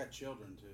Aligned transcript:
got 0.00 0.10
children 0.10 0.56
too. 0.56 0.66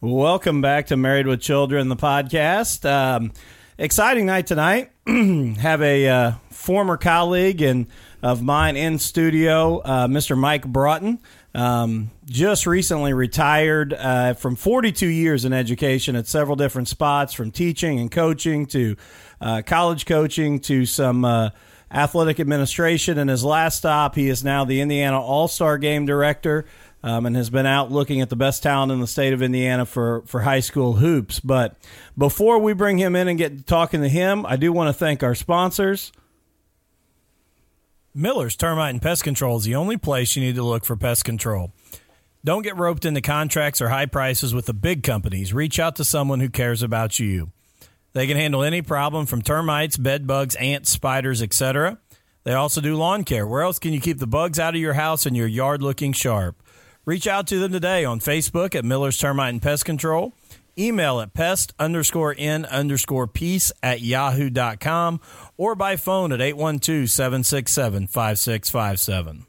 Welcome 0.00 0.60
back 0.62 0.86
to 0.86 0.96
Married 0.96 1.26
with 1.26 1.40
Children, 1.40 1.88
the 1.88 1.96
podcast. 1.96 2.88
Um, 2.88 3.32
exciting 3.76 4.26
night 4.26 4.46
tonight. 4.46 4.92
Have 5.06 5.82
a 5.82 6.08
uh, 6.08 6.32
former 6.50 6.96
colleague 6.96 7.60
and 7.60 7.88
of 8.22 8.42
mine 8.42 8.76
in 8.76 8.98
studio, 8.98 9.78
uh, 9.78 10.06
Mr. 10.06 10.36
Mike 10.36 10.66
Broughton. 10.66 11.20
Um, 11.54 12.10
just 12.26 12.66
recently 12.66 13.12
retired 13.12 13.92
uh, 13.94 14.34
from 14.34 14.54
42 14.54 15.06
years 15.06 15.44
in 15.44 15.52
education 15.52 16.14
at 16.14 16.26
several 16.26 16.56
different 16.56 16.88
spots, 16.88 17.32
from 17.32 17.50
teaching 17.50 17.98
and 17.98 18.10
coaching 18.10 18.66
to 18.66 18.96
uh, 19.40 19.62
college 19.64 20.06
coaching 20.06 20.60
to 20.60 20.84
some 20.84 21.24
uh, 21.24 21.50
athletic 21.90 22.38
administration. 22.38 23.18
And 23.18 23.30
his 23.30 23.44
last 23.44 23.78
stop, 23.78 24.14
he 24.14 24.28
is 24.28 24.44
now 24.44 24.64
the 24.64 24.80
Indiana 24.80 25.20
All 25.20 25.48
Star 25.48 25.78
Game 25.78 26.06
Director 26.06 26.66
um, 27.02 27.26
and 27.26 27.36
has 27.36 27.50
been 27.50 27.66
out 27.66 27.90
looking 27.90 28.20
at 28.20 28.28
the 28.28 28.36
best 28.36 28.62
talent 28.62 28.92
in 28.92 29.00
the 29.00 29.06
state 29.06 29.32
of 29.32 29.42
Indiana 29.42 29.86
for, 29.86 30.22
for 30.26 30.40
high 30.40 30.60
school 30.60 30.94
hoops. 30.94 31.40
But 31.40 31.76
before 32.16 32.58
we 32.58 32.72
bring 32.72 32.98
him 32.98 33.16
in 33.16 33.28
and 33.28 33.38
get 33.38 33.66
talking 33.66 34.02
to 34.02 34.08
him, 34.08 34.44
I 34.46 34.56
do 34.56 34.72
want 34.72 34.88
to 34.88 34.92
thank 34.92 35.22
our 35.22 35.34
sponsors. 35.34 36.12
Miller's 38.14 38.56
Termite 38.56 38.90
and 38.90 39.02
Pest 39.02 39.22
Control 39.22 39.58
is 39.58 39.64
the 39.64 39.74
only 39.74 39.96
place 39.96 40.34
you 40.34 40.42
need 40.42 40.54
to 40.56 40.62
look 40.62 40.84
for 40.84 40.96
pest 40.96 41.24
control. 41.24 41.72
Don't 42.44 42.62
get 42.62 42.76
roped 42.76 43.04
into 43.04 43.20
contracts 43.20 43.82
or 43.82 43.90
high 43.90 44.06
prices 44.06 44.54
with 44.54 44.66
the 44.66 44.72
big 44.72 45.02
companies. 45.02 45.52
Reach 45.52 45.78
out 45.78 45.96
to 45.96 46.04
someone 46.04 46.40
who 46.40 46.48
cares 46.48 46.82
about 46.82 47.18
you. 47.18 47.50
They 48.14 48.26
can 48.26 48.36
handle 48.36 48.62
any 48.62 48.80
problem 48.80 49.26
from 49.26 49.42
termites, 49.42 49.96
bed 49.96 50.26
bugs, 50.26 50.54
ants, 50.56 50.90
spiders, 50.90 51.42
etc. 51.42 51.98
They 52.44 52.54
also 52.54 52.80
do 52.80 52.96
lawn 52.96 53.24
care. 53.24 53.46
Where 53.46 53.62
else 53.62 53.78
can 53.78 53.92
you 53.92 54.00
keep 54.00 54.18
the 54.18 54.26
bugs 54.26 54.58
out 54.58 54.74
of 54.74 54.80
your 54.80 54.94
house 54.94 55.26
and 55.26 55.36
your 55.36 55.46
yard 55.46 55.82
looking 55.82 56.12
sharp? 56.12 56.62
Reach 57.04 57.26
out 57.26 57.46
to 57.48 57.58
them 57.58 57.72
today 57.72 58.04
on 58.04 58.20
Facebook 58.20 58.74
at 58.74 58.84
Miller's 58.84 59.18
Termite 59.18 59.52
and 59.52 59.62
Pest 59.62 59.84
Control. 59.84 60.32
Email 60.78 61.20
at 61.20 61.34
pest 61.34 61.74
underscore 61.78 62.34
n 62.38 62.64
underscore 62.66 63.26
peace 63.26 63.72
at 63.82 64.00
yahoo.com 64.00 65.20
or 65.56 65.74
by 65.74 65.96
phone 65.96 66.32
at 66.32 66.40
812 66.40 67.10
767 67.10 68.06
5657. 68.06 69.46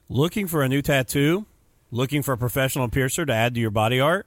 Looking 0.08 0.48
for 0.48 0.64
a 0.64 0.70
new 0.70 0.82
tattoo? 0.82 1.46
Looking 1.92 2.22
for 2.22 2.32
a 2.32 2.38
professional 2.38 2.88
piercer 2.88 3.26
to 3.26 3.34
add 3.34 3.56
to 3.56 3.60
your 3.60 3.72
body 3.72 4.00
art? 4.00 4.26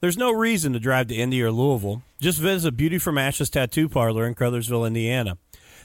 There's 0.00 0.18
no 0.18 0.32
reason 0.32 0.74
to 0.74 0.78
drive 0.78 1.06
to 1.06 1.14
Indy 1.14 1.42
or 1.42 1.50
Louisville. 1.50 2.02
Just 2.20 2.40
visit 2.40 2.76
Beauty 2.76 2.98
from 2.98 3.16
Ashes 3.16 3.48
Tattoo 3.48 3.88
Parlor 3.88 4.26
in 4.26 4.34
Crothersville, 4.34 4.86
Indiana. 4.86 5.38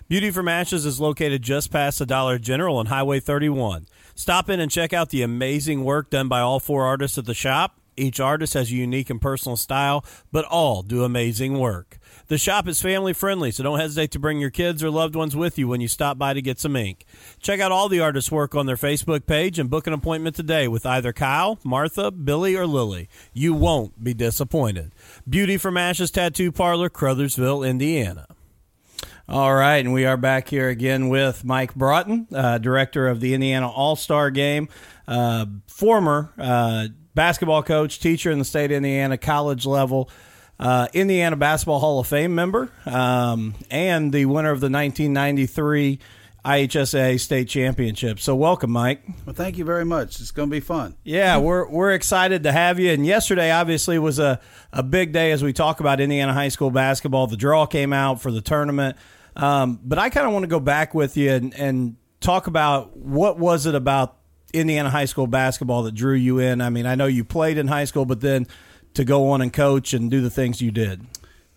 Beauty 0.10 0.32
from 0.32 0.50
Ashes 0.50 0.86
is 0.86 1.00
located 1.00 1.42
just 1.42 1.72
past 1.72 2.00
the 2.00 2.06
Dollar 2.06 2.38
General 2.38 2.78
on 2.78 2.88
Highway 2.88 3.22
31. 3.22 3.88
Stop 4.16 4.50
in 4.50 4.60
and 4.60 4.70
check 4.70 4.92
out 4.92 5.10
the 5.10 5.22
amazing 5.22 5.86
work 5.86 6.10
done 6.10 6.28
by 6.28 6.42
all 6.42 6.60
four 6.60 6.86
artists 6.86 7.18
at 7.18 7.26
the 7.26 7.34
shop. 7.34 7.80
Each 7.96 8.20
artist 8.20 8.54
has 8.54 8.70
a 8.70 8.76
unique 8.76 9.10
and 9.10 9.22
personal 9.22 9.56
style, 9.56 10.04
but 10.32 10.44
all 10.46 10.82
do 10.82 11.06
amazing 11.06 11.58
work. 11.58 12.00
The 12.28 12.38
shop 12.38 12.68
is 12.68 12.82
family 12.82 13.14
friendly, 13.14 13.52
so 13.52 13.64
don't 13.64 13.80
hesitate 13.80 14.12
to 14.12 14.20
bring 14.20 14.40
your 14.40 14.50
kids 14.50 14.84
or 14.84 14.90
loved 14.90 15.16
ones 15.16 15.38
with 15.38 15.58
you 15.58 15.70
when 15.70 15.80
you 15.80 15.88
stop 15.88 16.18
by 16.18 16.34
to 16.34 16.42
get 16.42 16.60
some 16.60 16.76
ink. 16.76 17.06
Check 17.40 17.62
out 17.62 17.72
all 17.72 17.88
the 17.88 18.02
artists' 18.02 18.32
work 18.32 18.56
on 18.56 18.66
their 18.66 18.76
Facebook 18.76 19.26
page 19.26 19.58
and 19.58 19.70
book 19.70 19.88
an 19.88 19.94
appointment 19.94 20.36
today 20.36 20.68
with 20.68 20.86
either 20.86 21.14
Kyle, 21.14 21.60
Martha, 21.64 22.12
Billy, 22.12 22.56
or 22.56 22.68
Lily. 22.68 23.08
You 23.32 23.54
won't 23.54 24.04
be 24.04 24.14
disappointed. 24.14 24.94
Beauty 25.30 25.58
from 25.58 25.78
Ashes 25.78 26.12
Tattoo 26.12 26.52
Parlor, 26.52 26.90
Crothersville, 26.90 27.68
Indiana. 27.68 28.28
All 29.34 29.56
right, 29.56 29.84
and 29.84 29.92
we 29.92 30.06
are 30.06 30.16
back 30.16 30.48
here 30.48 30.70
again 30.70 31.10
with 31.10 31.44
Mike 31.44 31.74
Broughton, 31.74 32.28
uh, 32.32 32.60
director 32.60 33.08
of 33.08 33.20
the 33.20 33.34
Indiana 33.34 33.68
All 33.68 33.96
Star 33.96 34.30
Game, 34.30 34.70
uh, 35.08 35.48
former 35.66 36.32
uh, 36.38 36.90
basketball 37.16 37.64
coach, 37.64 38.00
teacher 38.00 38.30
in 38.30 38.38
the 38.38 38.46
state 38.46 38.66
of 38.66 38.78
Indiana, 38.78 39.18
college 39.18 39.66
level, 39.66 40.08
uh, 40.60 40.88
Indiana 40.94 41.36
Basketball 41.36 41.80
Hall 41.80 42.00
of 42.00 42.06
Fame 42.06 42.36
member, 42.36 42.70
um, 42.86 43.56
and 43.72 44.14
the 44.14 44.26
winner 44.26 44.52
of 44.52 44.60
the 44.60 44.70
1993 44.70 45.98
IHSA 46.46 47.20
state 47.20 47.48
championship. 47.48 48.20
So, 48.20 48.36
welcome, 48.36 48.70
Mike. 48.70 49.02
Well, 49.26 49.34
thank 49.34 49.58
you 49.58 49.66
very 49.66 49.84
much. 49.84 50.20
It's 50.20 50.30
going 50.30 50.50
to 50.50 50.54
be 50.54 50.60
fun. 50.60 50.96
Yeah, 51.04 51.38
we're 51.40 51.68
we're 51.68 51.94
excited 51.94 52.44
to 52.44 52.52
have 52.52 52.80
you. 52.80 52.92
And 52.92 53.04
yesterday, 53.04 53.50
obviously, 53.50 53.98
was 53.98 54.20
a 54.20 54.40
a 54.72 54.84
big 54.84 55.12
day 55.12 55.32
as 55.32 55.44
we 55.44 55.54
talk 55.54 55.80
about 55.80 56.00
Indiana 56.00 56.34
high 56.36 56.50
school 56.50 56.70
basketball. 56.70 57.26
The 57.26 57.36
draw 57.36 57.66
came 57.66 57.94
out 57.94 58.22
for 58.22 58.30
the 58.30 58.40
tournament. 58.40 58.96
Um, 59.36 59.80
but 59.84 59.98
I 59.98 60.10
kind 60.10 60.28
of 60.28 60.34
want 60.34 60.44
to 60.44 60.48
go 60.48 60.60
back 60.60 60.94
with 60.94 61.18
you 61.18 61.32
and, 61.32 61.54
and 61.56 61.96
talk 62.20 62.48
about 62.48 62.96
what 62.96 63.40
was 63.40 63.66
it 63.66 63.76
about 63.76 64.18
Indiana 64.54 64.90
high 64.90 65.06
school 65.06 65.28
basketball 65.28 65.84
that 65.84 65.96
drew 65.96 66.16
you 66.16 66.40
in. 66.40 66.62
I 66.62 66.70
mean, 66.70 66.86
I 66.86 66.96
know 66.96 67.08
you 67.08 67.24
played 67.24 67.58
in 67.58 67.68
high 67.68 67.86
school, 67.86 68.06
but 68.06 68.22
then 68.22 68.48
to 68.94 69.04
go 69.04 69.30
on 69.30 69.42
and 69.42 69.52
coach 69.52 69.94
and 69.94 70.10
do 70.12 70.22
the 70.22 70.30
things 70.30 70.62
you 70.62 70.72
did. 70.72 71.02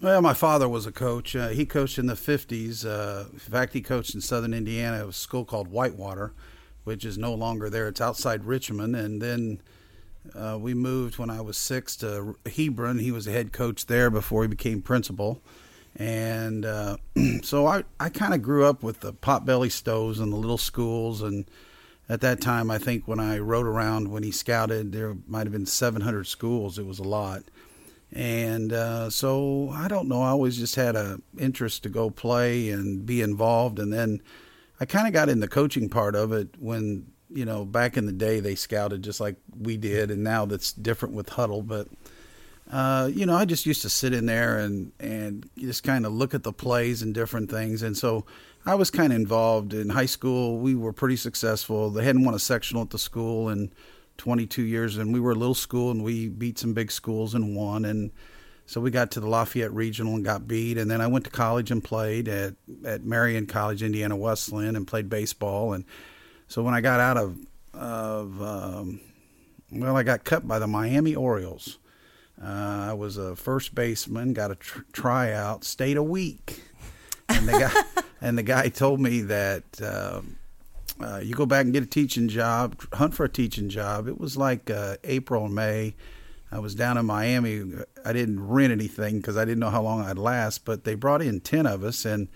Well, 0.00 0.20
my 0.20 0.34
father 0.34 0.69
was 0.69 0.87
a 0.87 0.92
coach. 0.92 1.34
Uh, 1.34 1.48
he 1.48 1.64
coached 1.64 1.98
in 1.98 2.06
the 2.06 2.14
50s. 2.14 2.84
Uh, 2.84 3.28
in 3.32 3.38
fact, 3.38 3.72
he 3.72 3.81
coached 3.81 4.14
in 4.14 4.20
southern 4.20 4.53
Indiana. 4.53 5.04
Was 5.06 5.16
a 5.16 5.19
school 5.19 5.44
called 5.44 5.69
Whitewater, 5.69 6.32
which 6.84 7.04
is 7.04 7.16
no 7.16 7.34
longer 7.34 7.70
there. 7.70 7.88
It's 7.88 8.00
outside 8.00 8.44
Richmond. 8.44 8.94
And 8.94 9.22
then 9.22 9.60
uh, 10.34 10.58
we 10.60 10.75
moved 10.75 11.19
when 11.19 11.31
I 11.31 11.41
was 11.41 11.56
six 11.56 11.97
to 11.97 12.37
Hebron. 12.44 12.98
He 12.98 13.10
was 13.10 13.25
the 13.25 13.32
head 13.32 13.53
coach 13.53 13.87
there 13.87 14.10
before 14.10 14.43
he 14.43 14.48
became 14.48 14.82
principal. 14.82 15.43
And 15.99 16.65
uh, 16.65 16.97
so 17.43 17.67
I, 17.67 17.84
I 17.99 18.09
kind 18.09 18.34
of 18.34 18.43
grew 18.43 18.65
up 18.67 18.83
with 18.83 19.01
the 19.01 19.12
potbelly 19.12 19.71
stoves 19.71 20.21
and 20.21 20.33
the 20.33 20.37
little 20.37 20.59
schools. 20.59 21.23
And 21.23 21.51
at 22.09 22.21
that 22.21 22.41
time, 22.41 22.71
I 22.71 22.79
think 22.79 23.09
when 23.09 23.21
I 23.21 23.39
rode 23.39 23.67
around 23.67 24.11
when 24.11 24.23
he 24.23 24.31
scouted, 24.31 24.93
there 24.93 25.17
might 25.27 25.47
have 25.47 25.53
been 25.53 25.67
700 25.67 26.27
schools. 26.27 26.79
It 26.79 26.87
was 26.87 26.99
a 26.99 27.05
lot. 27.05 27.45
And 28.12 28.73
uh, 28.73 29.11
so 29.11 29.71
I 29.73 29.89
don't 29.89 30.09
know. 30.09 30.23
I 30.23 30.29
always 30.29 30.56
just 30.56 30.77
had 30.77 30.97
a 30.97 31.21
interest 31.39 31.83
to 31.83 31.89
go 31.89 32.11
play 32.11 32.71
and 32.71 33.05
be 33.05 33.21
involved. 33.21 33.79
And 33.79 33.93
then 33.93 34.23
I 34.81 34.85
kind 34.85 35.06
of 35.06 35.12
got 35.12 35.29
in 35.29 35.41
the 35.41 35.49
coaching 35.49 35.89
part 35.89 36.15
of 36.15 36.33
it 36.33 36.49
when 36.59 37.06
you 37.29 37.45
know 37.45 37.65
back 37.65 37.97
in 37.97 38.06
the 38.06 38.12
day 38.12 38.41
they 38.41 38.55
scouted 38.55 39.03
just 39.03 39.21
like 39.21 39.37
we 39.59 39.77
did, 39.77 40.11
and 40.11 40.23
now 40.23 40.45
that's 40.45 40.73
different 40.73 41.15
with 41.15 41.31
Hudl, 41.31 41.67
But 41.67 41.89
uh, 42.71 43.09
you 43.12 43.27
know, 43.27 43.37
I 43.37 43.44
just 43.44 43.65
used 43.65 43.82
to 43.82 43.91
sit 43.91 44.12
in 44.12 44.27
there 44.27 44.59
and 44.59 44.93
and 44.99 45.49
just 45.56 45.84
kind 45.84 46.04
of 46.04 46.12
look 46.12 46.35
at 46.35 46.43
the 46.43 46.52
plays 46.52 47.02
and 47.02 47.14
different 47.14 47.50
things. 47.50 47.82
And 47.82 47.96
so 47.96 48.25
I 48.64 48.75
was 48.75 48.91
kind 48.91 49.12
of 49.12 49.19
involved 49.19 49.73
in 49.73 49.91
high 49.91 50.06
school. 50.06 50.58
We 50.58 50.75
were 50.75 50.93
pretty 50.93 51.17
successful. 51.17 51.91
They 51.91 52.05
hadn't 52.05 52.25
won 52.25 52.35
a 52.35 52.41
sectional 52.41 52.82
at 52.82 52.91
the 52.91 52.99
school 52.99 53.49
in 53.49 53.73
22 54.19 54.62
years, 54.62 54.96
and 54.96 55.12
we 55.12 55.20
were 55.20 55.32
a 55.32 55.37
little 55.37 55.55
school, 55.55 55.91
and 55.93 56.02
we 56.02 56.29
beat 56.29 56.58
some 56.58 56.75
big 56.75 56.91
schools 56.91 57.35
and 57.35 57.55
won. 57.55 57.85
And 57.85 58.11
so 58.67 58.81
we 58.81 58.91
got 58.91 59.12
to 59.12 59.20
the 59.20 59.29
Lafayette 59.29 59.73
Regional 59.73 60.17
and 60.17 60.25
got 60.25 60.49
beat. 60.49 60.76
And 60.76 60.91
then 60.91 61.00
I 61.00 61.06
went 61.06 61.25
to 61.26 61.31
college 61.31 61.70
and 61.70 61.85
played 61.85 62.26
at 62.26 62.55
at 62.85 63.05
Marian 63.05 63.46
College, 63.46 63.85
Indiana 63.85 64.17
Wesleyan, 64.17 64.75
and 64.75 64.88
played 64.88 65.08
baseball. 65.08 65.73
And 65.73 65.85
so 66.49 66.64
when 66.64 66.75
I 66.75 66.81
got 66.81 66.99
out 66.99 67.17
of 67.17 67.38
of 67.73 68.43
um, 68.43 69.00
well, 69.70 69.96
I 69.96 70.02
got 70.02 70.25
cut 70.25 70.49
by 70.49 70.58
the 70.58 70.67
Miami 70.67 71.14
Orioles. 71.14 71.79
Uh, 72.43 72.88
I 72.91 72.93
was 72.93 73.17
a 73.17 73.35
first 73.35 73.75
baseman, 73.75 74.33
got 74.33 74.50
a 74.50 74.56
tr- 74.56 74.81
tryout, 74.93 75.65
stayed 75.65 75.97
a 75.97 76.03
week, 76.03 76.62
and 77.29 77.49
the 77.49 77.53
guy 77.53 78.03
and 78.21 78.37
the 78.37 78.43
guy 78.43 78.69
told 78.69 79.00
me 79.00 79.23
that. 79.23 79.65
Um, 79.83 80.37
uh, 80.99 81.21
you 81.23 81.35
go 81.35 81.44
back 81.44 81.65
and 81.65 81.75
get 81.75 81.83
a 81.83 81.87
teaching 81.87 82.27
job, 82.27 82.83
hunt 82.94 83.12
for 83.12 83.25
a 83.25 83.29
teaching 83.29 83.69
job. 83.69 84.09
It 84.09 84.19
was 84.19 84.38
like 84.38 84.71
uh, 84.71 84.97
April, 85.05 85.44
and 85.44 85.55
May. 85.55 85.94
I 86.50 86.59
was 86.59 86.75
down 86.75 86.97
in 86.97 87.05
Miami. 87.05 87.71
I 88.03 88.15
didn't 88.15 88.47
rent 88.47 88.73
anything 88.73 89.19
because 89.19 89.37
I 89.37 89.44
didn't 89.44 89.59
know 89.59 89.69
how 89.69 89.82
long 89.82 90.00
I'd 90.00 90.17
last, 90.17 90.65
but 90.65 90.85
they 90.85 90.94
brought 90.94 91.21
in 91.21 91.41
10 91.41 91.67
of 91.67 91.85
us, 91.85 92.06
and 92.06 92.29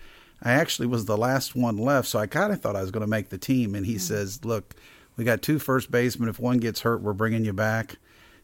I 0.43 0.51
actually 0.53 0.87
was 0.87 1.05
the 1.05 1.17
last 1.17 1.55
one 1.55 1.77
left. 1.77 2.07
So 2.07 2.19
I 2.19 2.27
kind 2.27 2.51
of 2.51 2.61
thought 2.61 2.75
I 2.75 2.81
was 2.81 2.91
going 2.91 3.01
to 3.01 3.07
make 3.07 3.29
the 3.29 3.37
team. 3.37 3.75
And 3.75 3.85
he 3.85 3.93
mm-hmm. 3.93 3.99
says, 3.99 4.43
Look, 4.43 4.75
we 5.15 5.23
got 5.23 5.41
two 5.41 5.59
first 5.59 5.91
basemen. 5.91 6.29
If 6.29 6.39
one 6.39 6.57
gets 6.57 6.81
hurt, 6.81 7.01
we're 7.01 7.13
bringing 7.13 7.45
you 7.45 7.53
back. 7.53 7.97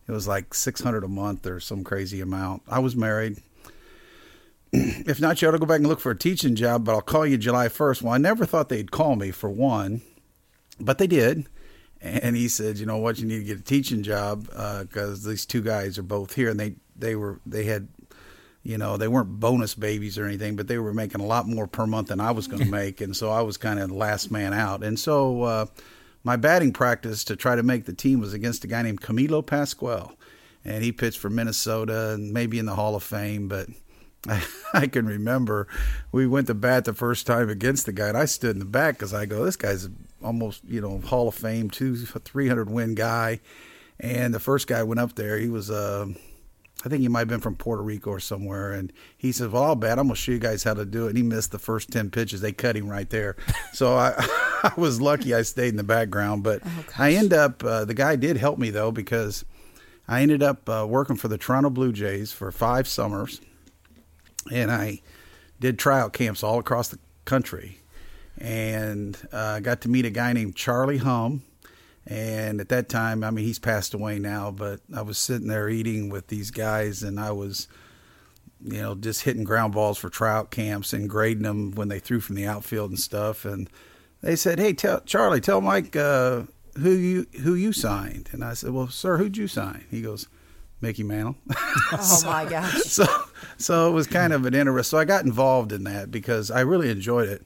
It 0.07 0.11
was 0.11 0.27
like 0.27 0.53
600 0.53 1.03
a 1.03 1.07
month 1.07 1.45
or 1.45 1.59
some 1.59 1.83
crazy 1.83 2.21
amount. 2.21 2.63
I 2.67 2.79
was 2.79 2.95
married. 2.95 3.41
if 4.71 5.19
not, 5.19 5.41
you 5.41 5.47
ought 5.47 5.51
to 5.51 5.59
go 5.59 5.65
back 5.65 5.79
and 5.79 5.87
look 5.87 5.99
for 5.99 6.11
a 6.11 6.17
teaching 6.17 6.55
job, 6.55 6.85
but 6.85 6.93
I'll 6.93 7.01
call 7.01 7.25
you 7.25 7.37
July 7.37 7.67
1st. 7.67 8.01
Well, 8.01 8.13
I 8.13 8.17
never 8.17 8.45
thought 8.45 8.69
they'd 8.69 8.91
call 8.91 9.15
me 9.15 9.31
for 9.31 9.49
one, 9.49 10.01
but 10.79 10.97
they 10.97 11.07
did. 11.07 11.47
And 11.99 12.35
he 12.35 12.47
said, 12.47 12.77
you 12.77 12.85
know 12.85 12.97
what, 12.97 13.17
you 13.19 13.25
need 13.25 13.39
to 13.39 13.43
get 13.43 13.59
a 13.59 13.63
teaching 13.63 14.03
job 14.03 14.43
because 14.45 15.25
uh, 15.25 15.29
these 15.29 15.45
two 15.45 15.61
guys 15.61 15.97
are 15.97 16.03
both 16.03 16.35
here, 16.35 16.49
and 16.49 16.59
they 16.59 16.75
they 16.95 17.15
were 17.15 17.39
they 17.43 17.63
had, 17.63 17.87
you 18.61 18.77
know, 18.77 18.97
they 18.97 19.07
weren't 19.07 19.39
bonus 19.39 19.73
babies 19.73 20.17
or 20.19 20.25
anything, 20.25 20.55
but 20.55 20.67
they 20.67 20.77
were 20.77 20.93
making 20.93 21.21
a 21.21 21.25
lot 21.25 21.47
more 21.47 21.65
per 21.65 21.87
month 21.87 22.09
than 22.09 22.19
I 22.19 22.31
was 22.31 22.47
going 22.47 22.63
to 22.63 22.69
make, 22.69 23.01
and 23.01 23.15
so 23.15 23.31
I 23.31 23.41
was 23.41 23.57
kind 23.57 23.79
of 23.79 23.89
the 23.89 23.95
last 23.95 24.29
man 24.29 24.53
out. 24.53 24.83
And 24.83 24.99
so 24.99 25.41
uh, 25.41 25.65
my 26.27 26.35
batting 26.35 26.73
practice 26.73 27.23
to 27.23 27.37
try 27.37 27.55
to 27.55 27.63
make 27.63 27.85
the 27.85 27.93
team 27.93 28.19
was 28.19 28.33
against 28.33 28.65
a 28.65 28.67
guy 28.67 28.81
named 28.81 28.99
Camilo 28.99 29.41
Pascual, 29.43 30.11
and 30.65 30.83
he 30.83 30.91
pitched 30.91 31.19
for 31.19 31.29
Minnesota 31.29 32.09
and 32.09 32.33
maybe 32.33 32.59
in 32.59 32.65
the 32.65 32.75
Hall 32.75 32.95
of 32.95 33.03
Fame, 33.03 33.47
but. 33.47 33.69
I, 34.27 34.43
I 34.73 34.87
can 34.87 35.05
remember 35.05 35.67
we 36.11 36.27
went 36.27 36.47
to 36.47 36.53
bat 36.53 36.83
the 36.83 36.93
first 36.93 37.27
time 37.27 37.49
against 37.49 37.85
the 37.85 37.93
guy, 37.93 38.09
and 38.09 38.17
I 38.17 38.25
stood 38.25 38.55
in 38.55 38.59
the 38.59 38.65
back 38.65 38.95
because 38.95 39.13
I 39.13 39.25
go, 39.25 39.45
"This 39.45 39.55
guy's 39.55 39.87
almost 40.21 40.63
you 40.67 40.81
know 40.81 40.99
Hall 40.99 41.29
of 41.29 41.35
Fame, 41.35 41.69
two 41.69 41.95
three 41.95 42.47
hundred 42.47 42.69
win 42.69 42.95
guy, 42.95 43.39
and 43.99 44.33
the 44.33 44.39
first 44.39 44.67
guy 44.67 44.81
went 44.83 44.99
up 44.99 45.13
there. 45.13 45.37
He 45.37 45.49
was 45.49 45.69
uh, 45.69 46.07
I 46.85 46.89
think 46.89 47.01
he 47.01 47.07
might 47.07 47.21
have 47.21 47.27
been 47.27 47.39
from 47.39 47.55
Puerto 47.55 47.81
Rico 47.81 48.11
or 48.11 48.19
somewhere, 48.19 48.71
and 48.71 48.93
he 49.17 49.31
says, 49.31 49.49
"Well, 49.49 49.63
I'll 49.63 49.75
bet 49.75 49.97
I'm 49.97 50.07
gonna 50.07 50.15
show 50.15 50.31
you 50.31 50.39
guys 50.39 50.63
how 50.63 50.75
to 50.75 50.85
do 50.85 51.05
it." 51.05 51.09
And 51.09 51.17
he 51.17 51.23
missed 51.23 51.51
the 51.51 51.59
first 51.59 51.91
ten 51.91 52.09
pitches; 52.11 52.41
they 52.41 52.51
cut 52.51 52.75
him 52.75 52.87
right 52.87 53.09
there. 53.09 53.35
so 53.73 53.95
I, 53.95 54.13
I 54.63 54.73
was 54.77 55.01
lucky 55.01 55.33
I 55.33 55.41
stayed 55.41 55.69
in 55.69 55.77
the 55.77 55.83
background, 55.83 56.43
but 56.43 56.61
oh, 56.65 56.85
I 56.97 57.13
end 57.13 57.33
up 57.33 57.63
uh, 57.63 57.85
the 57.85 57.93
guy 57.95 58.15
did 58.15 58.37
help 58.37 58.59
me 58.59 58.69
though 58.69 58.91
because 58.91 59.43
I 60.07 60.21
ended 60.21 60.43
up 60.43 60.69
uh, 60.69 60.85
working 60.87 61.15
for 61.15 61.27
the 61.27 61.37
Toronto 61.37 61.69
Blue 61.69 61.91
Jays 61.91 62.31
for 62.31 62.51
five 62.51 62.87
summers, 62.87 63.41
and 64.51 64.71
I 64.71 65.01
did 65.59 65.79
tryout 65.79 66.13
camps 66.13 66.43
all 66.43 66.59
across 66.59 66.89
the 66.89 66.99
country 67.25 67.79
and 68.37 69.17
uh, 69.31 69.59
got 69.59 69.81
to 69.81 69.89
meet 69.89 70.05
a 70.05 70.09
guy 70.09 70.33
named 70.33 70.55
Charlie 70.55 70.97
Hum. 70.97 71.41
And 72.09 72.61
at 72.61 72.69
that 72.69 72.87
time, 72.87 73.23
I 73.23 73.31
mean, 73.31 73.43
he's 73.45 73.59
passed 73.59 73.93
away 73.93 74.17
now, 74.17 74.49
but 74.49 74.79
I 74.95 75.01
was 75.01 75.17
sitting 75.17 75.47
there 75.47 75.67
eating 75.67 76.09
with 76.09 76.27
these 76.27 76.51
guys, 76.51 77.03
and 77.03 77.19
I 77.19 77.31
was, 77.31 77.67
you 78.63 78.81
know, 78.81 78.95
just 78.95 79.23
hitting 79.23 79.43
ground 79.43 79.73
balls 79.73 79.97
for 79.97 80.09
trout 80.09 80.49
camps 80.49 80.93
and 80.93 81.09
grading 81.09 81.43
them 81.43 81.71
when 81.71 81.89
they 81.89 81.99
threw 81.99 82.21
from 82.21 82.35
the 82.35 82.47
outfield 82.47 82.91
and 82.91 82.99
stuff. 82.99 83.43
And 83.43 83.69
they 84.21 84.37
said, 84.37 84.57
"Hey, 84.57 84.71
tell 84.71 85.01
Charlie, 85.01 85.41
tell 85.41 85.59
Mike 85.59 85.97
uh, 85.97 86.43
who 86.77 86.91
you 86.91 87.27
who 87.41 87.55
you 87.55 87.73
signed." 87.73 88.29
And 88.31 88.41
I 88.41 88.53
said, 88.53 88.71
"Well, 88.71 88.87
sir, 88.87 89.17
who'd 89.17 89.35
you 89.35 89.49
sign?" 89.49 89.83
He 89.91 90.01
goes, 90.01 90.27
Mickey 90.81 91.03
Mantle. 91.03 91.35
oh 91.91 92.21
my 92.25 92.45
gosh! 92.45 92.83
So, 92.83 93.05
so 93.57 93.89
it 93.89 93.93
was 93.93 94.07
kind 94.07 94.31
of 94.31 94.45
an 94.45 94.53
interest. 94.53 94.91
So 94.91 94.97
I 94.97 95.05
got 95.05 95.25
involved 95.25 95.71
in 95.71 95.83
that 95.85 96.11
because 96.11 96.51
I 96.51 96.61
really 96.61 96.89
enjoyed 96.89 97.29
it. 97.29 97.43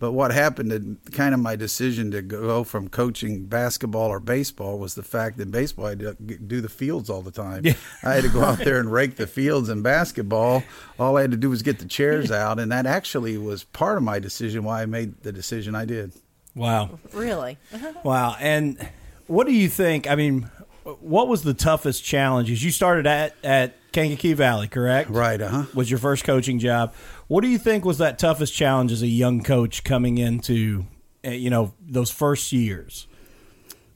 But 0.00 0.12
what 0.12 0.32
happened, 0.32 0.70
to 0.70 1.10
kind 1.12 1.34
of 1.34 1.40
my 1.40 1.56
decision 1.56 2.10
to 2.12 2.22
go 2.22 2.64
from 2.64 2.88
coaching 2.88 3.44
basketball 3.44 4.08
or 4.08 4.18
baseball 4.18 4.78
was 4.78 4.94
the 4.94 5.02
fact 5.02 5.36
that 5.36 5.50
baseball 5.50 5.86
I 5.86 5.90
had 5.90 6.00
to 6.00 6.14
do 6.14 6.62
the 6.62 6.70
fields 6.70 7.10
all 7.10 7.20
the 7.20 7.30
time. 7.30 7.66
Yeah. 7.66 7.74
I 8.02 8.14
had 8.14 8.24
to 8.24 8.30
go 8.30 8.42
out 8.42 8.58
there 8.58 8.80
and 8.80 8.90
rake 8.92 9.16
the 9.16 9.26
fields. 9.26 9.68
And 9.68 9.82
basketball, 9.82 10.64
all 10.98 11.18
I 11.18 11.20
had 11.20 11.30
to 11.32 11.36
do 11.36 11.50
was 11.50 11.60
get 11.60 11.80
the 11.80 11.84
chairs 11.84 12.32
out, 12.32 12.58
and 12.58 12.72
that 12.72 12.86
actually 12.86 13.36
was 13.36 13.62
part 13.62 13.98
of 13.98 14.02
my 14.02 14.18
decision 14.18 14.64
why 14.64 14.80
I 14.80 14.86
made 14.86 15.22
the 15.22 15.32
decision 15.32 15.74
I 15.74 15.84
did. 15.84 16.12
Wow! 16.54 16.98
Really? 17.12 17.58
wow! 18.02 18.36
And 18.40 18.88
what 19.26 19.46
do 19.46 19.52
you 19.52 19.68
think? 19.68 20.10
I 20.10 20.14
mean, 20.14 20.50
what 20.82 21.28
was 21.28 21.42
the 21.42 21.54
toughest 21.54 22.02
challenge? 22.02 22.46
challenges? 22.46 22.64
You 22.64 22.70
started 22.70 23.06
at 23.06 23.36
at 23.44 23.76
Kankakee 23.92 24.34
Valley, 24.34 24.68
correct? 24.68 25.10
Right. 25.10 25.40
Uh 25.40 25.48
huh. 25.48 25.64
Was 25.74 25.90
your 25.90 25.98
first 25.98 26.24
coaching 26.24 26.58
job? 26.58 26.94
What 27.28 27.42
do 27.42 27.48
you 27.48 27.58
think 27.58 27.84
was 27.84 27.98
that 27.98 28.18
toughest 28.18 28.54
challenge 28.54 28.92
as 28.92 29.02
a 29.02 29.06
young 29.08 29.42
coach 29.42 29.84
coming 29.84 30.18
into, 30.18 30.86
eh, 31.24 31.32
you 31.32 31.50
know, 31.50 31.74
those 31.80 32.10
first 32.10 32.52
years? 32.52 33.06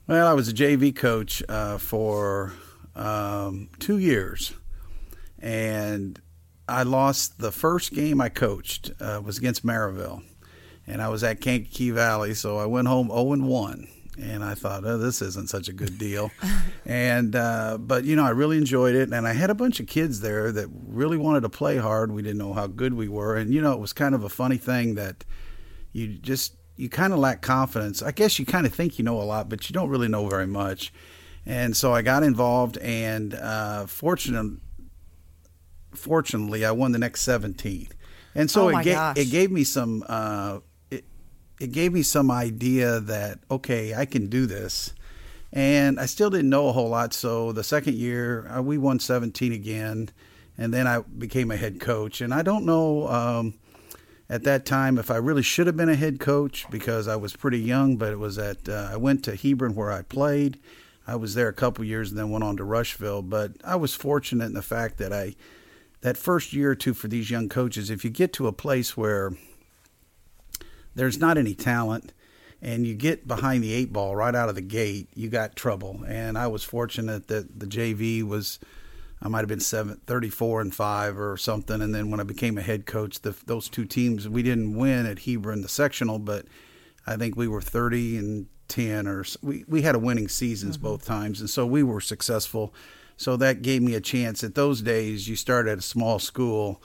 Well, 0.07 0.27
I 0.27 0.33
was 0.33 0.47
a 0.47 0.53
JV 0.53 0.95
coach 0.95 1.41
uh, 1.49 1.77
for 1.77 2.53
um, 2.95 3.69
two 3.79 3.97
years, 3.97 4.53
and 5.39 6.19
I 6.67 6.83
lost 6.83 7.39
the 7.39 7.51
first 7.51 7.93
game 7.93 8.21
I 8.21 8.29
coached 8.29 8.91
uh, 8.99 9.21
was 9.23 9.37
against 9.37 9.65
Maryville, 9.65 10.23
and 10.85 11.01
I 11.01 11.09
was 11.09 11.23
at 11.23 11.41
Kankakee 11.41 11.91
Valley, 11.91 12.33
so 12.35 12.57
I 12.57 12.65
went 12.65 12.87
home 12.87 13.07
zero 13.07 13.19
oh 13.19 13.33
and 13.33 13.47
one 13.47 13.87
and 14.17 14.43
I 14.43 14.53
thought, 14.53 14.85
oh, 14.85 14.97
this 14.97 15.21
isn't 15.21 15.49
such 15.49 15.67
a 15.67 15.73
good 15.73 15.97
deal. 15.97 16.31
and 16.85 17.35
uh, 17.35 17.77
but 17.79 18.03
you 18.05 18.15
know, 18.15 18.25
I 18.25 18.29
really 18.31 18.57
enjoyed 18.57 18.95
it, 18.95 19.11
and 19.11 19.27
I 19.27 19.33
had 19.33 19.49
a 19.49 19.55
bunch 19.55 19.79
of 19.79 19.87
kids 19.87 20.21
there 20.21 20.51
that 20.51 20.67
really 20.87 21.17
wanted 21.17 21.41
to 21.41 21.49
play 21.49 21.77
hard. 21.77 22.11
We 22.11 22.21
didn't 22.21 22.37
know 22.37 22.53
how 22.53 22.67
good 22.67 22.93
we 22.93 23.07
were, 23.07 23.35
and 23.35 23.53
you 23.53 23.61
know, 23.61 23.73
it 23.73 23.79
was 23.79 23.93
kind 23.93 24.15
of 24.15 24.23
a 24.23 24.29
funny 24.29 24.57
thing 24.57 24.95
that 24.95 25.25
you 25.91 26.07
just 26.07 26.55
you 26.77 26.89
kind 26.89 27.13
of 27.13 27.19
lack 27.19 27.41
confidence. 27.41 28.01
I 28.01 28.11
guess 28.11 28.39
you 28.39 28.45
kind 28.45 28.65
of 28.65 28.73
think 28.73 28.97
you 28.99 29.05
know 29.05 29.21
a 29.21 29.23
lot, 29.23 29.49
but 29.49 29.69
you 29.69 29.73
don't 29.73 29.89
really 29.89 30.07
know 30.07 30.27
very 30.27 30.47
much. 30.47 30.93
And 31.45 31.77
so 31.77 31.93
I 31.93 32.01
got 32.01 32.23
involved, 32.23 32.77
and 32.79 33.33
uh, 33.33 33.85
fortunately, 33.85 34.57
fortunately, 35.93 36.65
I 36.65 36.71
won 36.71 36.91
the 36.91 36.99
next 36.99 37.21
seventeen. 37.21 37.89
And 38.33 38.51
so 38.51 38.65
oh 38.65 38.77
it, 38.77 38.83
ga- 38.83 39.13
it 39.15 39.31
gave 39.31 39.51
me 39.51 39.63
some 39.63 40.03
uh, 40.07 40.59
it 41.59 41.71
gave 41.71 41.93
me 41.93 42.03
some 42.03 42.29
idea 42.31 42.99
that 42.99 43.39
okay, 43.49 43.93
I 43.93 44.05
can 44.05 44.27
do 44.27 44.45
this. 44.45 44.93
And 45.53 45.99
I 45.99 46.05
still 46.05 46.29
didn't 46.29 46.49
know 46.49 46.67
a 46.67 46.73
whole 46.73 46.89
lot. 46.89 47.13
So 47.13 47.53
the 47.53 47.63
second 47.63 47.95
year, 47.95 48.45
uh, 48.49 48.61
we 48.61 48.77
won 48.77 48.99
17 48.99 49.53
again, 49.53 50.09
and 50.57 50.73
then 50.73 50.85
I 50.85 50.99
became 50.99 51.49
a 51.49 51.55
head 51.55 51.79
coach. 51.79 52.19
And 52.19 52.33
I 52.33 52.41
don't 52.41 52.65
know 52.65 53.07
um, 53.07 53.53
at 54.29 54.43
that 54.43 54.65
time 54.65 54.97
if 54.97 55.09
I 55.09 55.15
really 55.15 55.43
should 55.43 55.67
have 55.67 55.77
been 55.77 55.87
a 55.87 55.95
head 55.95 56.19
coach 56.19 56.65
because 56.69 57.07
I 57.07 57.15
was 57.15 57.35
pretty 57.35 57.59
young. 57.59 57.95
But 57.95 58.11
it 58.11 58.19
was 58.19 58.37
at 58.37 58.67
uh, 58.67 58.89
I 58.91 58.97
went 58.97 59.23
to 59.25 59.35
Hebron 59.35 59.75
where 59.75 59.91
I 59.91 60.01
played. 60.01 60.59
I 61.07 61.15
was 61.15 61.35
there 61.35 61.47
a 61.47 61.53
couple 61.53 61.85
years 61.85 62.09
and 62.09 62.19
then 62.19 62.31
went 62.31 62.43
on 62.43 62.57
to 62.57 62.63
Rushville. 62.63 63.21
But 63.21 63.51
I 63.63 63.75
was 63.75 63.95
fortunate 63.95 64.45
in 64.45 64.53
the 64.53 64.61
fact 64.61 64.97
that 64.97 65.13
I 65.13 65.35
that 66.01 66.17
first 66.17 66.51
year 66.51 66.71
or 66.71 66.75
two 66.75 66.93
for 66.93 67.07
these 67.07 67.31
young 67.31 67.47
coaches, 67.47 67.89
if 67.89 68.03
you 68.03 68.11
get 68.11 68.33
to 68.33 68.47
a 68.47 68.51
place 68.51 68.97
where 68.97 69.31
there's 70.95 71.17
not 71.17 71.37
any 71.37 71.53
talent 71.53 72.13
and 72.61 72.87
you 72.87 72.95
get 72.95 73.27
behind 73.27 73.63
the 73.63 73.73
eight 73.73 73.93
ball 73.93 74.15
right 74.15 74.33
out 74.33 74.49
of 74.49 74.55
the 74.55 74.61
gate, 74.61 75.09
you 75.13 75.29
got 75.29 75.55
trouble. 75.55 76.03
And 76.07 76.37
I 76.37 76.47
was 76.47 76.63
fortunate 76.63 77.27
that 77.27 77.59
the 77.59 77.67
JV 77.67 78.23
was, 78.23 78.59
I 79.21 79.27
might 79.27 79.39
have 79.41 79.47
been 79.47 79.59
seven, 79.59 80.01
34 80.07 80.61
and 80.61 80.73
five 80.73 81.19
or 81.19 81.37
something. 81.37 81.81
And 81.81 81.93
then 81.93 82.09
when 82.09 82.19
I 82.19 82.23
became 82.23 82.57
a 82.57 82.63
head 82.63 82.85
coach, 82.85 83.21
the, 83.21 83.35
those 83.45 83.69
two 83.69 83.85
teams, 83.85 84.27
we 84.27 84.41
didn't 84.41 84.75
win 84.75 85.05
at 85.05 85.19
Hebron 85.19 85.61
the 85.61 85.69
sectional, 85.69 86.17
but 86.17 86.45
I 87.05 87.17
think 87.17 87.35
we 87.35 87.47
were 87.47 87.61
30 87.61 88.17
and 88.17 88.47
10 88.67 89.07
or 89.07 89.23
we, 89.43 89.63
we 89.67 89.83
had 89.83 89.93
a 89.93 89.99
winning 89.99 90.27
seasons 90.27 90.77
mm-hmm. 90.77 90.87
both 90.87 91.05
times. 91.05 91.39
And 91.41 91.49
so 91.49 91.67
we 91.67 91.83
were 91.83 92.01
successful. 92.01 92.73
So 93.15 93.37
that 93.37 93.61
gave 93.61 93.81
me 93.81 93.93
a 93.95 94.01
chance. 94.01 94.43
At 94.43 94.55
those 94.55 94.81
days, 94.81 95.27
you 95.27 95.35
start 95.35 95.67
at 95.67 95.77
a 95.77 95.83
small 95.83 96.19
school 96.19 96.81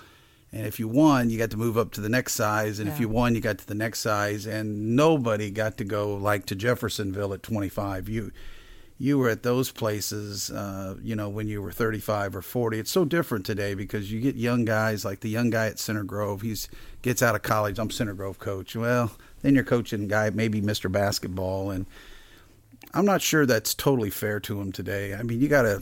and 0.52 0.66
if 0.66 0.80
you 0.80 0.88
won, 0.88 1.30
you 1.30 1.38
got 1.38 1.50
to 1.50 1.56
move 1.56 1.78
up 1.78 1.92
to 1.92 2.00
the 2.00 2.08
next 2.08 2.34
size. 2.34 2.80
And 2.80 2.88
yeah. 2.88 2.94
if 2.94 3.00
you 3.00 3.08
won, 3.08 3.34
you 3.34 3.40
got 3.40 3.58
to 3.58 3.66
the 3.66 3.74
next 3.74 4.00
size. 4.00 4.46
And 4.46 4.96
nobody 4.96 5.50
got 5.50 5.76
to 5.78 5.84
go 5.84 6.14
like 6.14 6.46
to 6.46 6.56
Jeffersonville 6.56 7.32
at 7.32 7.42
25. 7.42 8.08
You 8.08 8.32
you 8.98 9.16
were 9.16 9.30
at 9.30 9.42
those 9.42 9.70
places, 9.70 10.50
uh, 10.50 10.94
you 11.02 11.16
know, 11.16 11.30
when 11.30 11.48
you 11.48 11.62
were 11.62 11.72
35 11.72 12.36
or 12.36 12.42
40. 12.42 12.78
It's 12.78 12.90
so 12.90 13.06
different 13.06 13.46
today 13.46 13.72
because 13.72 14.12
you 14.12 14.20
get 14.20 14.36
young 14.36 14.66
guys 14.66 15.06
like 15.06 15.20
the 15.20 15.30
young 15.30 15.48
guy 15.48 15.68
at 15.68 15.78
Center 15.78 16.04
Grove. 16.04 16.42
He's 16.42 16.68
gets 17.00 17.22
out 17.22 17.34
of 17.34 17.40
college. 17.40 17.78
I'm 17.78 17.90
Center 17.90 18.12
Grove 18.12 18.38
coach. 18.38 18.76
Well, 18.76 19.12
then 19.40 19.54
you're 19.54 19.64
coaching 19.64 20.06
guy 20.06 20.28
maybe 20.28 20.60
Mr. 20.60 20.92
Basketball, 20.92 21.70
and 21.70 21.86
I'm 22.92 23.06
not 23.06 23.22
sure 23.22 23.46
that's 23.46 23.72
totally 23.72 24.10
fair 24.10 24.38
to 24.40 24.60
him 24.60 24.70
today. 24.70 25.14
I 25.14 25.22
mean, 25.22 25.40
you 25.40 25.48
got 25.48 25.62
to 25.62 25.80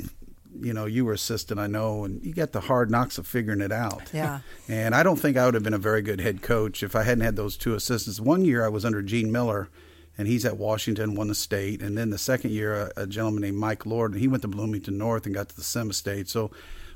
you 0.61 0.73
know, 0.73 0.87
you 0.87 1.05
were 1.05 1.13
assistant, 1.13 1.59
I 1.61 1.67
know, 1.67 2.05
and 2.05 2.25
you 2.25 2.33
got 2.33 2.53
the 2.53 2.61
hard 2.61 2.91
knocks 2.91 3.19
of 3.19 3.27
figuring 3.27 3.61
it 3.61 3.73
out. 3.73 4.11
Yeah. 4.13 4.41
And 4.69 4.95
I 4.95 5.03
don't 5.03 5.17
think 5.17 5.37
I 5.37 5.47
would 5.47 5.55
have 5.55 5.63
been 5.63 5.73
a 5.73 5.79
very 5.79 6.03
good 6.03 6.21
head 6.21 6.43
coach 6.43 6.83
if 6.83 6.95
I 6.95 7.03
hadn't 7.03 7.25
had 7.25 7.37
those 7.37 7.57
two 7.57 7.75
assistants. 7.75 8.21
One 8.21 8.45
year 8.45 8.65
I 8.65 8.69
was 8.69 8.85
under 8.85 9.01
Gene 9.01 9.33
Miller, 9.33 9.71
and 10.19 10.29
he's 10.29 10.45
at 10.45 10.59
Washington, 10.59 11.15
won 11.15 11.29
the 11.29 11.35
state. 11.35 11.81
And 11.81 11.97
then 11.97 12.11
the 12.11 12.19
second 12.19 12.51
year, 12.51 12.75
a, 12.75 13.03
a 13.03 13.07
gentleman 13.07 13.41
named 13.41 13.57
Mike 13.57 13.87
Lord, 13.87 14.13
and 14.13 14.21
he 14.21 14.29
went 14.29 14.43
to 14.43 14.49
Bloomington 14.49 14.99
North 14.99 15.25
and 15.25 15.35
got 15.35 15.49
to 15.49 15.57
the 15.57 15.63
semi-state. 15.63 16.29
So 16.29 16.51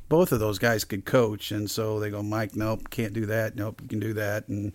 both 0.08 0.32
of 0.32 0.40
those 0.40 0.58
guys 0.58 0.84
could 0.84 1.06
coach. 1.06 1.50
And 1.50 1.70
so 1.70 1.98
they 1.98 2.10
go, 2.10 2.22
Mike, 2.22 2.54
nope, 2.54 2.90
can't 2.90 3.14
do 3.14 3.24
that. 3.26 3.56
Nope, 3.56 3.80
you 3.80 3.88
can 3.88 4.00
do 4.00 4.12
that. 4.12 4.48
And 4.48 4.72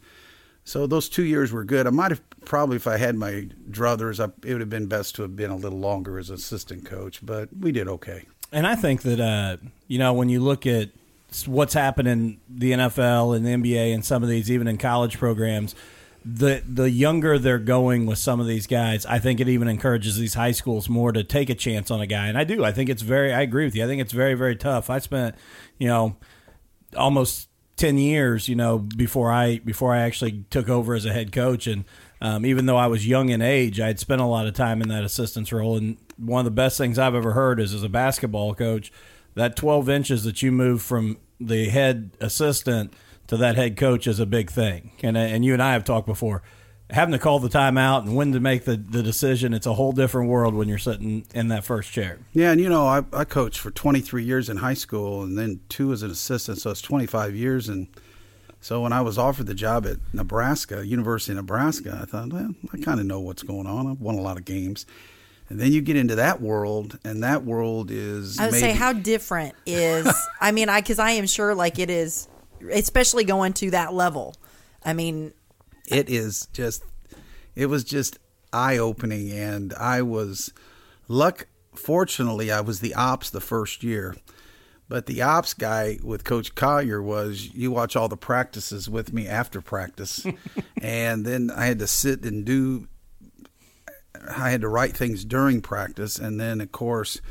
so 0.63 0.87
those 0.87 1.09
two 1.09 1.23
years 1.23 1.51
were 1.51 1.63
good. 1.63 1.85
I 1.87 1.91
might 1.91 2.11
have 2.11 2.21
probably, 2.43 2.77
if 2.77 2.87
I 2.87 2.97
had 2.97 3.15
my 3.15 3.47
druthers, 3.69 4.19
I, 4.19 4.31
it 4.47 4.53
would 4.53 4.61
have 4.61 4.69
been 4.69 4.87
best 4.87 5.15
to 5.15 5.21
have 5.21 5.35
been 5.35 5.51
a 5.51 5.55
little 5.55 5.79
longer 5.79 6.17
as 6.17 6.29
assistant 6.29 6.85
coach, 6.85 7.23
but 7.23 7.49
we 7.57 7.71
did 7.71 7.87
okay. 7.87 8.25
And 8.51 8.65
I 8.65 8.75
think 8.75 9.01
that 9.03 9.19
uh, 9.19 9.57
you 9.87 9.99
know 9.99 10.13
when 10.13 10.29
you 10.29 10.39
look 10.39 10.65
at 10.65 10.89
what's 11.45 11.73
happened 11.73 12.07
in 12.07 12.39
the 12.49 12.71
NFL 12.71 13.35
and 13.35 13.45
the 13.45 13.49
NBA 13.49 13.93
and 13.93 14.03
some 14.03 14.23
of 14.23 14.29
these 14.29 14.49
even 14.49 14.67
in 14.67 14.77
college 14.77 15.17
programs, 15.17 15.75
the 16.23 16.63
the 16.67 16.89
younger 16.89 17.37
they're 17.37 17.59
going 17.59 18.05
with 18.05 18.19
some 18.19 18.39
of 18.39 18.47
these 18.47 18.67
guys, 18.67 19.05
I 19.05 19.19
think 19.19 19.39
it 19.39 19.49
even 19.49 19.67
encourages 19.67 20.17
these 20.17 20.33
high 20.33 20.51
schools 20.51 20.89
more 20.89 21.11
to 21.11 21.23
take 21.23 21.49
a 21.49 21.55
chance 21.55 21.91
on 21.91 22.01
a 22.01 22.07
guy. 22.07 22.27
And 22.27 22.37
I 22.37 22.43
do. 22.43 22.63
I 22.63 22.71
think 22.71 22.89
it's 22.89 23.01
very. 23.01 23.33
I 23.33 23.41
agree 23.41 23.65
with 23.65 23.75
you. 23.75 23.83
I 23.83 23.87
think 23.87 24.01
it's 24.01 24.13
very 24.13 24.33
very 24.33 24.55
tough. 24.55 24.89
I 24.89 24.99
spent 24.99 25.35
you 25.77 25.87
know 25.87 26.15
almost 26.95 27.49
ten 27.75 27.97
years 27.97 28.47
you 28.47 28.55
know 28.55 28.79
before 28.79 29.31
I 29.31 29.59
before 29.59 29.93
I 29.93 29.99
actually 29.99 30.45
took 30.49 30.69
over 30.69 30.95
as 30.95 31.05
a 31.05 31.13
head 31.13 31.31
coach 31.31 31.67
and. 31.67 31.85
Um, 32.19 32.47
even 32.47 32.65
though 32.65 32.77
I 32.77 32.87
was 32.87 33.07
young 33.07 33.29
in 33.29 33.43
age, 33.43 33.79
I'd 33.79 33.99
spent 33.99 34.21
a 34.21 34.25
lot 34.25 34.47
of 34.47 34.55
time 34.55 34.81
in 34.81 34.87
that 34.87 35.03
assistant's 35.03 35.53
role. 35.53 35.77
And 35.77 35.97
one 36.17 36.39
of 36.39 36.45
the 36.45 36.51
best 36.51 36.77
things 36.77 36.99
I've 36.99 37.15
ever 37.15 37.33
heard 37.33 37.59
is 37.59 37.73
as 37.73 37.83
a 37.83 37.89
basketball 37.89 38.53
coach, 38.53 38.91
that 39.35 39.55
12 39.55 39.89
inches 39.89 40.23
that 40.23 40.41
you 40.41 40.51
move 40.51 40.81
from 40.81 41.17
the 41.39 41.69
head 41.69 42.11
assistant 42.19 42.93
to 43.27 43.37
that 43.37 43.55
head 43.55 43.77
coach 43.77 44.07
is 44.07 44.19
a 44.19 44.25
big 44.25 44.49
thing. 44.49 44.91
And, 45.03 45.15
uh, 45.15 45.21
and 45.21 45.45
you 45.45 45.53
and 45.53 45.61
I 45.61 45.73
have 45.73 45.83
talked 45.83 46.07
before. 46.07 46.41
Having 46.89 47.11
to 47.11 47.19
call 47.19 47.39
the 47.39 47.49
timeout 47.49 48.03
and 48.03 48.15
when 48.15 48.31
to 48.31 48.39
make 48.39 48.63
the, 48.63 48.77
the 48.77 49.03
decision, 49.03 49.53
it's 49.53 49.65
a 49.65 49.73
whole 49.73 49.91
different 49.91 50.29
world 50.29 50.53
when 50.53 50.69
you're 50.69 50.77
sitting 50.77 51.25
in 51.35 51.49
that 51.49 51.65
first 51.65 51.91
chair. 51.91 52.19
Yeah, 52.33 52.51
and 52.51 52.61
you 52.61 52.69
know, 52.69 52.87
I, 52.87 53.03
I 53.11 53.25
coached 53.25 53.59
for 53.59 53.71
23 53.71 54.23
years 54.23 54.49
in 54.49 54.57
high 54.57 54.73
school 54.73 55.21
and 55.21 55.37
then 55.37 55.59
two 55.67 55.91
as 55.91 56.01
an 56.01 56.11
assistant, 56.11 56.59
so 56.59 56.71
it's 56.71 56.81
25 56.81 57.35
years. 57.35 57.67
And 57.67 57.87
so 58.61 58.81
when 58.81 58.93
I 58.93 59.01
was 59.01 59.17
offered 59.17 59.47
the 59.47 59.53
job 59.53 59.85
at 59.85 59.97
Nebraska, 60.13 60.87
University 60.87 61.33
of 61.33 61.37
Nebraska, 61.37 61.99
I 62.01 62.05
thought, 62.05 62.31
well, 62.31 62.55
I 62.73 62.77
kind 62.77 63.01
of 63.01 63.05
know 63.05 63.19
what's 63.19 63.43
going 63.43 63.67
on. 63.67 63.85
I've 63.85 63.99
won 63.99 64.15
a 64.15 64.21
lot 64.21 64.37
of 64.37 64.45
games. 64.45 64.85
And 65.49 65.59
then 65.59 65.71
you 65.71 65.81
get 65.81 65.95
into 65.95 66.15
that 66.15 66.41
world, 66.41 66.99
and 67.05 67.23
that 67.23 67.43
world 67.43 67.89
is. 67.89 68.37
I 68.37 68.45
would 68.45 68.51
maybe, 68.53 68.61
say, 68.61 68.71
how 68.73 68.93
different 68.93 69.55
is? 69.65 70.13
I 70.41 70.51
mean, 70.51 70.67
I 70.67 70.81
because 70.81 70.99
I 70.99 71.11
am 71.11 71.25
sure, 71.25 71.55
like 71.55 71.79
it 71.79 71.89
is, 71.89 72.27
especially 72.71 73.23
going 73.23 73.53
to 73.53 73.71
that 73.71 73.93
level. 73.93 74.35
I 74.83 74.93
mean, 74.93 75.33
it 75.87 76.09
is 76.09 76.47
just. 76.53 76.83
It 77.55 77.67
was 77.67 77.83
just 77.83 78.19
eye 78.51 78.77
opening, 78.77 79.31
and 79.31 79.73
I 79.73 80.01
was 80.01 80.51
luck. 81.07 81.47
Fortunately, 81.75 82.51
I 82.51 82.61
was 82.61 82.81
the 82.81 82.93
ops 82.93 83.29
the 83.29 83.39
first 83.39 83.83
year, 83.83 84.15
but 84.89 85.05
the 85.05 85.21
ops 85.21 85.53
guy 85.53 85.97
with 86.03 86.23
Coach 86.23 86.55
Collier 86.55 87.01
was 87.01 87.53
you 87.53 87.71
watch 87.71 87.95
all 87.95 88.09
the 88.09 88.17
practices 88.17 88.89
with 88.89 89.13
me 89.13 89.27
after 89.27 89.61
practice, 89.61 90.25
and 90.81 91.25
then 91.25 91.49
I 91.55 91.67
had 91.67 91.79
to 91.79 91.87
sit 91.87 92.23
and 92.23 92.43
do 92.43 92.87
I 94.29 94.49
had 94.49 94.61
to 94.61 94.67
write 94.67 94.95
things 94.95 95.25
during 95.25 95.61
practice, 95.61 96.17
and 96.17 96.39
then 96.39 96.61
of 96.61 96.71
course, 96.71 97.21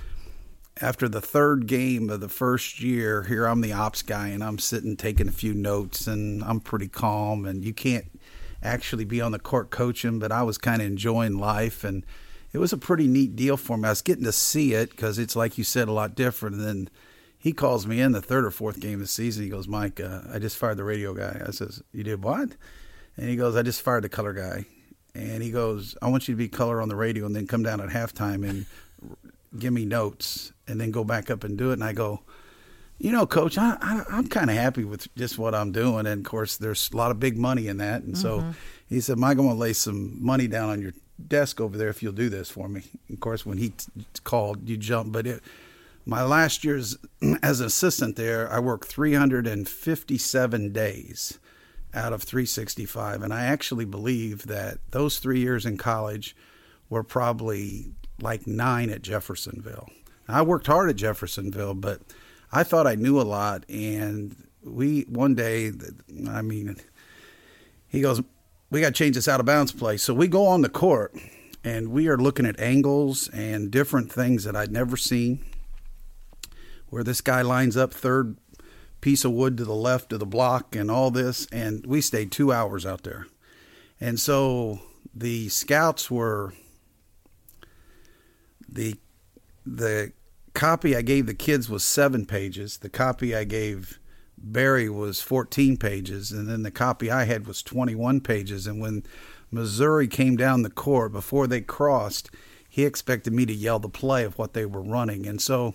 after 0.81 1.09
the 1.09 1.21
third 1.21 1.67
game 1.67 2.11
of 2.11 2.21
the 2.21 2.29
first 2.29 2.81
year, 2.81 3.23
here 3.23 3.47
I'm 3.47 3.61
the 3.61 3.73
ops 3.73 4.03
guy, 4.03 4.29
and 4.29 4.45
I'm 4.45 4.59
sitting 4.59 4.97
taking 4.97 5.29
a 5.29 5.33
few 5.33 5.55
notes, 5.55 6.07
and 6.07 6.45
I'm 6.45 6.61
pretty 6.61 6.89
calm, 6.89 7.47
and 7.47 7.65
you 7.65 7.73
can't 7.73 8.07
actually 8.63 9.05
be 9.05 9.21
on 9.21 9.33
the 9.33 9.39
court 9.39 9.71
coaching, 9.71 10.19
but 10.19 10.33
I 10.33 10.43
was 10.43 10.59
kind 10.59 10.83
of 10.83 10.89
enjoying 10.89 11.39
life, 11.39 11.85
and 11.85 12.05
it 12.53 12.59
was 12.59 12.73
a 12.73 12.79
pretty 12.79 13.07
neat 13.07 13.37
deal 13.37 13.57
for 13.57 13.77
me. 13.77 13.87
I 13.87 13.91
was 13.93 14.03
getting 14.03 14.25
to 14.25 14.33
see 14.33 14.75
it 14.75 14.91
because 14.91 15.19
it's 15.19 15.37
like 15.37 15.59
you 15.59 15.65
said, 15.65 15.89
a 15.89 15.93
lot 15.93 16.15
different. 16.15 16.57
And 16.57 16.65
then 16.65 16.91
he 17.39 17.53
calls 17.53 17.87
me 17.87 18.01
in 18.01 18.13
the 18.13 18.23
third 18.23 18.45
or 18.45 18.51
fourth 18.51 18.81
game 18.81 18.95
of 18.95 19.01
the 19.01 19.07
season. 19.07 19.45
He 19.45 19.51
goes, 19.51 19.69
Mike, 19.69 20.01
uh, 20.01 20.23
I 20.33 20.39
just 20.39 20.57
fired 20.57 20.79
the 20.79 20.85
radio 20.85 21.13
guy. 21.13 21.43
I 21.47 21.51
says, 21.51 21.83
You 21.93 22.03
did 22.03 22.25
what? 22.25 22.51
And 23.17 23.29
he 23.29 23.37
goes, 23.37 23.57
I 23.57 23.63
just 23.63 23.83
fired 23.83 24.05
the 24.05 24.09
color 24.09 24.33
guy 24.33 24.67
and 25.17 25.43
he 25.43 25.51
goes, 25.51 25.97
"I 26.03 26.09
want 26.09 26.29
you 26.29 26.35
to 26.35 26.39
be 26.39 26.49
color 26.49 26.81
on 26.81 26.89
the 26.89 26.97
radio, 26.97 27.27
and 27.27 27.35
then 27.35 27.47
come 27.47 27.63
down 27.63 27.81
at 27.81 27.89
halftime 27.89 28.49
and 28.49 28.67
give 29.59 29.73
me 29.73 29.85
notes, 29.85 30.53
and 30.69 30.81
then 30.81 30.91
go 30.91 31.05
back 31.05 31.31
up 31.31 31.45
and 31.45 31.57
do 31.57 31.71
it." 31.71 31.75
And 31.75 31.85
I 31.85 31.93
go, 31.93 32.21
"You 32.99 33.13
know, 33.13 33.27
Coach, 33.27 33.59
I, 33.59 33.77
I, 33.81 34.19
am 34.19 34.29
kind 34.29 34.51
of 34.51 34.57
happy 34.57 34.85
with 34.85 35.13
just 35.17 35.39
what 35.39 35.55
I'm 35.55 35.73
doing, 35.73 36.07
and 36.07 36.25
of 36.25 36.31
course, 36.31 36.57
there's 36.57 36.91
a 36.93 36.97
lot 36.97 37.11
of 37.11 37.19
big 37.19 37.39
money 37.39 37.69
in 37.69 37.79
that." 37.79 38.03
And 38.03 38.15
mm-hmm. 38.15 38.23
so 38.23 38.55
he 38.89 39.01
said, 39.01 39.19
"Mike, 39.19 39.39
I'm 39.39 39.45
going 39.45 39.57
to 39.57 39.61
lay 39.61 39.73
some 39.73 40.23
money 40.25 40.47
down 40.47 40.69
on 40.69 40.83
your 40.83 40.93
desk 41.27 41.61
over 41.61 41.79
there 41.79 41.89
if 41.89 42.03
you'll 42.03 42.13
do 42.13 42.29
this 42.29 42.51
for 42.51 42.69
me." 42.69 42.83
Of 43.11 43.21
course, 43.21 43.47
when 43.47 43.59
he 43.59 43.71
t- 43.71 43.91
called, 44.25 44.69
you 44.69 44.77
jumped, 44.77 45.13
but 45.13 45.27
it. 45.27 45.43
My 46.09 46.23
last 46.23 46.63
year's 46.63 46.97
as 47.43 47.61
an 47.61 47.67
assistant 47.67 48.15
there, 48.17 48.49
I 48.53 48.61
worked 48.61 48.87
357 48.87 50.73
days 50.73 51.41
out 51.97 52.13
of 52.13 52.23
365. 52.23 53.23
And 53.23 53.33
I 53.33 53.45
actually 53.45 53.85
believe 53.85 54.47
that 54.47 54.79
those 54.91 55.19
three 55.19 55.41
years 55.41 55.67
in 55.67 55.77
college 55.77 56.37
were 56.89 57.03
probably 57.03 57.93
like 58.21 58.47
nine 58.47 58.91
at 58.91 59.03
Jeffersonville. 59.03 59.89
I 60.29 60.43
worked 60.43 60.67
hard 60.67 60.91
at 60.91 60.97
Jeffersonville, 60.97 61.75
but 61.75 62.01
I 62.53 62.63
thought 62.63 62.87
I 62.87 62.95
knew 62.95 63.21
a 63.21 63.23
lot. 63.23 63.65
And 63.69 64.37
we, 64.63 65.03
one 65.03 65.35
day, 65.35 65.73
I 66.29 66.43
mean, 66.43 66.77
he 67.89 68.01
goes, 68.01 68.21
We 68.71 68.81
got 68.81 68.89
to 68.89 68.93
change 68.93 69.17
this 69.17 69.29
out 69.29 69.41
of 69.41 69.47
bounds 69.47 69.73
play. 69.73 69.97
So 69.97 70.13
we 70.15 70.29
go 70.29 70.47
on 70.47 70.63
the 70.63 70.69
court 70.69 71.15
and 71.65 71.89
we 71.89 72.09
are 72.09 72.17
looking 72.17 72.47
at 72.47 72.61
angles 72.61 73.29
and 73.29 73.71
different 73.71 74.13
things 74.13 74.45
that 74.45 74.57
I'd 74.57 74.73
never 74.73 74.97
seen. 74.97 75.45
Where 76.89 77.03
this 77.03 77.21
guy 77.21 77.43
lines 77.43 77.77
up 77.77 77.93
third 77.93 78.37
piece 79.07 79.25
of 79.25 79.31
wood 79.31 79.57
to 79.57 79.65
the 79.65 79.73
left 79.73 80.13
of 80.13 80.19
the 80.19 80.27
block 80.27 80.75
and 80.75 80.91
all 80.91 81.13
this. 81.13 81.47
And 81.53 81.87
we 81.87 82.01
stayed 82.01 82.33
two 82.33 82.53
hours 82.53 82.85
out 82.85 83.05
there. 83.05 83.29
And 84.01 84.19
so 84.19 84.81
the 85.15 85.49
scouts 85.49 86.11
were 86.11 86.55
the 88.69 88.97
the 89.65 90.11
copy 90.55 90.97
I 90.97 91.03
gave 91.03 91.27
the 91.27 91.35
kids 91.35 91.71
was 91.71 91.85
seven 91.85 92.27
pages. 92.27 92.79
The 92.79 92.89
copy 92.89 93.33
I 93.33 93.45
gave 93.45 94.01
Barry 94.37 94.89
was 94.89 95.21
14 95.21 95.77
pages, 95.77 96.33
and 96.33 96.49
then 96.49 96.65
the 96.65 96.73
copy 96.73 97.09
I 97.09 97.27
had 97.27 97.47
was 97.47 97.63
21 97.63 98.23
pages. 98.23 98.67
And 98.67 98.81
when 98.81 99.05
Missouri 99.53 100.09
came 100.09 100.35
down 100.35 100.63
the 100.63 100.69
court 100.69 101.13
before 101.13 101.47
they 101.47 101.61
crossed, 101.61 102.29
he 102.69 102.85
expected 102.85 103.33
me 103.33 103.47
to 103.47 103.55
yell 103.55 103.79
the 103.79 103.89
play 103.89 104.25
of 104.25 104.37
what 104.37 104.53
they 104.53 104.67
were 104.67 104.83
running. 104.83 105.29
And 105.29 105.41
so 105.41 105.75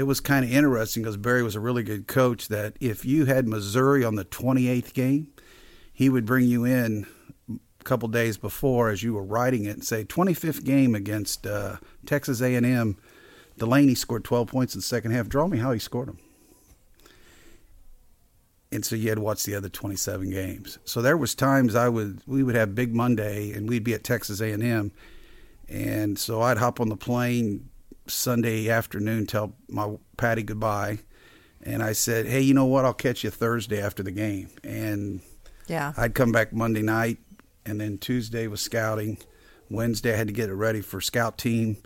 it 0.00 0.04
was 0.04 0.18
kind 0.18 0.46
of 0.46 0.50
interesting 0.50 1.02
because 1.02 1.18
Barry 1.18 1.42
was 1.42 1.54
a 1.54 1.60
really 1.60 1.82
good 1.82 2.06
coach. 2.06 2.48
That 2.48 2.74
if 2.80 3.04
you 3.04 3.26
had 3.26 3.46
Missouri 3.46 4.02
on 4.02 4.14
the 4.14 4.24
28th 4.24 4.94
game, 4.94 5.28
he 5.92 6.08
would 6.08 6.24
bring 6.24 6.46
you 6.46 6.64
in 6.64 7.06
a 7.50 7.84
couple 7.84 8.08
days 8.08 8.38
before 8.38 8.88
as 8.88 9.02
you 9.02 9.12
were 9.12 9.22
writing 9.22 9.66
it 9.66 9.72
and 9.72 9.84
say 9.84 10.04
25th 10.04 10.64
game 10.64 10.94
against 10.94 11.46
uh, 11.46 11.76
Texas 12.06 12.40
A&M. 12.40 12.96
Delaney 13.58 13.94
scored 13.94 14.24
12 14.24 14.48
points 14.48 14.74
in 14.74 14.78
the 14.78 14.84
second 14.84 15.10
half. 15.10 15.28
Draw 15.28 15.48
me 15.48 15.58
how 15.58 15.70
he 15.70 15.78
scored 15.78 16.08
them. 16.08 16.18
And 18.72 18.82
so 18.82 18.96
you 18.96 19.10
had 19.10 19.16
to 19.16 19.22
watch 19.22 19.44
the 19.44 19.54
other 19.54 19.68
27 19.68 20.30
games. 20.30 20.78
So 20.86 21.02
there 21.02 21.18
was 21.18 21.34
times 21.34 21.74
I 21.74 21.90
would 21.90 22.22
we 22.26 22.42
would 22.42 22.54
have 22.54 22.74
Big 22.74 22.94
Monday 22.94 23.52
and 23.52 23.68
we'd 23.68 23.84
be 23.84 23.92
at 23.92 24.02
Texas 24.02 24.40
A&M, 24.40 24.92
and 25.68 26.18
so 26.18 26.40
I'd 26.40 26.56
hop 26.56 26.80
on 26.80 26.88
the 26.88 26.96
plane 26.96 27.68
Sunday 28.10 28.68
afternoon, 28.68 29.26
tell 29.26 29.54
my 29.68 29.96
Patty 30.16 30.42
goodbye, 30.42 30.98
and 31.62 31.82
I 31.82 31.92
said, 31.92 32.26
"Hey, 32.26 32.40
you 32.40 32.54
know 32.54 32.66
what? 32.66 32.84
I'll 32.84 32.92
catch 32.92 33.24
you 33.24 33.30
Thursday 33.30 33.80
after 33.80 34.02
the 34.02 34.10
game." 34.10 34.50
And 34.62 35.20
yeah, 35.66 35.92
I'd 35.96 36.14
come 36.14 36.32
back 36.32 36.52
Monday 36.52 36.82
night, 36.82 37.18
and 37.64 37.80
then 37.80 37.98
Tuesday 37.98 38.46
was 38.46 38.60
scouting. 38.60 39.18
Wednesday 39.70 40.12
I 40.12 40.16
had 40.16 40.26
to 40.26 40.32
get 40.32 40.50
it 40.50 40.54
ready 40.54 40.80
for 40.80 41.00
scout 41.00 41.38
team. 41.38 41.76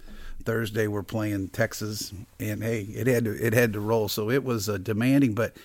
Thursday 0.45 0.87
we're 0.87 1.03
playing 1.03 1.49
Texas, 1.49 2.13
and 2.39 2.63
hey, 2.63 2.83
it 2.83 3.07
had 3.07 3.25
to 3.25 3.47
it 3.47 3.53
had 3.53 3.73
to 3.73 3.81
roll. 3.81 4.09
So 4.09 4.31
it 4.31 4.45
was 4.45 4.69
uh, 4.69 4.79
demanding, 4.79 5.35
but 5.35 5.57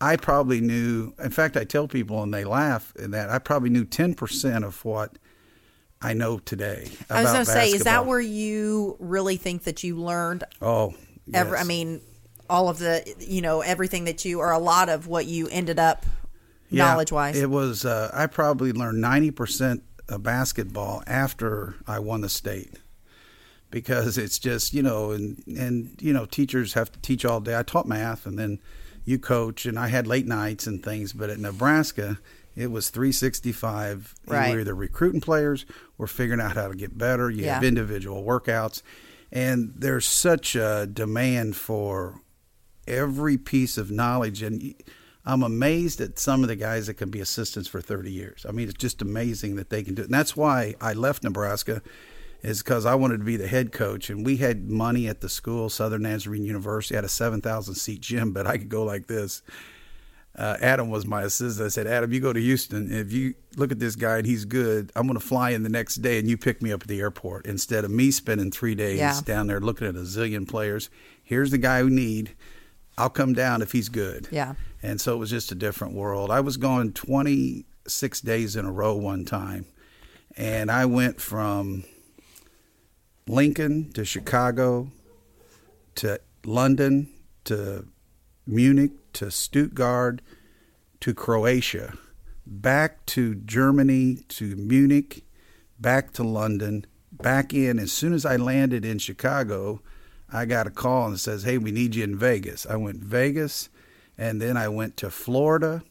I 0.00 0.16
probably 0.16 0.60
knew. 0.60 1.14
In 1.22 1.30
fact, 1.30 1.56
I 1.56 1.64
tell 1.64 1.88
people, 1.88 2.22
and 2.22 2.32
they 2.32 2.44
laugh, 2.44 2.94
and 2.96 3.14
that 3.14 3.30
I 3.30 3.38
probably 3.38 3.70
knew 3.70 3.84
ten 3.84 4.14
percent 4.14 4.64
of 4.64 4.84
what 4.84 5.18
I 6.00 6.12
know 6.12 6.38
today. 6.38 6.88
I 7.08 7.22
was 7.22 7.32
going 7.32 7.44
to 7.44 7.50
say, 7.50 7.70
is 7.70 7.82
that 7.84 8.06
where 8.06 8.20
you 8.20 8.96
really 8.98 9.36
think 9.36 9.64
that 9.64 9.82
you 9.82 9.96
learned? 9.96 10.44
Oh, 10.60 10.94
yes. 11.26 11.34
every, 11.34 11.58
I 11.58 11.64
mean, 11.64 12.00
all 12.50 12.68
of 12.68 12.78
the, 12.78 13.14
you 13.18 13.40
know, 13.40 13.60
everything 13.60 14.04
that 14.04 14.24
you, 14.24 14.40
or 14.40 14.52
a 14.52 14.58
lot 14.58 14.88
of 14.88 15.06
what 15.06 15.26
you 15.26 15.48
ended 15.48 15.78
up 15.78 16.04
yeah, 16.68 16.84
knowledge 16.84 17.12
wise. 17.12 17.36
It 17.36 17.50
was, 17.50 17.84
uh, 17.84 18.10
I 18.12 18.26
probably 18.26 18.72
learned 18.72 19.02
90% 19.02 19.80
of 20.08 20.22
basketball 20.22 21.02
after 21.06 21.76
I 21.86 21.98
won 21.98 22.20
the 22.20 22.28
state 22.28 22.74
because 23.70 24.18
it's 24.18 24.38
just, 24.38 24.74
you 24.74 24.82
know, 24.82 25.10
and, 25.12 25.42
and, 25.46 25.96
you 26.00 26.12
know, 26.12 26.26
teachers 26.26 26.74
have 26.74 26.92
to 26.92 26.98
teach 27.00 27.24
all 27.24 27.40
day. 27.40 27.58
I 27.58 27.62
taught 27.62 27.88
math 27.88 28.26
and 28.26 28.38
then 28.38 28.60
you 29.04 29.18
coach 29.18 29.66
and 29.66 29.78
I 29.78 29.88
had 29.88 30.06
late 30.06 30.26
nights 30.26 30.66
and 30.66 30.82
things, 30.84 31.12
but 31.12 31.30
at 31.30 31.38
Nebraska, 31.38 32.18
it 32.56 32.70
was 32.70 32.88
365. 32.90 34.14
Right. 34.26 34.48
You 34.48 34.54
were 34.54 34.60
either 34.60 34.74
recruiting 34.74 35.20
players 35.20 35.66
or 35.98 36.06
figuring 36.06 36.40
out 36.40 36.56
how 36.56 36.68
to 36.68 36.74
get 36.74 36.96
better. 36.96 37.30
You 37.30 37.44
yeah. 37.44 37.54
have 37.54 37.64
individual 37.64 38.24
workouts. 38.24 38.82
And 39.30 39.72
there's 39.76 40.06
such 40.06 40.56
a 40.56 40.88
demand 40.90 41.56
for 41.56 42.22
every 42.88 43.36
piece 43.36 43.76
of 43.76 43.90
knowledge. 43.90 44.42
And 44.42 44.74
I'm 45.26 45.42
amazed 45.42 46.00
at 46.00 46.18
some 46.18 46.42
of 46.42 46.48
the 46.48 46.56
guys 46.56 46.86
that 46.86 46.94
can 46.94 47.10
be 47.10 47.20
assistants 47.20 47.68
for 47.68 47.80
30 47.80 48.10
years. 48.10 48.46
I 48.48 48.52
mean, 48.52 48.68
it's 48.68 48.78
just 48.78 49.02
amazing 49.02 49.56
that 49.56 49.68
they 49.68 49.82
can 49.82 49.94
do 49.94 50.02
it. 50.02 50.06
And 50.06 50.14
that's 50.14 50.36
why 50.36 50.74
I 50.80 50.94
left 50.94 51.24
Nebraska 51.24 51.82
is 52.42 52.62
because 52.62 52.86
I 52.86 52.94
wanted 52.94 53.18
to 53.18 53.24
be 53.24 53.36
the 53.36 53.48
head 53.48 53.72
coach, 53.72 54.08
and 54.08 54.24
we 54.24 54.36
had 54.36 54.70
money 54.70 55.08
at 55.08 55.20
the 55.20 55.28
school, 55.28 55.68
Southern 55.68 56.02
Nazarene 56.02 56.44
University, 56.44 56.94
had 56.94 57.04
a 57.04 57.08
seven 57.08 57.40
thousand 57.40 57.74
seat 57.74 58.00
gym, 58.00 58.32
but 58.32 58.46
I 58.46 58.56
could 58.58 58.68
go 58.68 58.84
like 58.84 59.06
this. 59.08 59.42
Uh, 60.36 60.56
Adam 60.60 60.90
was 60.90 61.06
my 61.06 61.22
assistant. 61.22 61.64
I 61.64 61.68
said, 61.70 61.86
Adam, 61.86 62.12
you 62.12 62.20
go 62.20 62.32
to 62.32 62.40
Houston. 62.40 62.92
If 62.92 63.10
you 63.10 63.34
look 63.56 63.72
at 63.72 63.78
this 63.78 63.96
guy 63.96 64.18
and 64.18 64.26
he's 64.26 64.44
good, 64.44 64.92
I'm 64.94 65.06
going 65.06 65.18
to 65.18 65.24
fly 65.26 65.50
in 65.50 65.62
the 65.62 65.70
next 65.70 65.96
day 65.96 66.18
and 66.18 66.28
you 66.28 66.36
pick 66.36 66.60
me 66.60 66.72
up 66.72 66.82
at 66.82 66.88
the 66.88 67.00
airport 67.00 67.46
instead 67.46 67.84
of 67.86 67.90
me 67.90 68.10
spending 68.10 68.50
three 68.50 68.74
days 68.74 68.98
Yeah. 68.98 69.18
down 69.24 69.46
there 69.46 69.60
looking 69.60 69.86
at 69.86 69.94
a 69.94 70.00
zillion 70.00 70.46
players. 70.46 70.90
Here's 71.24 71.50
the 71.52 71.58
guy 71.58 71.82
we 71.82 71.90
need. 71.90 72.34
I'll 72.98 73.08
come 73.08 73.32
down 73.32 73.62
if 73.62 73.72
he's 73.72 73.88
good. 73.88 74.28
Yeah. 74.30 74.54
And 74.82 75.00
so 75.00 75.14
it 75.14 75.18
was 75.18 75.30
just 75.30 75.52
a 75.52 75.54
different 75.54 75.94
world. 75.94 76.30
I 76.30 76.40
was 76.40 76.58
gone 76.58 76.92
26 76.92 78.20
days 78.20 78.56
in 78.56 78.66
a 78.66 78.72
row 78.72 78.94
one 78.94 79.24
time. 79.24 79.64
And 80.36 80.70
I 80.70 80.84
went 80.84 81.18
from 81.18 81.84
Lincoln 83.26 83.90
to 83.92 84.04
Chicago 84.04 84.90
to 85.96 86.20
London 86.44 87.08
to 87.44 87.86
Munich 88.46 88.92
to 89.16 89.30
Stuttgart 89.30 90.22
to 91.00 91.14
Croatia, 91.14 91.98
back 92.46 93.04
to 93.06 93.34
Germany 93.34 94.18
to 94.28 94.56
Munich, 94.56 95.24
back 95.78 96.12
to 96.12 96.22
London, 96.22 96.86
back 97.10 97.52
in. 97.52 97.78
As 97.78 97.92
soon 97.92 98.12
as 98.12 98.24
I 98.26 98.36
landed 98.36 98.84
in 98.84 98.98
Chicago, 98.98 99.80
I 100.30 100.44
got 100.44 100.66
a 100.66 100.70
call 100.70 101.06
and 101.06 101.18
says, 101.18 101.44
"Hey, 101.44 101.58
we 101.58 101.70
need 101.70 101.94
you 101.94 102.04
in 102.04 102.16
Vegas." 102.16 102.66
I 102.66 102.76
went 102.76 103.02
Vegas, 103.02 103.68
and 104.18 104.40
then 104.40 104.56
I 104.56 104.68
went 104.68 104.96
to 104.98 105.10
Florida, 105.10 105.82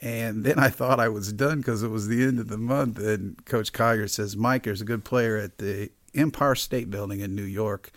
and 0.00 0.44
then 0.44 0.58
I 0.58 0.68
thought 0.68 1.00
I 1.00 1.08
was 1.08 1.32
done 1.32 1.58
because 1.58 1.82
it 1.82 1.90
was 1.90 2.08
the 2.08 2.22
end 2.22 2.38
of 2.38 2.48
the 2.48 2.58
month. 2.58 2.98
And 2.98 3.44
Coach 3.44 3.72
Collier 3.72 4.08
says, 4.08 4.36
"Mike, 4.36 4.64
there's 4.64 4.80
a 4.80 4.84
good 4.84 5.04
player 5.04 5.36
at 5.36 5.58
the 5.58 5.90
Empire 6.14 6.54
State 6.54 6.90
Building 6.90 7.20
in 7.20 7.34
New 7.34 7.42
York." 7.42 7.90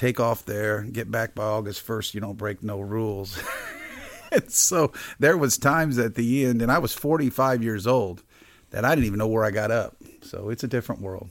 Take 0.00 0.18
off 0.18 0.46
there, 0.46 0.82
get 0.82 1.10
back 1.10 1.34
by 1.34 1.44
August 1.44 1.86
1st, 1.86 2.14
you 2.14 2.20
don't 2.20 2.38
break 2.38 2.62
no 2.62 2.80
rules. 2.80 3.38
and 4.32 4.50
so 4.50 4.92
there 5.18 5.36
was 5.36 5.58
times 5.58 5.98
at 5.98 6.14
the 6.14 6.46
end 6.46 6.62
and 6.62 6.72
I 6.72 6.78
was 6.78 6.94
45 6.94 7.62
years 7.62 7.86
old 7.86 8.22
that 8.70 8.84
I 8.84 8.94
didn't 8.94 9.06
even 9.06 9.18
know 9.18 9.28
where 9.28 9.44
I 9.44 9.50
got 9.50 9.70
up. 9.70 9.96
So 10.22 10.48
it's 10.48 10.64
a 10.64 10.68
different 10.68 11.02
world. 11.02 11.28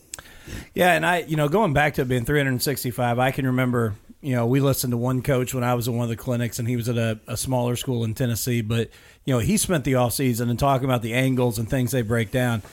Yeah, 0.74 0.94
and 0.94 1.06
I, 1.06 1.20
you 1.20 1.36
know, 1.36 1.48
going 1.48 1.74
back 1.74 1.96
to 1.96 2.06
being 2.06 2.26
365, 2.26 3.20
I 3.20 3.32
can 3.32 3.48
remember, 3.48 3.96
you 4.22 4.36
know, 4.36 4.46
we 4.46 4.60
listened 4.60 4.92
to 4.92 4.98
one 4.98 5.22
coach 5.22 5.54
when 5.54 5.64
I 5.64 5.74
was 5.74 5.88
in 5.88 5.96
one 5.96 6.04
of 6.04 6.10
the 6.10 6.16
clinics, 6.16 6.60
and 6.60 6.68
he 6.68 6.76
was 6.76 6.90
at 6.90 6.98
a, 6.98 7.20
a 7.28 7.38
smaller 7.38 7.76
school 7.76 8.04
in 8.04 8.14
Tennessee. 8.14 8.62
But 8.62 8.90
you 9.26 9.34
know, 9.34 9.40
he 9.40 9.58
spent 9.58 9.84
the 9.84 9.96
off 9.96 10.14
season 10.14 10.50
and 10.50 10.58
talking 10.58 10.86
about 10.86 11.02
the 11.02 11.14
angles 11.14 11.60
and 11.60 11.70
things 11.70 11.92
they 11.92 12.02
break 12.02 12.32
down. 12.32 12.64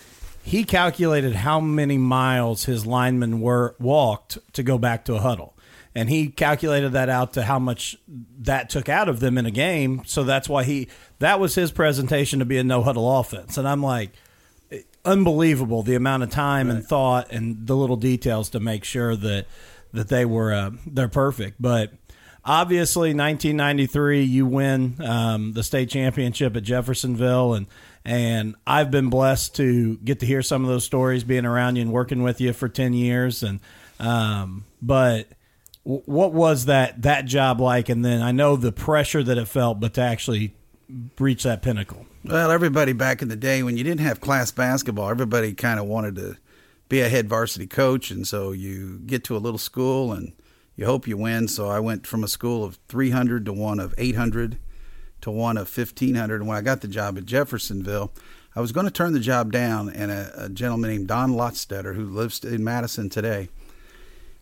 He 0.42 0.64
calculated 0.64 1.34
how 1.34 1.60
many 1.60 1.98
miles 1.98 2.64
his 2.64 2.86
linemen 2.86 3.40
were 3.40 3.74
walked 3.78 4.38
to 4.54 4.62
go 4.62 4.78
back 4.78 5.04
to 5.06 5.16
a 5.16 5.20
huddle, 5.20 5.55
and 5.96 6.10
he 6.10 6.28
calculated 6.28 6.92
that 6.92 7.08
out 7.08 7.32
to 7.32 7.42
how 7.42 7.58
much 7.58 7.96
that 8.40 8.68
took 8.68 8.90
out 8.90 9.08
of 9.08 9.18
them 9.18 9.38
in 9.38 9.46
a 9.46 9.50
game. 9.50 10.02
So 10.04 10.24
that's 10.24 10.46
why 10.46 10.64
he 10.64 10.88
that 11.20 11.40
was 11.40 11.54
his 11.54 11.72
presentation 11.72 12.40
to 12.40 12.44
be 12.44 12.58
a 12.58 12.64
no 12.64 12.82
huddle 12.82 13.18
offense. 13.18 13.56
And 13.56 13.66
I'm 13.66 13.82
like 13.82 14.10
unbelievable 15.06 15.82
the 15.82 15.94
amount 15.94 16.22
of 16.22 16.30
time 16.30 16.68
and 16.68 16.84
thought 16.84 17.32
and 17.32 17.66
the 17.66 17.74
little 17.74 17.96
details 17.96 18.50
to 18.50 18.60
make 18.60 18.84
sure 18.84 19.16
that 19.16 19.46
that 19.94 20.08
they 20.08 20.26
were 20.26 20.52
uh, 20.52 20.70
they're 20.86 21.08
perfect. 21.08 21.56
But 21.58 21.92
obviously, 22.44 23.14
1993, 23.14 24.22
you 24.22 24.44
win 24.44 24.96
um, 25.02 25.54
the 25.54 25.62
state 25.62 25.88
championship 25.88 26.56
at 26.56 26.62
Jeffersonville, 26.62 27.54
and 27.54 27.66
and 28.04 28.54
I've 28.66 28.90
been 28.90 29.08
blessed 29.08 29.56
to 29.56 29.96
get 29.96 30.20
to 30.20 30.26
hear 30.26 30.42
some 30.42 30.62
of 30.62 30.68
those 30.68 30.84
stories, 30.84 31.24
being 31.24 31.46
around 31.46 31.76
you 31.76 31.82
and 31.82 31.92
working 31.92 32.22
with 32.22 32.38
you 32.38 32.52
for 32.52 32.68
10 32.68 32.92
years. 32.92 33.42
And 33.42 33.60
um, 33.98 34.64
but 34.82 35.28
what 35.86 36.32
was 36.32 36.64
that 36.64 37.02
that 37.02 37.26
job 37.26 37.60
like? 37.60 37.88
And 37.88 38.04
then 38.04 38.20
I 38.20 38.32
know 38.32 38.56
the 38.56 38.72
pressure 38.72 39.22
that 39.22 39.38
it 39.38 39.46
felt, 39.46 39.78
but 39.78 39.94
to 39.94 40.00
actually 40.00 40.52
reach 41.18 41.44
that 41.44 41.62
pinnacle. 41.62 42.06
Well, 42.24 42.50
everybody 42.50 42.92
back 42.92 43.22
in 43.22 43.28
the 43.28 43.36
day 43.36 43.62
when 43.62 43.76
you 43.76 43.84
didn't 43.84 44.00
have 44.00 44.20
class 44.20 44.50
basketball, 44.50 45.08
everybody 45.08 45.54
kind 45.54 45.78
of 45.78 45.86
wanted 45.86 46.16
to 46.16 46.36
be 46.88 47.00
a 47.00 47.08
head 47.08 47.28
varsity 47.28 47.68
coach. 47.68 48.10
And 48.10 48.26
so 48.26 48.50
you 48.50 48.98
get 49.06 49.22
to 49.24 49.36
a 49.36 49.38
little 49.38 49.58
school 49.58 50.12
and 50.12 50.32
you 50.74 50.86
hope 50.86 51.06
you 51.06 51.16
win. 51.16 51.46
So 51.46 51.68
I 51.68 51.78
went 51.78 52.04
from 52.04 52.24
a 52.24 52.28
school 52.28 52.64
of 52.64 52.78
300 52.88 53.44
to 53.44 53.52
one 53.52 53.78
of 53.78 53.94
800 53.96 54.58
to 55.20 55.30
one 55.30 55.56
of 55.56 55.76
1500. 55.76 56.40
And 56.40 56.48
when 56.48 56.56
I 56.56 56.62
got 56.62 56.80
the 56.80 56.88
job 56.88 57.16
at 57.16 57.26
Jeffersonville, 57.26 58.12
I 58.56 58.60
was 58.60 58.72
going 58.72 58.86
to 58.86 58.92
turn 58.92 59.12
the 59.12 59.20
job 59.20 59.52
down. 59.52 59.88
And 59.88 60.10
a, 60.10 60.46
a 60.46 60.48
gentleman 60.48 60.90
named 60.90 61.06
Don 61.06 61.32
Lotstetter, 61.32 61.94
who 61.94 62.06
lives 62.06 62.42
in 62.42 62.64
Madison 62.64 63.08
today, 63.08 63.50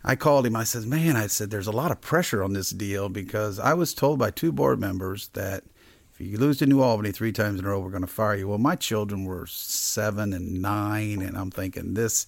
I 0.04 0.16
called 0.16 0.46
him. 0.46 0.54
I 0.54 0.64
said, 0.64 0.84
Man, 0.84 1.16
I 1.16 1.28
said, 1.28 1.50
there's 1.50 1.66
a 1.66 1.72
lot 1.72 1.90
of 1.90 2.00
pressure 2.00 2.44
on 2.44 2.52
this 2.52 2.70
deal 2.70 3.08
because 3.08 3.58
I 3.58 3.72
was 3.74 3.94
told 3.94 4.18
by 4.18 4.30
two 4.30 4.52
board 4.52 4.78
members 4.78 5.28
that 5.28 5.64
if 6.12 6.20
you 6.20 6.36
lose 6.38 6.58
to 6.58 6.66
New 6.66 6.82
Albany 6.82 7.10
three 7.10 7.32
times 7.32 7.58
in 7.58 7.64
a 7.64 7.68
row, 7.68 7.80
we're 7.80 7.90
going 7.90 8.02
to 8.02 8.06
fire 8.06 8.36
you. 8.36 8.48
Well, 8.48 8.58
my 8.58 8.76
children 8.76 9.24
were 9.24 9.46
seven 9.46 10.32
and 10.32 10.60
nine, 10.62 11.22
and 11.22 11.36
I'm 11.36 11.50
thinking 11.50 11.94
this. 11.94 12.26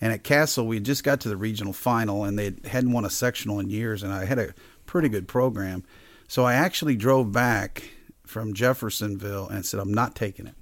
And 0.00 0.12
at 0.12 0.24
Castle, 0.24 0.66
we 0.66 0.80
just 0.80 1.04
got 1.04 1.20
to 1.20 1.28
the 1.28 1.36
regional 1.36 1.72
final, 1.72 2.24
and 2.24 2.38
they 2.38 2.54
hadn't 2.64 2.92
won 2.92 3.04
a 3.04 3.10
sectional 3.10 3.60
in 3.60 3.68
years, 3.68 4.02
and 4.02 4.12
I 4.12 4.24
had 4.24 4.38
a 4.38 4.54
pretty 4.86 5.08
good 5.08 5.28
program. 5.28 5.84
So 6.28 6.44
I 6.44 6.54
actually 6.54 6.96
drove 6.96 7.32
back 7.32 7.90
from 8.24 8.54
Jeffersonville 8.54 9.48
and 9.48 9.66
said, 9.66 9.80
I'm 9.80 9.92
not 9.92 10.14
taking 10.14 10.46
it. 10.46 10.54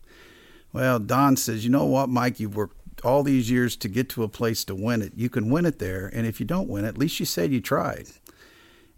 Well, 0.72 0.98
Don 0.98 1.36
says, 1.36 1.64
You 1.64 1.70
know 1.70 1.84
what, 1.84 2.08
Mike? 2.08 2.40
You've 2.40 2.56
worked 2.56 2.76
all 3.04 3.22
these 3.22 3.50
years 3.50 3.76
to 3.76 3.88
get 3.88 4.08
to 4.10 4.22
a 4.22 4.28
place 4.28 4.64
to 4.64 4.74
win 4.74 5.02
it. 5.02 5.12
You 5.14 5.28
can 5.28 5.50
win 5.50 5.66
it 5.66 5.78
there, 5.78 6.10
and 6.12 6.26
if 6.26 6.40
you 6.40 6.46
don't 6.46 6.68
win 6.68 6.84
it, 6.84 6.88
at 6.88 6.98
least 6.98 7.20
you 7.20 7.26
said 7.26 7.52
you 7.52 7.60
tried. 7.60 8.08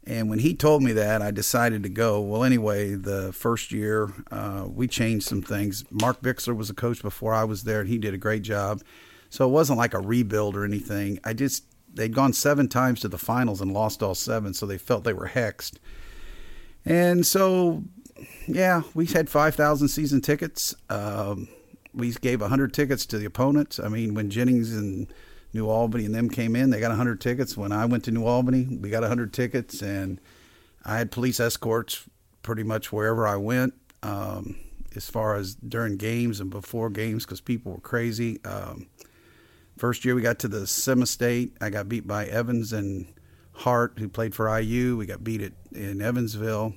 And 0.09 0.31
when 0.31 0.39
he 0.39 0.55
told 0.55 0.83
me 0.83 0.93
that, 0.93 1.21
I 1.21 1.33
decided 1.33 1.83
to 1.83 1.89
go. 1.89 2.21
Well, 2.21 2.45
anyway, 2.45 2.95
the 2.95 3.33
first 3.33 3.73
year 3.73 4.13
uh, 4.31 4.67
we 4.69 4.87
changed 4.87 5.27
some 5.27 5.43
things. 5.43 5.85
Mark 5.91 6.23
Bixler 6.23 6.57
was 6.57 6.71
a 6.71 6.75
coach 6.75 7.03
before 7.03 7.35
I 7.35 7.43
was 7.43 7.65
there, 7.65 7.81
and 7.81 7.89
he 7.89 7.99
did 7.99 8.15
a 8.15 8.19
great 8.19 8.43
job. 8.43 8.83
So 9.31 9.45
it 9.45 9.51
wasn't 9.51 9.79
like 9.79 9.95
a 9.95 10.01
rebuild 10.01 10.57
or 10.57 10.65
anything. 10.65 11.19
I 11.25 11.33
just 11.33 11.65
they'd 11.93 12.15
gone 12.15 12.33
seven 12.33 12.69
times 12.69 13.01
to 13.01 13.09
the 13.09 13.19
finals 13.19 13.61
and 13.61 13.73
lost 13.73 14.03
all 14.03 14.15
seven, 14.15 14.55
so 14.55 14.65
they 14.65 14.79
felt 14.79 15.03
they 15.03 15.13
were 15.13 15.29
hexed. 15.29 15.79
And 16.85 17.27
so, 17.27 17.83
yeah, 18.47 18.83
we 18.95 19.07
had 19.07 19.29
five 19.29 19.57
thousand 19.57 19.89
season 19.89 20.21
tickets. 20.21 20.73
Um, 20.89 21.49
we 21.97 22.13
gave 22.13 22.41
hundred 22.41 22.73
tickets 22.75 23.07
to 23.07 23.19
the 23.19 23.25
opponents. 23.25 23.81
I 23.81 23.89
mean, 23.89 24.15
when 24.15 24.31
Jennings 24.31 24.73
and 24.73 25.13
New 25.53 25.69
Albany 25.69 26.05
and 26.05 26.15
them 26.15 26.29
came 26.29 26.55
in, 26.55 26.71
they 26.71 26.79
got 26.79 26.91
100 26.91 27.21
tickets. 27.21 27.57
When 27.57 27.73
I 27.73 27.87
went 27.87 28.05
to 28.05 28.11
New 28.11 28.25
Albany, 28.25 28.79
we 28.81 28.91
got 28.91 29.01
100 29.01 29.33
tickets, 29.33 29.83
and 29.83 30.21
I 30.85 30.99
had 30.99 31.11
police 31.11 31.41
escorts 31.41 32.05
pretty 32.43 32.63
much 32.63 32.93
wherever 32.93 33.27
I 33.27 33.37
went, 33.37 33.75
um, 34.03 34.57
as 34.95 35.09
far 35.09 35.35
as 35.35 35.55
during 35.57 35.97
games 35.97 36.39
and 36.39 36.51
before 36.51 36.91
games, 36.91 37.25
because 37.25 37.41
people 37.41 37.73
were 37.73 37.81
crazy. 37.81 38.39
Um, 38.45 38.87
first 39.77 40.05
year 40.05 40.15
we 40.15 40.23
got 40.23 40.39
to 40.41 40.49
the 40.49 40.67
semi-state, 40.67 41.57
I 41.61 41.71
got 41.71 41.89
beat 41.89 42.07
by 42.07 42.27
Evans 42.27 42.73
and 42.73 43.13
Hart, 43.53 43.95
who 43.99 44.09
played 44.09 44.35
for 44.35 44.55
IU. 44.61 44.97
We 44.97 45.07
got 45.07 45.25
beat 45.25 45.41
at, 45.41 45.53
in 45.73 46.03
Evansville, 46.03 46.75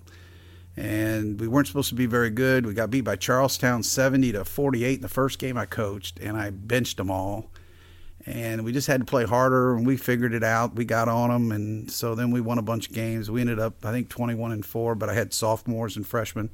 and 0.79 1.41
we 1.41 1.47
weren't 1.49 1.67
supposed 1.67 1.89
to 1.89 1.95
be 1.95 2.05
very 2.05 2.29
good. 2.29 2.65
We 2.65 2.73
got 2.73 2.89
beat 2.89 3.01
by 3.01 3.17
Charlestown 3.17 3.83
70 3.83 4.31
to 4.31 4.45
48 4.45 4.95
in 4.95 5.01
the 5.01 5.09
first 5.09 5.37
game 5.37 5.57
I 5.57 5.65
coached, 5.65 6.19
and 6.19 6.37
I 6.37 6.51
benched 6.51 6.95
them 6.95 7.11
all. 7.11 7.51
And 8.25 8.63
we 8.63 8.71
just 8.71 8.87
had 8.87 9.01
to 9.01 9.05
play 9.05 9.25
harder 9.25 9.75
and 9.75 9.85
we 9.85 9.97
figured 9.97 10.33
it 10.33 10.43
out. 10.43 10.75
We 10.75 10.85
got 10.85 11.09
on 11.09 11.29
them 11.29 11.51
and 11.51 11.91
so 11.91 12.15
then 12.15 12.31
we 12.31 12.39
won 12.39 12.57
a 12.57 12.61
bunch 12.61 12.87
of 12.87 12.93
games. 12.93 13.31
We 13.31 13.39
ended 13.41 13.59
up 13.59 13.85
i 13.85 13.91
think 13.91 14.09
21 14.09 14.51
and 14.51 14.65
4 14.65 14.93
but 14.95 15.09
i 15.09 15.13
had 15.13 15.33
sophomores 15.33 15.95
and 15.95 16.05
freshmen. 16.05 16.49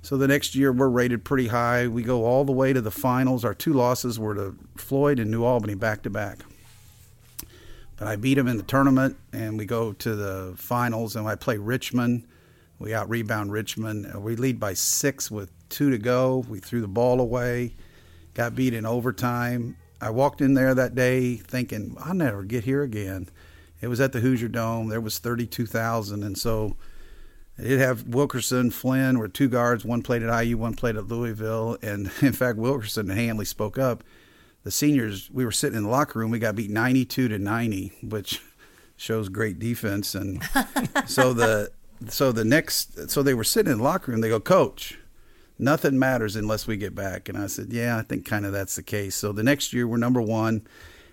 So 0.00 0.16
the 0.16 0.26
next 0.26 0.54
year 0.54 0.72
we're 0.72 0.88
rated 0.88 1.22
pretty 1.22 1.48
high. 1.48 1.86
We 1.86 2.02
go 2.02 2.24
all 2.24 2.44
the 2.44 2.52
way 2.52 2.72
to 2.72 2.80
the 2.80 2.90
finals. 2.90 3.44
Our 3.44 3.54
two 3.54 3.74
losses 3.74 4.18
were 4.18 4.34
to 4.34 4.56
floyd 4.76 5.18
and 5.18 5.30
new 5.30 5.44
albany 5.44 5.74
back 5.74 6.02
to 6.02 6.10
back 6.10 6.38
but 7.96 8.08
i 8.08 8.16
beat 8.16 8.34
them 8.34 8.48
in 8.48 8.56
the 8.56 8.62
tournament 8.62 9.16
and 9.32 9.58
we 9.58 9.64
go 9.64 9.92
to 9.92 10.14
the 10.14 10.54
finals 10.56 11.14
and 11.16 11.26
i 11.26 11.34
play 11.34 11.56
richmond 11.56 12.26
we 12.78 12.94
out 12.94 13.08
rebound 13.08 13.52
richmond 13.52 14.10
uh, 14.14 14.20
we 14.20 14.36
lead 14.36 14.58
by 14.60 14.72
six 14.74 15.30
with 15.30 15.50
two 15.68 15.90
to 15.90 15.98
go 15.98 16.44
we 16.48 16.58
threw 16.58 16.80
the 16.80 16.88
ball 16.88 17.20
away 17.20 17.74
got 18.34 18.54
beat 18.54 18.74
in 18.74 18.86
overtime 18.86 19.76
I 20.00 20.10
walked 20.10 20.40
in 20.40 20.54
there 20.54 20.74
that 20.74 20.94
day 20.94 21.36
thinking 21.36 21.96
I'll 22.00 22.14
never 22.14 22.42
get 22.42 22.64
here 22.64 22.82
again. 22.82 23.28
It 23.80 23.88
was 23.88 24.00
at 24.00 24.12
the 24.12 24.20
Hoosier 24.20 24.48
Dome. 24.48 24.88
There 24.88 25.00
was 25.00 25.18
thirty 25.18 25.46
two 25.46 25.66
thousand, 25.66 26.22
and 26.22 26.36
so 26.36 26.76
it 27.58 27.78
have 27.78 28.06
Wilkerson, 28.06 28.70
Flynn 28.70 29.18
were 29.18 29.28
two 29.28 29.48
guards. 29.48 29.84
One 29.84 30.02
played 30.02 30.22
at 30.22 30.44
IU, 30.44 30.58
one 30.58 30.74
played 30.74 30.96
at 30.96 31.08
Louisville, 31.08 31.78
and 31.82 32.10
in 32.20 32.32
fact 32.32 32.58
Wilkerson 32.58 33.10
and 33.10 33.18
Hanley 33.18 33.44
spoke 33.44 33.78
up. 33.78 34.04
The 34.64 34.70
seniors, 34.70 35.30
we 35.30 35.44
were 35.44 35.52
sitting 35.52 35.76
in 35.76 35.84
the 35.84 35.90
locker 35.90 36.18
room. 36.18 36.30
We 36.30 36.38
got 36.38 36.56
beat 36.56 36.70
ninety 36.70 37.04
two 37.04 37.28
to 37.28 37.38
ninety, 37.38 37.92
which 38.02 38.42
shows 38.96 39.28
great 39.28 39.58
defense. 39.58 40.14
And 40.14 40.42
so 41.06 41.32
the 41.32 41.70
so 42.08 42.32
the 42.32 42.44
next 42.44 43.10
so 43.10 43.22
they 43.22 43.34
were 43.34 43.44
sitting 43.44 43.72
in 43.72 43.78
the 43.78 43.84
locker 43.84 44.12
room. 44.12 44.20
They 44.20 44.28
go, 44.28 44.40
Coach, 44.40 44.98
nothing 45.58 45.98
matters 45.98 46.36
unless 46.36 46.66
we 46.66 46.76
get 46.76 46.94
back. 46.94 47.28
And 47.28 47.38
I 47.38 47.46
said, 47.46 47.68
yeah, 47.70 47.96
I 47.98 48.02
think 48.02 48.24
kind 48.26 48.46
of 48.46 48.52
that's 48.52 48.76
the 48.76 48.82
case. 48.82 49.14
So 49.14 49.32
the 49.32 49.42
next 49.42 49.72
year 49.72 49.86
we're 49.86 49.96
number 49.96 50.22
one, 50.22 50.66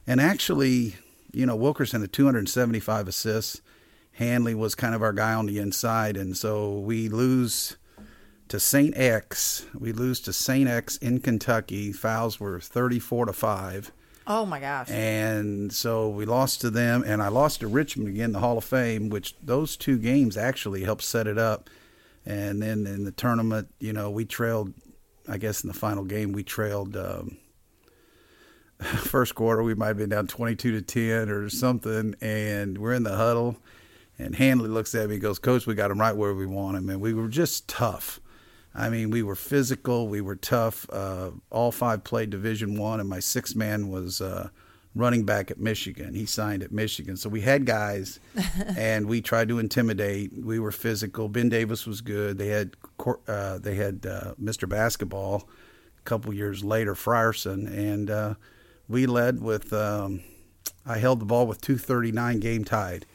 And 0.05 0.19
actually, 0.19 0.95
you 1.31 1.45
know, 1.45 1.55
Wilkerson 1.55 2.01
had 2.01 2.13
275 2.13 3.07
assists. 3.07 3.61
Hanley 4.13 4.53
was 4.53 4.75
kind 4.75 4.93
of 4.93 5.01
our 5.01 5.13
guy 5.13 5.33
on 5.33 5.47
the 5.47 5.57
inside, 5.57 6.17
and 6.17 6.37
so 6.37 6.77
we 6.77 7.09
lose 7.09 7.77
to 8.47 8.59
St. 8.59 8.95
X. 8.95 9.65
We 9.73 9.91
lose 9.91 10.19
to 10.21 10.33
St. 10.33 10.69
X 10.69 10.97
in 10.97 11.19
Kentucky. 11.19 11.91
Fouls 11.91 12.39
were 12.39 12.59
34 12.59 13.25
to 13.25 13.33
five. 13.33 13.91
Oh 14.25 14.45
my 14.45 14.59
gosh! 14.59 14.89
And 14.89 15.71
so 15.73 16.09
we 16.09 16.25
lost 16.25 16.61
to 16.61 16.69
them, 16.69 17.03
and 17.05 17.21
I 17.21 17.27
lost 17.27 17.59
to 17.59 17.67
Richmond 17.67 18.09
again, 18.09 18.31
the 18.31 18.39
Hall 18.39 18.57
of 18.57 18.63
Fame. 18.63 19.09
Which 19.09 19.35
those 19.41 19.75
two 19.75 19.97
games 19.97 20.37
actually 20.37 20.83
helped 20.83 21.03
set 21.03 21.27
it 21.27 21.37
up. 21.37 21.69
And 22.25 22.61
then 22.61 22.87
in 22.87 23.03
the 23.03 23.11
tournament, 23.11 23.73
you 23.79 23.91
know, 23.93 24.09
we 24.09 24.25
trailed. 24.25 24.73
I 25.27 25.37
guess 25.37 25.63
in 25.63 25.67
the 25.67 25.73
final 25.73 26.03
game, 26.03 26.31
we 26.31 26.43
trailed. 26.43 26.95
Um, 26.95 27.37
first 28.79 29.35
quarter, 29.35 29.63
we 29.63 29.75
might 29.75 29.87
have 29.87 29.97
been 29.97 30.09
down 30.09 30.27
twenty-two 30.27 30.71
to 30.71 30.81
ten 30.81 31.29
or 31.29 31.49
something, 31.49 32.15
and 32.21 32.77
we're 32.77 32.93
in 32.93 33.03
the 33.03 33.15
huddle. 33.15 33.57
And 34.19 34.35
Hanley 34.35 34.69
looks 34.69 34.95
at 34.95 35.09
me, 35.09 35.15
and 35.15 35.21
goes, 35.21 35.39
"Coach, 35.39 35.67
we 35.67 35.75
got 35.75 35.91
him 35.91 35.99
right 35.99 36.15
where 36.15 36.33
we 36.33 36.45
want 36.45 36.77
him." 36.77 36.89
And 36.89 37.01
we 37.01 37.13
were 37.13 37.27
just 37.27 37.67
tough. 37.67 38.21
I 38.75 38.89
mean, 38.89 39.11
we 39.11 39.21
were 39.21 39.35
physical, 39.35 40.07
we 40.07 40.21
were 40.21 40.35
tough. 40.35 40.87
Uh, 40.91 41.31
all 41.51 41.71
five 41.71 42.03
played 42.03 42.29
Division 42.29 42.77
One, 42.77 42.99
and 42.99 43.07
my 43.07 43.19
sixth 43.19 43.55
man 43.55 43.89
was 43.89 44.19
uh, 44.19 44.49
running 44.95 45.25
back 45.25 45.51
at 45.51 45.59
Michigan. 45.59 46.15
He 46.15 46.25
signed 46.25 46.63
at 46.63 46.71
Michigan, 46.71 47.15
so 47.15 47.29
we 47.29 47.41
had 47.41 47.65
guys, 47.65 48.19
and 48.77 49.07
we 49.07 49.21
tried 49.21 49.49
to 49.49 49.59
intimidate. 49.59 50.31
We 50.35 50.59
were 50.59 50.71
physical. 50.71 51.29
Ben 51.29 51.49
Davis 51.49 51.85
was 51.85 52.01
good. 52.01 52.37
They 52.37 52.47
had 52.47 52.75
uh, 53.27 53.59
they 53.59 53.75
had 53.75 54.05
uh, 54.07 54.33
Mr. 54.41 54.67
Basketball 54.67 55.47
a 55.99 56.01
couple 56.03 56.33
years 56.33 56.63
later, 56.63 56.95
Frierson, 56.95 57.67
and 57.67 58.09
uh, 58.09 58.33
we 58.87 59.05
led 59.05 59.41
with. 59.41 59.71
Um, 59.71 60.23
I 60.85 60.97
held 60.97 61.19
the 61.19 61.25
ball 61.25 61.47
with 61.47 61.61
2:39 61.61 62.39
game 62.41 62.65
tied 62.65 63.05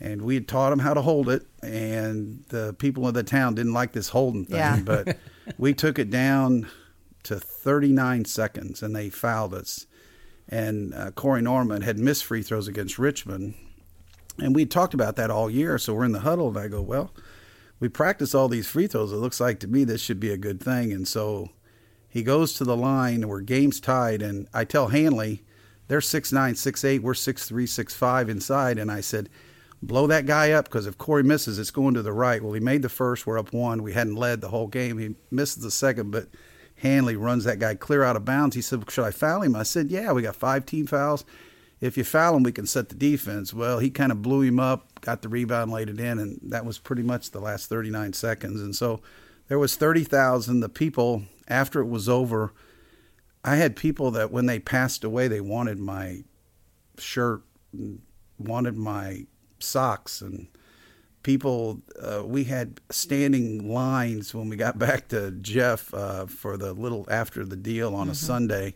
and 0.00 0.22
we 0.22 0.34
had 0.34 0.46
taught 0.48 0.70
them 0.70 0.78
how 0.78 0.94
to 0.94 1.02
hold 1.02 1.28
it 1.28 1.46
and 1.62 2.44
the 2.48 2.74
people 2.78 3.06
of 3.06 3.14
the 3.14 3.22
town 3.24 3.54
didn't 3.54 3.72
like 3.72 3.92
this 3.92 4.08
holding 4.10 4.44
thing 4.44 4.56
Yeah. 4.56 4.80
but 4.84 5.16
we 5.58 5.74
took 5.74 5.98
it 5.98 6.10
down 6.10 6.68
to 7.24 7.38
39 7.40 8.24
seconds 8.24 8.82
and 8.82 8.94
they 8.94 9.10
fouled 9.10 9.52
us. 9.54 9.86
And 10.48 10.94
uh, 10.94 11.10
corey 11.10 11.42
norman 11.42 11.82
had 11.82 11.98
missed 11.98 12.24
free 12.24 12.42
throws 12.42 12.68
against 12.68 12.98
richmond 12.98 13.54
and 14.38 14.54
we 14.54 14.64
talked 14.66 14.94
about 14.94 15.16
that 15.16 15.30
all 15.30 15.50
year 15.50 15.78
so 15.78 15.94
we're 15.94 16.04
in 16.04 16.12
the 16.12 16.20
huddle 16.20 16.48
and 16.48 16.56
i 16.58 16.68
go 16.68 16.80
well 16.80 17.12
we 17.80 17.88
practice 17.88 18.34
all 18.34 18.48
these 18.48 18.66
free 18.66 18.88
throws. 18.88 19.12
It 19.12 19.16
looks 19.16 19.38
like 19.40 19.60
to 19.60 19.68
me 19.68 19.84
this 19.84 20.00
should 20.00 20.18
be 20.18 20.32
a 20.32 20.36
good 20.36 20.60
thing. 20.60 20.92
And 20.92 21.06
so 21.06 21.50
he 22.08 22.24
goes 22.24 22.54
to 22.54 22.64
the 22.64 22.76
line 22.76 23.28
we're 23.28 23.40
games 23.40 23.78
tied 23.80 24.20
and 24.22 24.48
i 24.54 24.64
tell 24.64 24.88
hanley 24.88 25.44
they're 25.86 26.00
6'9 26.00 26.32
6'8 26.52 27.00
we're 27.02 27.12
6'3 27.12 27.52
6'5 27.64 28.28
inside. 28.28 28.78
And 28.78 28.90
i 28.90 29.00
said 29.00 29.28
blow 29.82 30.06
that 30.06 30.26
guy 30.26 30.52
up 30.52 30.66
because 30.66 30.86
if 30.86 30.98
Corey 30.98 31.22
misses, 31.22 31.58
it's 31.58 31.70
going 31.70 31.94
to 31.94 32.02
the 32.02 32.12
right. 32.12 32.42
Well, 32.42 32.52
he 32.52 32.60
made 32.60 32.82
the 32.82 32.88
first. 32.88 33.26
We're 33.26 33.38
up 33.38 33.52
one. 33.52 33.82
We 33.82 33.92
hadn't 33.92 34.16
led 34.16 34.40
the 34.40 34.48
whole 34.48 34.66
game. 34.66 34.98
He 34.98 35.14
misses 35.30 35.62
the 35.62 35.70
second, 35.70 36.10
but 36.10 36.28
Hanley 36.76 37.16
runs 37.16 37.44
that 37.44 37.58
guy 37.58 37.74
clear 37.74 38.02
out 38.02 38.16
of 38.16 38.24
bounds. 38.24 38.56
He 38.56 38.62
said, 38.62 38.90
Should 38.90 39.04
I 39.04 39.10
foul 39.10 39.42
him? 39.42 39.56
I 39.56 39.62
said, 39.62 39.90
Yeah, 39.90 40.12
we 40.12 40.22
got 40.22 40.36
five 40.36 40.66
team 40.66 40.86
fouls. 40.86 41.24
If 41.80 41.96
you 41.96 42.02
foul 42.02 42.36
him, 42.36 42.42
we 42.42 42.52
can 42.52 42.66
set 42.66 42.88
the 42.88 42.96
defense. 42.96 43.54
Well, 43.54 43.78
he 43.78 43.90
kind 43.90 44.10
of 44.10 44.20
blew 44.20 44.42
him 44.42 44.58
up, 44.58 45.00
got 45.00 45.22
the 45.22 45.28
rebound, 45.28 45.70
laid 45.70 45.88
it 45.88 46.00
in, 46.00 46.18
and 46.18 46.40
that 46.42 46.64
was 46.64 46.78
pretty 46.78 47.02
much 47.02 47.30
the 47.30 47.40
last 47.40 47.68
39 47.68 48.14
seconds. 48.14 48.60
And 48.60 48.74
so 48.74 49.00
there 49.46 49.60
was 49.60 49.76
30,000. 49.76 50.58
The 50.58 50.68
people, 50.68 51.22
after 51.46 51.80
it 51.80 51.86
was 51.86 52.08
over, 52.08 52.52
I 53.44 53.56
had 53.56 53.76
people 53.76 54.10
that 54.12 54.32
when 54.32 54.46
they 54.46 54.58
passed 54.58 55.04
away, 55.04 55.28
they 55.28 55.40
wanted 55.40 55.78
my 55.78 56.24
shirt, 56.98 57.42
wanted 58.38 58.76
my 58.76 59.26
socks 59.62 60.20
and 60.20 60.48
people 61.22 61.82
uh, 62.00 62.22
we 62.24 62.44
had 62.44 62.80
standing 62.90 63.70
lines 63.70 64.34
when 64.34 64.48
we 64.48 64.56
got 64.56 64.78
back 64.86 65.08
to 65.08 65.30
jeff 65.32 65.92
uh, 65.92 66.26
for 66.26 66.56
the 66.56 66.72
little 66.72 67.06
after 67.10 67.44
the 67.44 67.56
deal 67.56 67.94
on 67.94 68.08
a 68.08 68.14
sunday. 68.14 68.74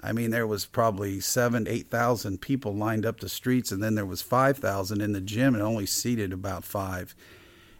I 0.00 0.12
mean 0.12 0.30
there 0.30 0.46
was 0.46 0.66
probably 0.66 1.20
seven 1.20 1.66
eight 1.68 1.90
thousand 1.90 2.40
people 2.40 2.74
lined 2.74 3.06
up 3.06 3.20
the 3.20 3.28
streets 3.28 3.72
and 3.72 3.82
then 3.82 3.94
there 3.94 4.06
was 4.06 4.22
five 4.22 4.58
thousand 4.58 5.00
in 5.00 5.12
the 5.12 5.20
gym 5.20 5.54
and 5.54 5.62
only 5.62 5.86
seated 5.86 6.32
about 6.32 6.64
five. 6.64 7.14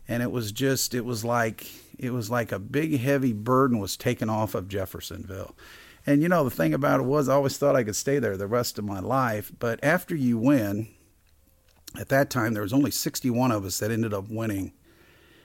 And 0.08 0.22
it 0.22 0.30
was 0.30 0.52
just 0.52 0.94
it 0.94 1.04
was 1.04 1.24
like 1.24 1.66
it 1.98 2.12
was 2.12 2.30
like 2.30 2.52
a 2.52 2.58
big 2.58 3.00
heavy 3.00 3.32
burden 3.32 3.78
was 3.78 3.96
taken 3.96 4.30
off 4.30 4.54
of 4.54 4.68
jeffersonville. 4.68 5.56
And 6.06 6.22
you 6.22 6.28
know 6.28 6.44
the 6.44 6.50
thing 6.50 6.72
about 6.72 7.00
it 7.00 7.04
was 7.04 7.28
i 7.28 7.34
always 7.34 7.58
thought 7.58 7.74
i 7.74 7.82
could 7.82 7.96
stay 7.96 8.20
there 8.20 8.36
the 8.36 8.46
rest 8.46 8.78
of 8.78 8.84
my 8.84 9.00
life 9.00 9.50
but 9.58 9.82
after 9.82 10.14
you 10.14 10.38
win 10.38 10.88
at 11.98 12.08
that 12.08 12.30
time 12.30 12.54
there 12.54 12.62
was 12.62 12.72
only 12.72 12.90
61 12.90 13.52
of 13.52 13.64
us 13.64 13.78
that 13.78 13.90
ended 13.90 14.14
up 14.14 14.28
winning. 14.28 14.72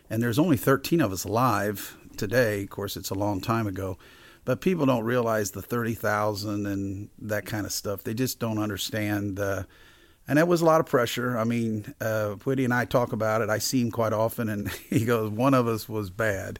And 0.09 0.21
there's 0.21 0.39
only 0.39 0.57
13 0.57 1.01
of 1.01 1.11
us 1.11 1.23
alive 1.23 1.97
today. 2.17 2.63
Of 2.63 2.69
course 2.69 2.97
it's 2.97 3.09
a 3.09 3.15
long 3.15 3.41
time 3.41 3.67
ago. 3.67 3.97
But 4.43 4.59
people 4.59 4.85
don't 4.85 5.03
realize 5.03 5.51
the 5.51 5.61
30,000 5.61 6.65
and 6.65 7.09
that 7.19 7.45
kind 7.45 7.65
of 7.65 7.71
stuff. 7.71 8.03
They 8.03 8.13
just 8.13 8.39
don't 8.39 8.57
understand 8.57 9.39
and 10.27 10.37
that 10.37 10.47
was 10.47 10.61
a 10.61 10.65
lot 10.65 10.79
of 10.79 10.85
pressure. 10.85 11.37
I 11.37 11.43
mean 11.43 11.93
uh, 12.01 12.35
Witty 12.45 12.65
and 12.65 12.73
i 12.73 12.85
talk 12.85 13.13
about 13.13 13.41
it. 13.41 13.49
I 13.49 13.57
see 13.57 13.81
him 13.81 13.91
quite 13.91 14.13
often 14.13 14.49
and 14.49 14.69
he 14.89 15.05
goes 15.05 15.31
one 15.31 15.53
of 15.53 15.67
us 15.67 15.87
was 15.87 16.09
bad. 16.09 16.59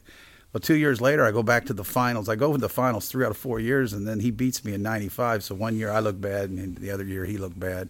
Well 0.54 0.62
two 0.62 0.76
years 0.76 1.02
later 1.02 1.26
i 1.26 1.32
go 1.32 1.44
back 1.44 1.66
to 1.66 1.74
the 1.74 1.84
finals. 1.84 2.30
I 2.30 2.36
go 2.36 2.52
to 2.52 2.58
the 2.58 2.70
finals 2.70 3.10
three 3.10 3.26
out 3.26 3.32
of 3.32 3.38
four 3.38 3.60
years 3.60 3.94
and 3.94 4.08
then 4.08 4.20
he 4.20 4.32
beats 4.32 4.64
me 4.64 4.74
in 4.74 4.82
95 4.82 5.44
so 5.44 5.56
one 5.56 5.76
year 5.76 5.92
i 5.92 6.00
look 6.00 6.22
bad 6.22 6.50
and 6.50 6.78
the 6.78 6.92
other 6.92 7.04
year 7.06 7.26
he 7.26 7.38
looked 7.38 7.60
bad 7.60 7.90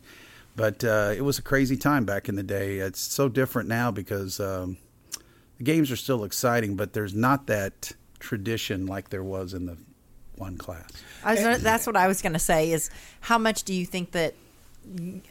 but 0.56 0.84
uh, 0.84 1.14
it 1.16 1.22
was 1.22 1.40
a 1.40 1.42
crazy 1.42 1.78
time 1.78 2.06
back 2.06 2.30
in 2.30 2.36
the 2.36 2.44
day. 2.44 2.78
It's 2.78 3.00
so 3.00 3.30
different 3.30 3.70
now 3.70 3.92
because 3.92 4.40
um, 4.40 4.78
the 5.58 5.64
games 5.64 5.92
are 5.92 5.96
still 5.96 6.24
exciting, 6.24 6.76
but 6.76 6.94
there's 6.94 7.14
not 7.14 7.48
that 7.48 7.94
tradition 8.20 8.86
like 8.86 9.10
there 9.10 9.24
was 9.24 9.54
in 9.54 9.66
the 9.66 9.78
one 10.36 10.58
class. 10.58 10.92
That's 11.24 11.86
what 11.86 11.96
I 11.96 12.08
was 12.08 12.22
going 12.22 12.34
to 12.34 12.40
say. 12.40 12.72
Is 12.72 12.90
how 13.22 13.38
much 13.38 13.64
do 13.64 13.74
you 13.74 13.86
think 13.86 14.12
that? 14.12 14.34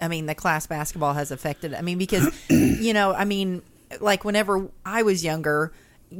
I 0.00 0.08
mean, 0.08 0.26
the 0.26 0.34
class 0.34 0.66
basketball 0.66 1.14
has 1.14 1.30
affected. 1.30 1.74
I 1.74 1.82
mean, 1.82 1.98
because 1.98 2.32
you 2.48 2.94
know, 2.94 3.12
I 3.12 3.24
mean, 3.24 3.62
like 4.00 4.24
whenever 4.24 4.68
I 4.84 5.02
was 5.02 5.24
younger, 5.24 5.72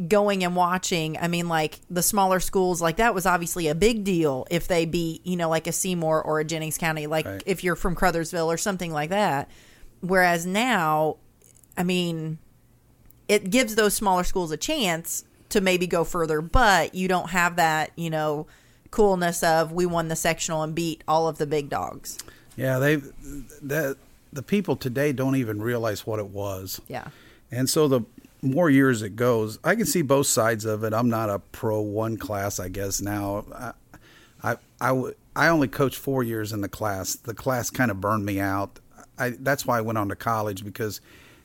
going 0.09 0.45
and 0.45 0.55
watching. 0.55 1.17
I 1.19 1.29
mean, 1.29 1.49
like 1.49 1.81
the 1.91 2.03
smaller 2.03 2.41
schools, 2.41 2.81
like 2.81 2.97
that 2.97 3.15
was 3.15 3.27
obviously 3.27 3.69
a 3.69 3.75
big 3.75 4.05
deal 4.05 4.47
if 4.51 4.69
they 4.69 4.87
beat, 4.87 5.27
you 5.27 5.37
know, 5.37 5.49
like 5.49 5.67
a 5.67 5.73
Seymour 5.73 6.23
or 6.23 6.41
a 6.41 6.45
Jennings 6.45 6.79
County. 6.79 7.07
Like 7.07 7.27
Right. 7.27 7.43
if 7.47 7.65
you're 7.65 7.77
from 7.77 7.97
Crothersville 7.97 8.47
or 8.47 8.57
something 8.57 8.93
like 8.93 9.11
that. 9.11 9.51
Whereas 10.01 10.47
now, 10.47 11.17
I 11.77 11.83
mean, 11.83 12.39
it 13.29 13.51
gives 13.51 13.75
those 13.75 13.95
smaller 13.95 14.25
schools 14.25 14.51
a 14.51 14.57
chance 14.57 15.25
to 15.51 15.61
maybe 15.61 15.87
go 15.87 16.05
further, 16.05 16.41
but 16.41 16.95
you 16.95 17.09
don't 17.09 17.31
have 17.31 17.57
that, 17.57 17.91
you 17.97 18.11
know, 18.11 18.47
coolness 18.91 19.43
of 19.43 19.73
we 19.73 19.87
won 19.87 20.09
the 20.09 20.17
sectional 20.17 20.63
and 20.63 20.75
beat 20.75 21.03
all 21.07 21.29
of 21.29 21.39
the 21.39 21.47
big 21.47 21.69
dogs. 21.69 22.19
Yeah, 22.57 22.79
they 22.79 22.97
that 23.63 23.97
the 24.33 24.43
people 24.43 24.77
today 24.77 25.13
don't 25.13 25.37
even 25.37 25.61
realize 25.61 26.07
what 26.07 26.19
it 26.19 26.29
was. 26.29 26.81
Yeah. 26.89 27.09
And 27.51 27.69
so 27.69 27.89
the 27.89 28.03
more 28.43 28.71
years 28.71 29.03
it 29.03 29.17
goes, 29.17 29.59
I 29.65 29.75
can 29.75 29.87
see 29.87 30.03
both 30.03 30.27
sides 30.27 30.65
of 30.65 30.85
it. 30.85 30.93
I'm 30.93 31.09
not 31.11 31.31
a 31.31 31.39
pro 31.39 31.81
one 31.81 32.17
class, 32.17 32.59
I 32.61 32.69
guess 32.69 33.01
now. 33.01 33.45
I 33.55 33.73
I 34.43 34.57
I, 34.81 34.89
w- 34.89 35.15
I 35.37 35.49
only 35.49 35.69
coached 35.69 35.99
four 35.99 36.23
years 36.23 36.53
in 36.53 36.61
the 36.63 36.69
class. 36.69 37.15
The 37.15 37.35
class 37.35 37.69
kind 37.71 37.91
of 37.91 38.01
burned 38.01 38.25
me 38.25 38.41
out. 38.41 38.79
I 39.19 39.31
that's 39.39 39.67
why 39.67 39.79
I 39.79 39.81
went 39.83 39.99
on 39.99 40.09
to 40.09 40.17
college 40.17 40.65
because 40.65 41.01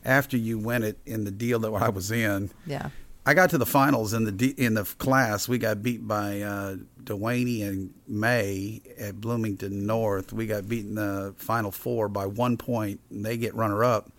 after 0.05 0.38
you 0.38 0.58
win 0.58 0.84
it 0.84 0.97
in 1.05 1.23
the 1.25 1.31
deal 1.31 1.60
that 1.60 1.71
I 1.71 1.89
was 1.89 2.12
in, 2.12 2.51
Yeah. 2.65 2.89
I 3.27 3.34
got 3.34 3.49
to 3.49 3.58
the 3.58 3.65
finals 3.65 4.13
in 4.13 4.23
the 4.25 4.31
D, 4.31 4.49
in 4.55 4.75
the 4.75 4.84
class. 4.84 5.47
We 5.49 5.58
got 5.58 5.81
beat 5.81 6.08
by 6.08 6.41
uh, 6.41 6.75
Duany 7.03 7.67
and 7.67 7.91
May 8.08 8.84
at 8.99 9.19
Bloomington 9.19 9.88
North. 9.88 10.31
We 10.31 10.45
got 10.45 10.69
beaten 10.69 10.93
the 10.93 11.34
final 11.36 11.71
four 11.71 12.08
by 12.08 12.27
one 12.27 12.55
point, 12.55 12.99
and 13.10 13.25
they 13.25 13.36
get 13.36 13.55
runner 13.55 13.84
up. 13.84 14.12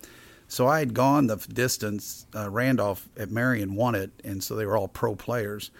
So 0.47 0.67
I 0.67 0.79
had 0.79 0.93
gone 0.93 1.27
the 1.27 1.35
distance. 1.35 2.25
Uh, 2.35 2.49
Randolph 2.49 3.07
at 3.17 3.29
Marion 3.29 3.75
won 3.75 3.95
it, 3.95 4.11
and 4.23 4.43
so 4.43 4.55
they 4.55 4.65
were 4.65 4.77
all 4.77 4.87
pro 4.87 5.15
players. 5.15 5.71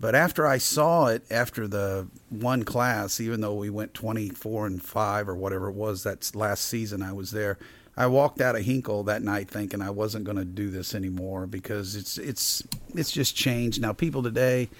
But 0.00 0.14
after 0.14 0.46
I 0.46 0.56
saw 0.56 1.06
it, 1.06 1.24
after 1.30 1.68
the 1.68 2.06
one 2.30 2.62
class, 2.62 3.20
even 3.20 3.42
though 3.42 3.54
we 3.54 3.68
went 3.68 3.92
24 3.92 4.66
and 4.66 4.82
5 4.82 5.28
or 5.28 5.36
whatever 5.36 5.68
it 5.68 5.74
was 5.74 6.04
that 6.04 6.34
last 6.34 6.64
season 6.64 7.02
I 7.02 7.12
was 7.12 7.32
there, 7.32 7.58
I 7.98 8.06
walked 8.06 8.40
out 8.40 8.56
of 8.56 8.62
Hinkle 8.62 9.02
that 9.04 9.22
night 9.22 9.50
thinking 9.50 9.82
I 9.82 9.90
wasn't 9.90 10.24
going 10.24 10.38
to 10.38 10.44
do 10.46 10.70
this 10.70 10.94
anymore 10.94 11.46
because 11.46 11.96
it's 11.96 12.16
it's 12.16 12.62
it's 12.94 13.12
just 13.12 13.36
changed. 13.36 13.82
Now 13.82 13.92
people 13.92 14.22
today 14.22 14.70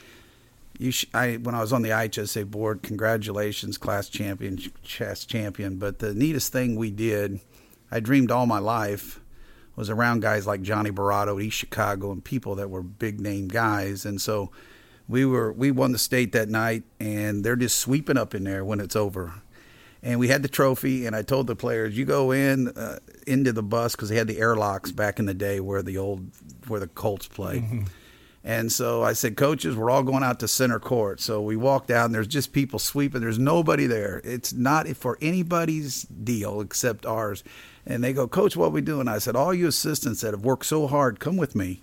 you 0.80 0.90
sh- 0.90 1.06
I 1.12 1.35
when 1.37 1.54
I 1.54 1.61
was 1.61 1.72
on 1.72 1.83
the 1.83 1.90
IHSA 1.90 2.50
board, 2.50 2.83
congratulations 2.83 3.76
class 3.76 4.09
champion, 4.09 4.59
chess 4.83 5.26
champion, 5.26 5.76
but 5.76 5.98
the 5.98 6.14
neatest 6.14 6.52
thing 6.52 6.76
we 6.76 6.90
did, 6.90 7.40
I 7.90 8.00
dreamed 8.00 8.31
all 8.31 8.46
my 8.46 8.59
life 8.59 9.20
was 9.76 9.90
around 9.90 10.20
guys 10.20 10.46
like 10.46 10.62
Johnny 10.62 10.90
Baratto 10.90 11.37
at 11.38 11.42
East 11.42 11.57
Chicago 11.57 12.12
and 12.12 12.22
people 12.22 12.55
that 12.57 12.68
were 12.68 12.83
big 12.83 13.20
name 13.20 13.48
guys 13.48 14.05
and 14.05 14.20
so 14.20 14.50
we 15.09 15.24
were 15.24 15.53
we 15.53 15.70
won 15.70 15.92
the 15.92 15.98
state 15.98 16.33
that 16.33 16.48
night 16.48 16.85
and 16.98 17.44
they're 17.44 17.57
just 17.57 17.79
sweeping 17.79 18.16
up 18.16 18.35
in 18.35 18.44
there 18.44 18.64
when 18.64 18.81
it's 18.81 18.94
over 18.96 19.35
and 20.03 20.18
we 20.18 20.29
had 20.29 20.42
the 20.42 20.48
trophy. 20.48 21.07
And 21.07 21.14
I 21.14 21.22
told 21.22 21.46
the 21.46 21.57
players, 21.57 21.96
"You 21.96 22.05
go 22.05 22.31
in 22.31 22.68
uh, 22.68 22.98
into 23.26 23.53
the 23.53 23.62
bus 23.62 23.94
because 23.94 24.09
they 24.09 24.16
had 24.16 24.29
the 24.29 24.38
airlocks 24.38 24.92
back 24.92 25.18
in 25.18 25.26
the 25.26 25.35
day 25.35 25.61
where 25.61 25.83
the 25.83 25.98
old 25.98 26.31
where 26.68 26.81
the 26.81 26.88
Colts 26.88 27.29
played." 27.29 27.62
And 28.42 28.72
so 28.72 29.03
I 29.03 29.12
said, 29.12 29.37
coaches, 29.37 29.76
we're 29.76 29.90
all 29.90 30.03
going 30.03 30.22
out 30.22 30.40
to 30.40 30.48
center 30.48 30.81
court. 30.81 31.20
So 31.20 31.42
we 31.42 31.57
walked 31.57 31.90
out, 31.90 32.07
and 32.07 32.14
there's 32.14 32.26
just 32.26 32.55
people 32.55 32.79
sweeping. 32.79 33.20
There's 33.20 33.38
nobody 33.38 33.87
there. 33.87 34.22
It's 34.24 34.55
not 34.55 34.88
for 34.96 35.18
anybody's 35.20 36.05
deal 36.05 36.62
except 36.62 37.05
ours. 37.05 37.44
And 37.90 38.05
they 38.05 38.12
go, 38.12 38.29
Coach, 38.29 38.57
what 38.57 38.72
we 38.72 38.81
doing? 38.81 39.09
I 39.09 39.18
said, 39.18 39.35
all 39.37 39.53
you 39.53 39.66
assistants 39.66 40.20
that 40.20 40.33
have 40.33 40.44
worked 40.44 40.66
so 40.66 40.87
hard, 40.87 41.18
come 41.20 41.37
with 41.37 41.55
me. 41.55 41.83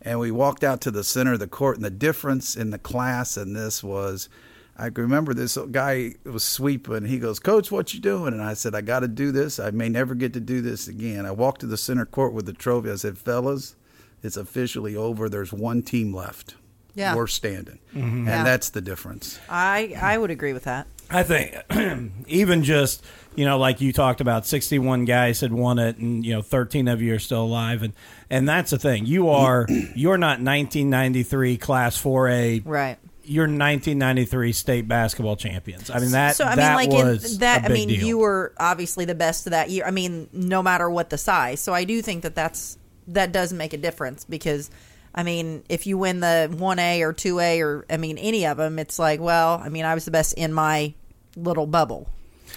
And 0.00 0.20
we 0.20 0.30
walked 0.30 0.62
out 0.62 0.80
to 0.82 0.90
the 0.92 1.02
center 1.02 1.32
of 1.32 1.40
the 1.40 1.48
court, 1.48 1.76
and 1.76 1.84
the 1.84 1.90
difference 1.90 2.54
in 2.56 2.70
the 2.70 2.78
class 2.78 3.36
and 3.36 3.56
this 3.56 3.82
was, 3.82 4.28
I 4.76 4.86
remember 4.94 5.34
this 5.34 5.58
guy 5.72 6.14
was 6.24 6.44
sweeping. 6.44 7.06
He 7.06 7.18
goes, 7.18 7.40
Coach, 7.40 7.72
what 7.72 7.92
you 7.92 7.98
doing? 8.00 8.32
And 8.32 8.42
I 8.42 8.54
said, 8.54 8.76
I 8.76 8.80
got 8.80 9.00
to 9.00 9.08
do 9.08 9.32
this. 9.32 9.58
I 9.58 9.72
may 9.72 9.88
never 9.88 10.14
get 10.14 10.32
to 10.34 10.40
do 10.40 10.60
this 10.60 10.86
again. 10.86 11.26
I 11.26 11.32
walked 11.32 11.62
to 11.62 11.66
the 11.66 11.76
center 11.76 12.06
court 12.06 12.32
with 12.32 12.46
the 12.46 12.52
trophy. 12.52 12.92
I 12.92 12.94
said, 12.94 13.18
fellas, 13.18 13.74
it's 14.22 14.36
officially 14.36 14.94
over. 14.94 15.28
There's 15.28 15.52
one 15.52 15.82
team 15.82 16.14
left. 16.14 16.54
Yeah. 16.94 17.16
We're 17.16 17.26
standing. 17.26 17.80
Mm-hmm. 17.92 18.18
And 18.18 18.26
Yeah. 18.26 18.44
that's 18.44 18.70
the 18.70 18.80
difference. 18.80 19.40
I 19.48 19.96
I 20.00 20.16
would 20.18 20.30
agree 20.30 20.52
with 20.52 20.64
that. 20.64 20.86
I 21.10 21.22
think 21.22 21.56
even 22.26 22.64
just 22.64 23.04
you 23.38 23.44
know, 23.44 23.56
like 23.56 23.80
you 23.80 23.92
talked 23.92 24.20
about, 24.20 24.46
sixty-one 24.46 25.04
guys 25.04 25.40
had 25.40 25.52
won 25.52 25.78
it, 25.78 25.96
and 25.98 26.26
you 26.26 26.34
know, 26.34 26.42
thirteen 26.42 26.88
of 26.88 27.00
you 27.00 27.14
are 27.14 27.20
still 27.20 27.44
alive, 27.44 27.84
and 27.84 27.92
and 28.28 28.48
that's 28.48 28.72
the 28.72 28.78
thing. 28.78 29.06
You 29.06 29.28
are 29.28 29.64
you're 29.94 30.18
not 30.18 30.40
nineteen 30.40 30.90
ninety-three 30.90 31.56
Class 31.56 31.96
Four 31.96 32.28
A. 32.28 32.60
Right. 32.64 32.98
You're 33.22 33.42
1993 33.42 34.52
state 34.52 34.88
basketball 34.88 35.36
champions. 35.36 35.90
I 35.90 35.98
mean 35.98 36.12
that 36.12 36.34
so 36.34 36.46
I 36.46 36.56
that 36.56 36.78
mean, 36.78 36.90
like 36.90 37.04
was 37.04 37.34
in, 37.34 37.40
that. 37.40 37.64
I 37.66 37.68
mean, 37.68 37.88
deal. 37.88 38.06
you 38.06 38.18
were 38.18 38.54
obviously 38.58 39.04
the 39.04 39.14
best 39.14 39.46
of 39.46 39.50
that 39.50 39.68
year. 39.68 39.84
I 39.84 39.90
mean, 39.90 40.30
no 40.32 40.62
matter 40.62 40.88
what 40.88 41.10
the 41.10 41.18
size. 41.18 41.60
So 41.60 41.74
I 41.74 41.84
do 41.84 42.00
think 42.00 42.22
that 42.22 42.34
that's 42.34 42.78
that 43.08 43.30
does 43.30 43.52
make 43.52 43.74
a 43.74 43.76
difference 43.76 44.24
because, 44.24 44.70
I 45.14 45.22
mean, 45.22 45.64
if 45.68 45.86
you 45.86 45.98
win 45.98 46.20
the 46.20 46.54
one 46.56 46.78
A 46.78 47.02
or 47.02 47.12
two 47.12 47.40
A 47.40 47.60
or 47.60 47.84
I 47.90 47.96
mean 47.96 48.18
any 48.18 48.46
of 48.46 48.56
them, 48.56 48.78
it's 48.78 48.98
like, 48.98 49.20
well, 49.20 49.60
I 49.62 49.68
mean, 49.68 49.84
I 49.84 49.94
was 49.94 50.04
the 50.04 50.10
best 50.10 50.34
in 50.34 50.52
my 50.52 50.94
little 51.36 51.66
bubble. 51.66 52.08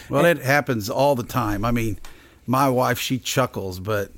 Well, 0.10 0.26
it 0.26 0.40
happens 0.40 0.90
all 0.90 1.16
the 1.16 1.24
time. 1.24 1.64
I 1.66 1.72
mean, 1.72 2.00
my 2.46 2.70
wife, 2.70 3.00
she 3.00 3.20
chuckles, 3.20 3.80
but 3.80 4.12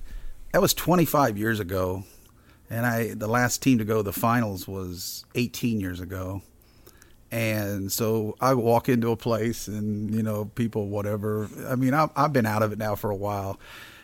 that 0.51 0.61
was 0.61 0.73
25 0.73 1.37
years 1.37 1.59
ago. 1.59 2.03
And 2.69 2.85
I, 2.85 3.13
the 3.13 3.27
last 3.27 3.61
team 3.61 3.77
to 3.79 3.85
go 3.85 3.97
to 3.97 4.03
the 4.03 4.13
finals 4.13 4.67
was 4.67 5.25
18 5.35 5.79
years 5.79 5.99
ago. 5.99 6.41
And 7.31 7.91
so 7.91 8.35
I 8.39 8.53
walk 8.53 8.89
into 8.89 9.11
a 9.11 9.17
place 9.17 9.67
and, 9.67 10.13
you 10.13 10.23
know, 10.23 10.45
people, 10.45 10.87
whatever. 10.87 11.49
I 11.67 11.75
mean, 11.75 11.93
I've, 11.93 12.11
I've 12.15 12.33
been 12.33 12.45
out 12.45 12.61
of 12.61 12.71
it 12.71 12.77
now 12.77 12.95
for 12.95 13.09
a 13.09 13.15
while. 13.15 13.59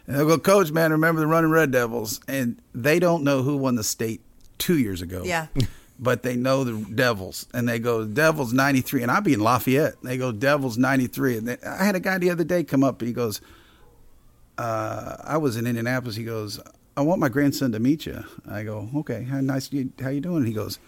And 0.10 0.18
they'll 0.18 0.26
go, 0.26 0.40
Coach, 0.40 0.72
man, 0.72 0.92
remember 0.92 1.22
the 1.22 1.28
running 1.28 1.52
Red 1.52 1.70
Devils? 1.70 2.20
And 2.28 2.60
they 2.74 2.98
don't 2.98 3.24
know 3.24 3.44
who 3.44 3.56
won 3.56 3.76
the 3.76 3.84
state 3.84 4.22
two 4.58 4.76
years 4.76 5.04
ago. 5.04 5.22
Yeah. 5.24 5.48
but 6.00 6.24
they 6.24 6.36
know 6.36 6.64
the 6.64 6.84
Devils, 6.96 7.46
and 7.54 7.70
they 7.70 7.78
go 7.78 8.06
Devils 8.06 8.52
ninety 8.52 8.82
three, 8.82 9.04
and 9.04 9.12
I'll 9.12 9.22
be 9.22 9.34
in 9.34 9.40
Lafayette. 9.40 9.98
And 10.02 10.10
they 10.10 10.18
go 10.18 10.32
Devils 10.32 10.80
ninety 10.80 11.06
three, 11.06 11.38
and 11.38 11.48
they, 11.48 11.58
I 11.64 11.84
had 11.84 11.96
a 11.96 12.00
guy 12.00 12.18
the 12.18 12.32
other 12.32 12.44
day 12.44 12.64
come 12.64 12.84
up. 12.84 13.02
He 13.02 13.14
goes, 13.14 13.40
uh, 14.58 15.18
"I 15.24 15.38
was 15.38 15.58
in 15.58 15.68
Indianapolis." 15.68 16.16
He 16.16 16.24
goes, 16.24 16.60
"I 16.98 17.02
want 17.02 17.20
my 17.20 17.30
grandson 17.30 17.72
to 17.74 17.80
meet 17.80 18.08
you." 18.08 18.24
I 18.50 18.64
go, 18.64 18.90
"Okay, 18.96 19.26
how 19.26 19.42
nice? 19.42 19.72
You, 19.72 19.92
how 20.02 20.10
you 20.10 20.22
doing?" 20.22 20.46
He 20.46 20.54
goes, 20.54 20.80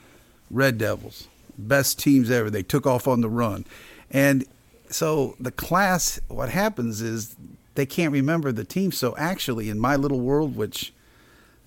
"Red 0.49 0.79
Devils, 0.79 1.27
best 1.59 1.99
teams 1.99 2.31
ever. 2.31 2.49
They 2.49 2.63
took 2.63 2.87
off 2.87 3.07
on 3.07 3.21
the 3.21 3.29
run," 3.29 3.65
and 4.09 4.45
so 4.89 5.35
the 5.39 5.51
class. 5.51 6.19
What 6.27 6.49
happens 6.49 7.01
is 7.01 7.35
they 7.75 7.85
can't 7.85 8.11
remember 8.11 8.51
the 8.51 8.63
team. 8.63 8.91
So 8.91 9.15
actually, 9.17 9.69
in 9.69 9.79
my 9.79 9.95
little 9.95 10.19
world, 10.19 10.55
which 10.55 10.93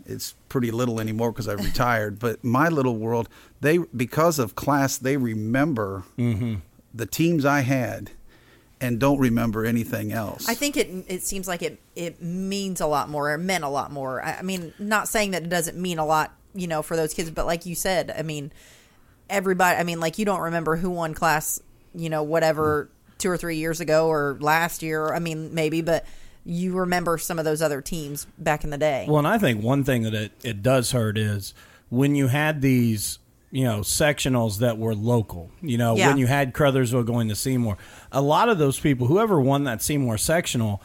it's 0.06 0.34
pretty 0.48 0.70
little 0.70 1.00
anymore 1.00 1.32
because 1.32 1.48
I 1.48 1.52
retired. 1.54 2.18
But 2.18 2.44
my 2.44 2.68
little 2.68 2.96
world, 2.96 3.28
they 3.60 3.78
because 3.78 4.38
of 4.38 4.54
class, 4.54 4.98
they 4.98 5.16
remember 5.16 6.04
mm-hmm. 6.18 6.56
the 6.92 7.06
teams 7.06 7.44
I 7.44 7.60
had, 7.60 8.10
and 8.80 8.98
don't 8.98 9.18
remember 9.18 9.64
anything 9.64 10.12
else. 10.12 10.48
I 10.48 10.54
think 10.54 10.76
it 10.76 10.88
it 11.08 11.22
seems 11.22 11.48
like 11.48 11.62
it 11.62 11.80
it 11.94 12.20
means 12.22 12.80
a 12.80 12.86
lot 12.86 13.08
more. 13.08 13.32
It 13.32 13.38
meant 13.38 13.64
a 13.64 13.68
lot 13.68 13.90
more. 13.90 14.22
I, 14.22 14.38
I 14.38 14.42
mean, 14.42 14.72
not 14.78 15.08
saying 15.08 15.32
that 15.32 15.42
it 15.42 15.48
doesn't 15.48 15.76
mean 15.76 15.98
a 15.98 16.06
lot, 16.06 16.34
you 16.54 16.66
know, 16.66 16.82
for 16.82 16.96
those 16.96 17.14
kids, 17.14 17.30
but 17.30 17.46
like 17.46 17.66
you 17.66 17.74
said, 17.74 18.14
I 18.16 18.22
mean, 18.22 18.52
everybody. 19.30 19.78
I 19.78 19.84
mean, 19.84 20.00
like 20.00 20.18
you 20.18 20.24
don't 20.24 20.40
remember 20.40 20.76
who 20.76 20.90
won 20.90 21.14
class, 21.14 21.60
you 21.94 22.10
know, 22.10 22.22
whatever 22.22 22.84
mm. 22.84 22.88
Two 23.24 23.30
or 23.30 23.38
three 23.38 23.56
years 23.56 23.80
ago 23.80 24.06
or 24.08 24.36
last 24.40 24.82
year. 24.82 25.14
I 25.14 25.18
mean, 25.18 25.54
maybe, 25.54 25.80
but 25.80 26.04
you 26.44 26.74
remember 26.74 27.16
some 27.16 27.38
of 27.38 27.46
those 27.46 27.62
other 27.62 27.80
teams 27.80 28.26
back 28.36 28.64
in 28.64 28.68
the 28.70 28.76
day. 28.76 29.06
Well, 29.08 29.16
and 29.16 29.26
I 29.26 29.38
think 29.38 29.62
one 29.64 29.82
thing 29.82 30.02
that 30.02 30.12
it, 30.12 30.32
it 30.42 30.62
does 30.62 30.92
hurt 30.92 31.16
is 31.16 31.54
when 31.88 32.14
you 32.14 32.26
had 32.26 32.60
these, 32.60 33.18
you 33.50 33.64
know, 33.64 33.80
sectionals 33.80 34.58
that 34.58 34.76
were 34.76 34.94
local. 34.94 35.50
You 35.62 35.78
know, 35.78 35.96
Yeah. 35.96 36.08
when 36.08 36.18
you 36.18 36.26
had 36.26 36.52
Crothersville 36.52 37.06
going 37.06 37.30
to 37.30 37.34
Seymour, 37.34 37.78
a 38.12 38.20
lot 38.20 38.50
of 38.50 38.58
those 38.58 38.78
people, 38.78 39.06
whoever 39.06 39.40
won 39.40 39.64
that 39.64 39.80
Seymour 39.80 40.18
sectional, 40.18 40.82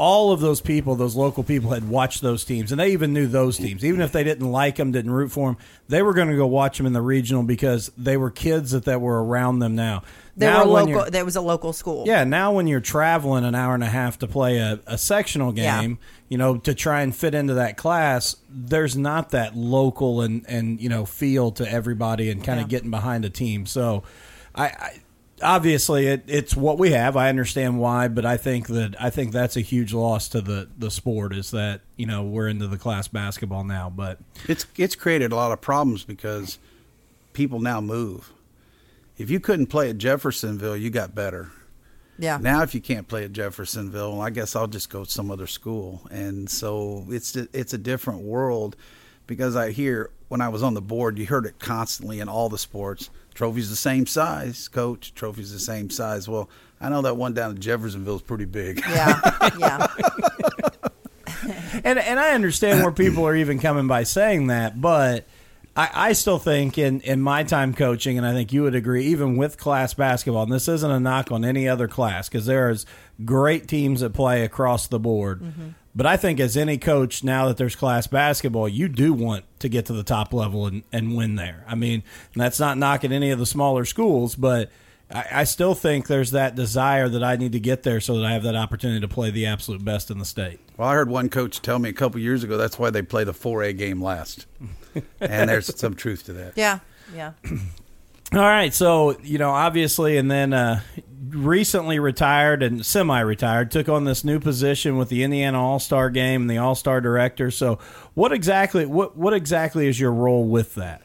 all 0.00 0.32
of 0.32 0.40
those 0.40 0.62
people, 0.62 0.94
those 0.96 1.14
local 1.14 1.42
people, 1.44 1.70
had 1.72 1.86
watched 1.86 2.22
those 2.22 2.42
teams, 2.42 2.72
and 2.72 2.80
they 2.80 2.92
even 2.92 3.12
knew 3.12 3.26
those 3.26 3.58
teams, 3.58 3.84
even 3.84 4.00
if 4.00 4.12
they 4.12 4.24
didn't 4.24 4.50
like 4.50 4.76
them, 4.76 4.92
didn't 4.92 5.10
root 5.10 5.30
for 5.30 5.50
them. 5.50 5.58
They 5.88 6.00
were 6.00 6.14
going 6.14 6.28
to 6.30 6.36
go 6.36 6.46
watch 6.46 6.78
them 6.78 6.86
in 6.86 6.94
the 6.94 7.02
regional 7.02 7.42
because 7.42 7.90
they 7.98 8.16
were 8.16 8.30
kids 8.30 8.70
that, 8.70 8.86
that 8.86 9.02
were 9.02 9.22
around 9.22 9.58
them. 9.58 9.74
Now, 9.76 10.02
They 10.38 10.46
now 10.46 10.64
were 10.64 10.82
local. 10.84 11.10
There 11.10 11.24
was 11.26 11.36
a 11.36 11.42
local 11.42 11.74
school. 11.74 12.04
yeah, 12.06 12.24
now 12.24 12.52
when 12.52 12.66
you're 12.66 12.80
traveling 12.80 13.44
an 13.44 13.54
hour 13.54 13.74
and 13.74 13.84
a 13.84 13.88
half 13.88 14.18
to 14.20 14.26
play 14.26 14.56
a, 14.56 14.80
a 14.86 14.96
sectional 14.96 15.54
Yeah. 15.54 15.82
game, 15.82 15.98
you 16.30 16.38
know, 16.38 16.56
to 16.56 16.72
try 16.74 17.02
and 17.02 17.14
fit 17.14 17.34
into 17.34 17.54
that 17.54 17.76
class, 17.76 18.36
there's 18.48 18.96
not 18.96 19.30
that 19.32 19.54
local 19.54 20.22
and, 20.22 20.46
and 20.48 20.80
you 20.80 20.88
know 20.88 21.04
feel 21.04 21.50
to 21.52 21.70
everybody 21.70 22.30
and 22.30 22.42
kind 22.42 22.58
Yeah. 22.58 22.64
of 22.64 22.70
getting 22.70 22.90
behind 22.90 23.26
a 23.26 23.30
team. 23.30 23.66
So, 23.66 24.02
I, 24.54 24.64
I 24.64 25.00
obviously 25.42 26.06
it, 26.06 26.24
it's 26.26 26.56
what 26.56 26.78
we 26.78 26.92
have. 26.92 27.16
I 27.16 27.28
understand 27.28 27.78
why, 27.78 28.08
but 28.08 28.24
I 28.24 28.36
think 28.36 28.68
that 28.68 28.94
I 29.00 29.10
think 29.10 29.32
that's 29.32 29.56
a 29.56 29.60
huge 29.60 29.92
loss 29.92 30.28
to 30.30 30.40
the 30.40 30.68
the 30.78 30.90
sport 30.90 31.34
is 31.34 31.50
that 31.50 31.80
you 31.96 32.06
know 32.06 32.22
we're 32.22 32.48
into 32.48 32.66
the 32.66 32.78
class 32.78 33.08
basketball 33.08 33.64
now, 33.64 33.90
but 33.90 34.18
it's 34.48 34.66
it's 34.76 34.94
created 34.94 35.32
a 35.32 35.36
lot 35.36 35.52
of 35.52 35.60
problems 35.60 36.04
because 36.04 36.58
people 37.32 37.60
now 37.60 37.80
move. 37.80 38.32
If 39.18 39.30
you 39.30 39.40
couldn't 39.40 39.66
play 39.66 39.90
at 39.90 39.98
Jeffersonville, 39.98 40.76
you 40.76 40.90
got 40.90 41.14
better. 41.14 41.50
Yeah. 42.18 42.38
Now, 42.40 42.62
if 42.62 42.74
you 42.74 42.82
can't 42.82 43.08
play 43.08 43.24
at 43.24 43.32
Jeffersonville, 43.32 44.12
well, 44.12 44.20
I 44.20 44.30
guess 44.30 44.54
I'll 44.54 44.66
just 44.66 44.90
go 44.90 45.04
to 45.04 45.10
some 45.10 45.30
other 45.30 45.46
school. 45.46 46.02
And 46.10 46.50
so 46.50 47.06
it's 47.08 47.34
it's 47.34 47.72
a 47.72 47.78
different 47.78 48.20
world 48.20 48.76
because 49.26 49.56
I 49.56 49.70
hear 49.70 50.10
when 50.28 50.40
I 50.40 50.48
was 50.48 50.62
on 50.62 50.74
the 50.74 50.82
board, 50.82 51.18
you 51.18 51.26
heard 51.26 51.46
it 51.46 51.58
constantly 51.58 52.20
in 52.20 52.28
all 52.28 52.48
the 52.48 52.58
sports. 52.58 53.10
Trophy's 53.34 53.70
the 53.70 53.76
same 53.76 54.06
size, 54.06 54.68
coach. 54.68 55.14
Trophy's 55.14 55.52
the 55.52 55.58
same 55.58 55.90
size. 55.90 56.28
Well, 56.28 56.50
I 56.80 56.88
know 56.88 57.02
that 57.02 57.16
one 57.16 57.34
down 57.34 57.52
in 57.52 57.60
Jeffersonville 57.60 58.16
is 58.16 58.22
pretty 58.22 58.46
big. 58.46 58.80
Yeah. 58.88 59.20
Yeah. 59.58 59.86
and 61.84 61.98
and 61.98 62.18
I 62.20 62.34
understand 62.34 62.82
where 62.82 62.92
people 62.92 63.26
are 63.26 63.36
even 63.36 63.58
coming 63.58 63.86
by 63.86 64.04
saying 64.04 64.48
that, 64.48 64.80
but 64.80 65.26
I, 65.76 65.90
I 65.94 66.12
still 66.12 66.38
think 66.38 66.78
in 66.78 67.00
in 67.02 67.20
my 67.20 67.44
time 67.44 67.74
coaching, 67.74 68.18
and 68.18 68.26
I 68.26 68.32
think 68.32 68.52
you 68.52 68.62
would 68.62 68.74
agree, 68.74 69.06
even 69.06 69.36
with 69.36 69.58
class 69.58 69.94
basketball, 69.94 70.44
and 70.44 70.52
this 70.52 70.68
isn't 70.68 70.90
a 70.90 71.00
knock 71.00 71.30
on 71.30 71.44
any 71.44 71.68
other 71.68 71.88
class 71.88 72.28
because 72.28 72.46
there 72.46 72.70
is 72.70 72.86
great 73.24 73.68
teams 73.68 74.00
that 74.00 74.12
play 74.12 74.44
across 74.44 74.88
the 74.88 74.98
board. 74.98 75.40
Mm-hmm. 75.40 75.68
But 75.94 76.06
I 76.06 76.16
think 76.16 76.38
as 76.38 76.56
any 76.56 76.78
coach, 76.78 77.24
now 77.24 77.48
that 77.48 77.56
there's 77.56 77.74
class 77.74 78.06
basketball, 78.06 78.68
you 78.68 78.88
do 78.88 79.12
want 79.12 79.44
to 79.58 79.68
get 79.68 79.86
to 79.86 79.92
the 79.92 80.04
top 80.04 80.32
level 80.32 80.66
and, 80.66 80.82
and 80.92 81.16
win 81.16 81.34
there. 81.34 81.64
I 81.66 81.74
mean, 81.74 82.02
and 82.32 82.40
that's 82.40 82.60
not 82.60 82.78
knocking 82.78 83.12
any 83.12 83.30
of 83.30 83.38
the 83.38 83.46
smaller 83.46 83.84
schools, 83.84 84.36
but 84.36 84.70
I, 85.10 85.26
I 85.32 85.44
still 85.44 85.74
think 85.74 86.06
there's 86.06 86.30
that 86.30 86.54
desire 86.54 87.08
that 87.08 87.24
I 87.24 87.36
need 87.36 87.52
to 87.52 87.60
get 87.60 87.82
there 87.82 88.00
so 88.00 88.18
that 88.18 88.24
I 88.24 88.32
have 88.34 88.44
that 88.44 88.54
opportunity 88.54 89.00
to 89.00 89.08
play 89.08 89.30
the 89.30 89.46
absolute 89.46 89.84
best 89.84 90.10
in 90.10 90.18
the 90.18 90.24
state. 90.24 90.60
Well, 90.76 90.88
I 90.88 90.94
heard 90.94 91.10
one 91.10 91.28
coach 91.28 91.60
tell 91.60 91.78
me 91.78 91.88
a 91.88 91.92
couple 91.92 92.20
years 92.20 92.44
ago 92.44 92.56
that's 92.56 92.78
why 92.78 92.90
they 92.90 93.02
play 93.02 93.24
the 93.24 93.32
4A 93.34 93.76
game 93.76 94.00
last. 94.02 94.46
and 95.20 95.50
there's 95.50 95.76
some 95.78 95.94
truth 95.94 96.24
to 96.26 96.32
that. 96.34 96.52
Yeah. 96.56 96.78
Yeah. 97.14 97.32
All 98.32 98.38
right, 98.40 98.72
so 98.72 99.18
you 99.22 99.38
know, 99.38 99.50
obviously, 99.50 100.16
and 100.16 100.30
then 100.30 100.52
uh, 100.52 100.82
recently 101.30 101.98
retired 101.98 102.62
and 102.62 102.86
semi-retired, 102.86 103.72
took 103.72 103.88
on 103.88 104.04
this 104.04 104.22
new 104.22 104.38
position 104.38 104.96
with 104.96 105.08
the 105.08 105.24
Indiana 105.24 105.60
All 105.60 105.80
Star 105.80 106.10
Game 106.10 106.42
and 106.42 106.50
the 106.50 106.58
All 106.58 106.76
Star 106.76 107.00
Director. 107.00 107.50
So, 107.50 107.80
what 108.14 108.30
exactly 108.32 108.86
what 108.86 109.16
what 109.16 109.34
exactly 109.34 109.88
is 109.88 109.98
your 109.98 110.12
role 110.12 110.44
with 110.44 110.76
that? 110.76 111.02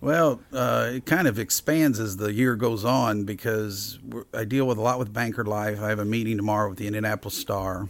Well, 0.00 0.40
uh, 0.52 0.90
it 0.94 1.06
kind 1.06 1.26
of 1.26 1.40
expands 1.40 1.98
as 1.98 2.18
the 2.18 2.32
year 2.32 2.54
goes 2.54 2.84
on 2.84 3.24
because 3.24 3.98
I 4.32 4.44
deal 4.44 4.66
with 4.66 4.78
a 4.78 4.82
lot 4.82 5.00
with 5.00 5.12
Banker 5.12 5.44
Life. 5.44 5.80
I 5.80 5.88
have 5.88 5.98
a 5.98 6.04
meeting 6.04 6.36
tomorrow 6.36 6.68
with 6.68 6.78
the 6.78 6.86
Indianapolis 6.86 7.36
Star. 7.36 7.88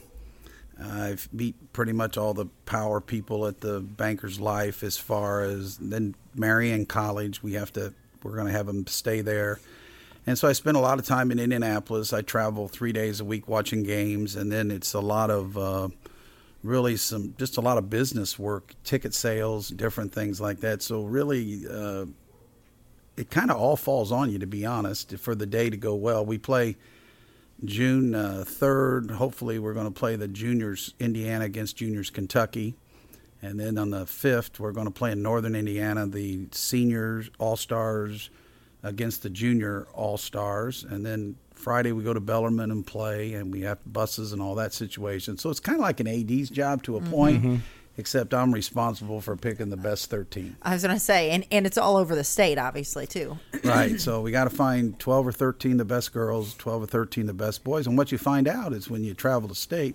I've 0.83 1.29
meet 1.33 1.72
pretty 1.74 1.92
much 1.92 2.16
all 2.16 2.33
the 2.33 2.46
power 2.64 3.00
people 3.00 3.46
at 3.46 3.61
the 3.61 3.81
Banker's 3.81 4.40
Life 4.40 4.83
as 4.83 4.96
far 4.96 5.42
as 5.42 5.77
then 5.79 6.14
Marian 6.35 6.87
College. 6.87 7.42
We 7.42 7.55
have 7.55 7.72
to 7.74 7.92
we're 8.25 8.35
going 8.35 8.47
to 8.47 8.53
have 8.53 8.67
them 8.67 8.87
stay 8.87 9.21
there, 9.21 9.61
And 10.27 10.39
so 10.39 10.49
I 10.49 10.53
spend 10.53 10.77
a 10.79 10.81
lot 10.81 10.99
of 10.99 11.05
time 11.05 11.31
in 11.31 11.39
Indianapolis. 11.39 12.15
I 12.15 12.23
travel 12.23 12.67
three 12.67 12.93
days 12.93 13.21
a 13.21 13.25
week 13.25 13.47
watching 13.47 13.83
games, 13.83 14.35
and 14.35 14.51
then 14.51 14.71
it's 14.71 14.95
a 14.95 15.01
lot 15.01 15.31
of 15.31 15.59
uh, 15.59 15.89
really 16.63 16.97
some 16.97 17.35
just 17.39 17.59
a 17.59 17.61
lot 17.61 17.77
of 17.77 17.91
business 17.91 18.39
work, 18.39 18.75
ticket 18.83 19.13
sales, 19.15 19.69
different 19.69 20.13
things 20.13 20.41
like 20.41 20.61
that. 20.61 20.83
So 20.83 21.05
really, 21.05 21.67
uh, 21.71 22.07
it 23.17 23.31
kind 23.31 23.51
of 23.51 23.59
all 23.59 23.77
falls 23.77 24.11
on 24.11 24.31
you, 24.33 24.39
to 24.39 24.47
be 24.47 24.65
honest, 24.65 25.17
for 25.19 25.35
the 25.35 25.47
day 25.47 25.71
to 25.71 25.77
go 25.77 25.95
well. 25.95 26.25
We 26.25 26.39
play 26.39 26.77
June 27.65 28.15
uh, 28.15 28.45
3rd. 28.47 29.13
Hopefully, 29.13 29.59
we're 29.59 29.75
going 29.75 29.87
to 29.87 29.93
play 29.93 30.17
the 30.17 30.27
juniors 30.27 30.95
Indiana 30.99 31.45
against 31.45 31.77
juniors 31.77 32.11
Kentucky. 32.11 32.75
And 33.45 33.61
then 33.61 33.77
on 33.77 33.91
the 33.91 34.07
5th, 34.07 34.59
we're 34.59 34.73
going 34.73 34.87
to 34.87 34.91
play 34.91 35.13
in 35.13 35.23
Northern 35.23 35.55
Indiana 35.55 36.07
the 36.07 36.47
seniors 36.53 37.29
All 37.39 37.59
Stars 37.59 38.31
against 38.83 39.23
the 39.23 39.29
junior 39.29 39.87
All 39.93 40.17
Stars. 40.17 40.83
And 40.83 41.05
then 41.05 41.37
Friday, 41.53 41.93
we 41.93 42.03
go 42.03 42.15
to 42.15 42.21
Bellarmine 42.21 42.71
and 42.71 42.87
play, 42.87 43.35
and 43.35 43.53
we 43.53 43.61
have 43.61 43.79
buses 43.85 44.33
and 44.33 44.41
all 44.41 44.55
that 44.55 44.73
situation. 44.73 45.37
So 45.37 45.51
it's 45.51 45.61
kind 45.61 45.77
of 45.77 45.83
like 45.83 46.01
an 46.01 46.09
AD's 46.09 46.49
job 46.49 46.83
to 46.85 46.97
a 46.97 47.01
point. 47.03 47.43
Mm-hmm 47.43 47.57
except 47.97 48.35
I'm 48.35 48.53
responsible 48.53 49.21
for 49.21 49.37
picking 49.37 49.69
the 49.69 49.77
best 49.77 50.11
13. 50.11 50.57
I 50.63 50.73
was 50.73 50.83
going 50.83 50.97
to 50.97 51.01
say, 51.01 51.31
and, 51.31 51.47
and 51.53 51.65
it's 51.65 51.79
all 51.79 51.97
over 51.97 52.17
the 52.17 52.25
state, 52.25 52.59
obviously, 52.59 53.07
too. 53.07 53.39
right. 53.65 54.01
So 54.01 54.21
we 54.21 54.33
got 54.33 54.45
to 54.45 54.51
find 54.51 54.99
12 54.99 55.29
or 55.29 55.31
13 55.31 55.77
the 55.77 55.85
best 55.85 56.13
girls, 56.13 56.57
12 56.57 56.83
or 56.83 56.87
13 56.87 57.27
the 57.27 57.33
best 57.33 57.63
boys. 57.63 57.87
And 57.87 57.97
what 57.97 58.11
you 58.11 58.19
find 58.19 58.49
out 58.49 58.73
is 58.73 58.91
when 58.91 59.05
you 59.05 59.15
travel 59.15 59.49
the 59.49 59.55
state, 59.55 59.95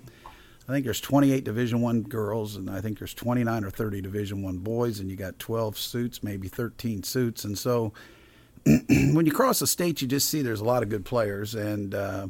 I 0.70 0.72
think 0.72 0.86
there's 0.86 1.02
28 1.02 1.44
Division 1.44 1.82
One 1.82 2.04
girls, 2.04 2.56
and 2.56 2.70
I 2.70 2.80
think 2.80 3.00
there's 3.00 3.16
29 3.16 3.64
or 3.64 3.72
30 3.72 4.02
Division 4.02 4.44
One 4.44 4.60
boys, 4.60 5.00
and 5.00 5.10
you 5.10 5.16
got 5.16 5.40
12 5.40 5.76
suits, 5.76 6.22
maybe 6.22 6.48
13 6.48 7.02
suits. 7.02 7.44
And 7.44 7.58
so 7.58 7.92
when 8.66 9.26
you 9.26 9.32
cross 9.32 9.58
the 9.58 9.66
state, 9.66 10.00
you 10.04 10.08
just 10.08 10.30
see 10.30 10.44
there's 10.44 10.62
a 10.62 10.66
lot 10.66 10.84
of 10.84 10.90
good 10.90 11.06
players, 11.06 11.56
and 11.56 11.96
uh, 11.96 12.28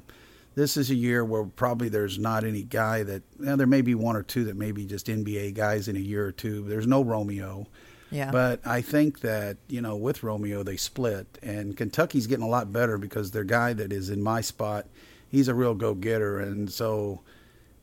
this 0.56 0.78
is 0.78 0.90
a 0.90 0.96
year 0.96 1.26
where 1.26 1.44
probably 1.44 1.90
there's 1.90 2.18
not 2.18 2.46
any 2.46 2.64
guy 2.64 3.04
that 3.04 3.24
well, 3.38 3.58
there 3.58 3.68
may 3.68 3.82
be 3.82 3.94
one 3.94 4.16
or 4.16 4.24
two 4.24 4.46
that 4.46 4.56
may 4.56 4.72
be 4.72 4.86
just 4.86 5.08
NBA 5.08 5.54
guys 5.54 5.90
in 5.90 5.98
a 5.98 6.00
year 6.00 6.26
or 6.26 6.32
two. 6.32 6.64
There's 6.64 6.88
no 6.88 7.04
Romeo. 7.04 7.68
Yeah. 8.10 8.32
But 8.32 8.66
I 8.66 8.80
think 8.80 9.20
that, 9.20 9.58
you 9.68 9.82
know, 9.82 9.98
with 9.98 10.24
Romeo 10.24 10.64
they 10.64 10.78
split 10.78 11.28
and 11.44 11.76
Kentucky's 11.76 12.26
getting 12.26 12.46
a 12.46 12.50
lot 12.50 12.72
better 12.72 12.98
because 12.98 13.32
their 13.32 13.44
guy 13.44 13.74
that 13.74 13.92
is 13.92 14.10
in 14.10 14.24
my 14.24 14.40
spot, 14.40 14.88
he's 15.28 15.48
a 15.50 15.54
real 15.54 15.76
go-getter 15.76 16.40
and 16.40 16.72
so 16.72 17.20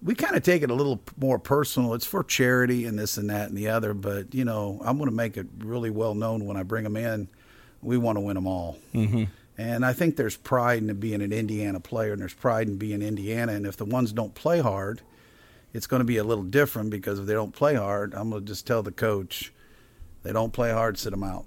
we 0.02 0.14
kind 0.14 0.37
of 0.37 0.42
take 0.42 0.62
it 0.62 0.70
a 0.70 0.74
little 0.74 1.00
more 1.16 1.38
personal. 1.38 1.94
It's 1.94 2.06
for 2.06 2.22
charity 2.22 2.85
and 2.85 2.98
this 2.98 3.16
and 3.16 3.30
that 3.30 3.48
and 3.48 3.56
the 3.56 3.68
other, 3.68 3.94
but 3.94 4.35
you 4.35 4.44
know, 4.44 4.80
I'm 4.85 4.98
going 4.98 5.11
to 5.11 5.16
make 5.16 5.37
it 5.37 5.46
really 5.59 5.90
well 5.90 6.14
known 6.14 6.44
when 6.46 6.56
I 6.56 6.62
bring 6.62 6.85
them 6.85 6.96
in. 6.96 7.28
We 7.82 7.98
want 7.98 8.16
to 8.16 8.20
win 8.20 8.35
them 8.35 8.46
all. 8.46 8.78
hmm 8.92 9.24
and 9.59 9.87
I 9.87 9.92
think 9.92 10.16
there's 10.16 10.37
pride 10.37 10.82
in 10.82 10.94
being 11.00 11.22
an 11.22 11.32
Indiana 11.32 11.80
player, 11.80 12.12
and 12.12 12.20
there's 12.20 12.35
pride 12.35 12.68
in 12.68 12.76
being 12.76 13.00
Indiana. 13.00 13.52
And 13.52 13.66
if 13.66 13.76
the 13.76 13.87
ones 13.87 14.12
don't 14.12 14.35
play 14.35 14.61
hard, 14.61 15.00
it's 15.72 15.87
going 15.87 16.00
to 16.00 16.04
be 16.04 16.18
a 16.18 16.24
little 16.24 16.44
different 16.44 16.90
because 16.90 17.18
if 17.18 17.26
they 17.26 17.32
don't 17.32 17.54
play 17.54 17.74
hard, 17.74 18.14
I'm 18.14 18.30
going 18.30 18.42
to 18.42 18.46
just 18.46 18.66
tell 18.66 18.82
the 18.82 18.92
coach, 18.92 19.52
they 20.22 20.32
don't 20.32 20.52
play 20.52 20.72
hard, 20.72 20.98
sit 20.98 21.11
them 21.11 21.22
out. 21.22 21.46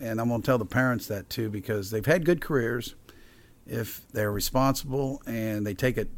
And 0.00 0.20
I'm 0.20 0.28
going 0.28 0.42
to 0.42 0.46
tell 0.46 0.58
the 0.58 0.66
parents 0.66 1.06
that 1.06 1.30
too 1.30 1.48
because 1.48 1.90
they've 1.90 2.04
had 2.04 2.24
good 2.24 2.40
careers. 2.40 2.94
If 3.66 4.02
they're 4.12 4.32
responsible 4.32 5.22
and 5.26 5.66
they 5.66 5.74
take 5.74 5.96
it 5.96 6.10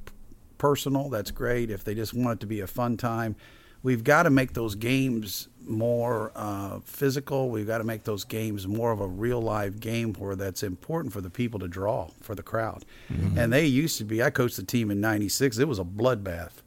personal, 0.63 1.09
that's 1.09 1.33
great. 1.33 1.73
If 1.73 1.83
they 1.83 1.93
just 1.93 2.15
want 2.15 2.39
it 2.39 2.41
to 2.43 2.47
be 2.47 2.61
a 2.61 2.69
fun 2.69 2.97
time, 2.97 3.35
we've 3.83 4.05
got 4.05 4.23
to 4.23 4.31
make 4.31 4.53
those 4.53 4.77
games 4.77 5.49
more 5.67 6.31
uh, 6.37 6.79
physical. 6.85 7.51
We've 7.51 7.67
got 7.67 7.79
to 7.79 7.85
make 7.85 8.05
those 8.05 8.23
games 8.23 8.69
more 8.69 8.93
of 8.93 9.01
a 9.01 9.09
real 9.09 9.43
live 9.43 9.81
game 9.81 10.15
where 10.15 10.37
that's 10.37 10.63
important 10.63 11.13
for 11.13 11.21
the 11.21 11.31
people 11.31 11.59
to 11.59 11.67
draw 11.67 12.11
for 12.21 12.37
the 12.37 12.45
crowd. 12.45 12.85
Mm-hmm. 13.13 13.37
And 13.37 13.53
they 13.53 13.67
used 13.67 13.99
to 13.99 14.05
be. 14.05 14.23
I 14.23 14.31
coached 14.31 14.57
the 14.57 14.63
team 14.63 14.93
in 14.93 15.01
'96. 15.01 15.59
It 15.59 15.67
was 15.67 15.81
a 15.81 15.85
bloodbath, 15.85 16.63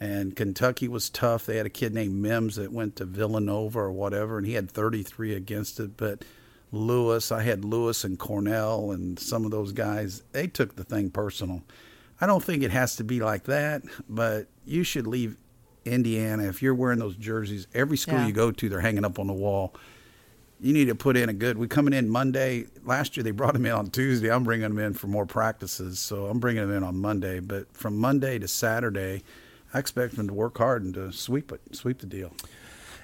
and 0.00 0.34
Kentucky 0.34 0.88
was 0.88 1.08
tough. 1.08 1.46
They 1.46 1.56
had 1.56 1.66
a 1.66 1.70
kid 1.70 1.94
named 1.94 2.16
Mims 2.16 2.56
that 2.56 2.72
went 2.72 2.96
to 2.96 3.04
Villanova 3.04 3.78
or 3.78 3.92
whatever, 3.92 4.38
and 4.38 4.46
he 4.48 4.54
had 4.54 4.68
33 4.68 5.34
against 5.34 5.78
it. 5.78 5.96
But 5.96 6.24
Lewis, 6.72 7.30
I 7.30 7.42
had 7.42 7.64
Lewis 7.64 8.02
and 8.02 8.18
Cornell 8.18 8.90
and 8.90 9.20
some 9.20 9.44
of 9.44 9.52
those 9.52 9.70
guys. 9.70 10.24
They 10.32 10.48
took 10.48 10.74
the 10.74 10.82
thing 10.82 11.10
personal. 11.10 11.62
I 12.20 12.26
don't 12.26 12.42
think 12.42 12.62
it 12.62 12.70
has 12.70 12.96
to 12.96 13.04
be 13.04 13.20
like 13.20 13.44
that, 13.44 13.82
but 14.08 14.46
you 14.64 14.84
should 14.84 15.06
leave 15.06 15.36
Indiana, 15.86 16.44
if 16.44 16.62
you're 16.62 16.74
wearing 16.74 16.98
those 16.98 17.16
jerseys, 17.16 17.66
every 17.74 17.96
school 17.96 18.18
yeah. 18.18 18.26
you 18.26 18.32
go 18.32 18.50
to, 18.50 18.68
they're 18.68 18.80
hanging 18.80 19.04
up 19.04 19.18
on 19.18 19.26
the 19.26 19.32
wall. 19.32 19.74
You 20.60 20.72
need 20.72 20.86
to 20.86 20.94
put 20.94 21.16
in 21.16 21.28
a 21.28 21.34
good. 21.34 21.58
We 21.58 21.68
coming 21.68 21.92
in 21.92 22.08
Monday. 22.08 22.66
Last 22.84 23.16
year 23.16 23.24
they 23.24 23.30
brought 23.30 23.52
them 23.52 23.66
in 23.66 23.72
on 23.72 23.90
Tuesday. 23.90 24.30
I'm 24.30 24.42
bringing 24.42 24.68
them 24.68 24.78
in 24.78 24.94
for 24.94 25.06
more 25.06 25.26
practices, 25.26 25.98
so 25.98 26.26
I'm 26.26 26.40
bringing 26.40 26.66
them 26.66 26.74
in 26.74 26.82
on 26.82 26.96
Monday. 26.96 27.40
But 27.40 27.72
from 27.76 27.98
Monday 27.98 28.38
to 28.38 28.48
Saturday, 28.48 29.22
I 29.74 29.78
expect 29.78 30.16
them 30.16 30.28
to 30.28 30.34
work 30.34 30.56
hard 30.56 30.82
and 30.82 30.94
to 30.94 31.12
sweep 31.12 31.52
it, 31.52 31.60
sweep 31.76 31.98
the 31.98 32.06
deal. 32.06 32.32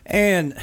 And 0.07 0.55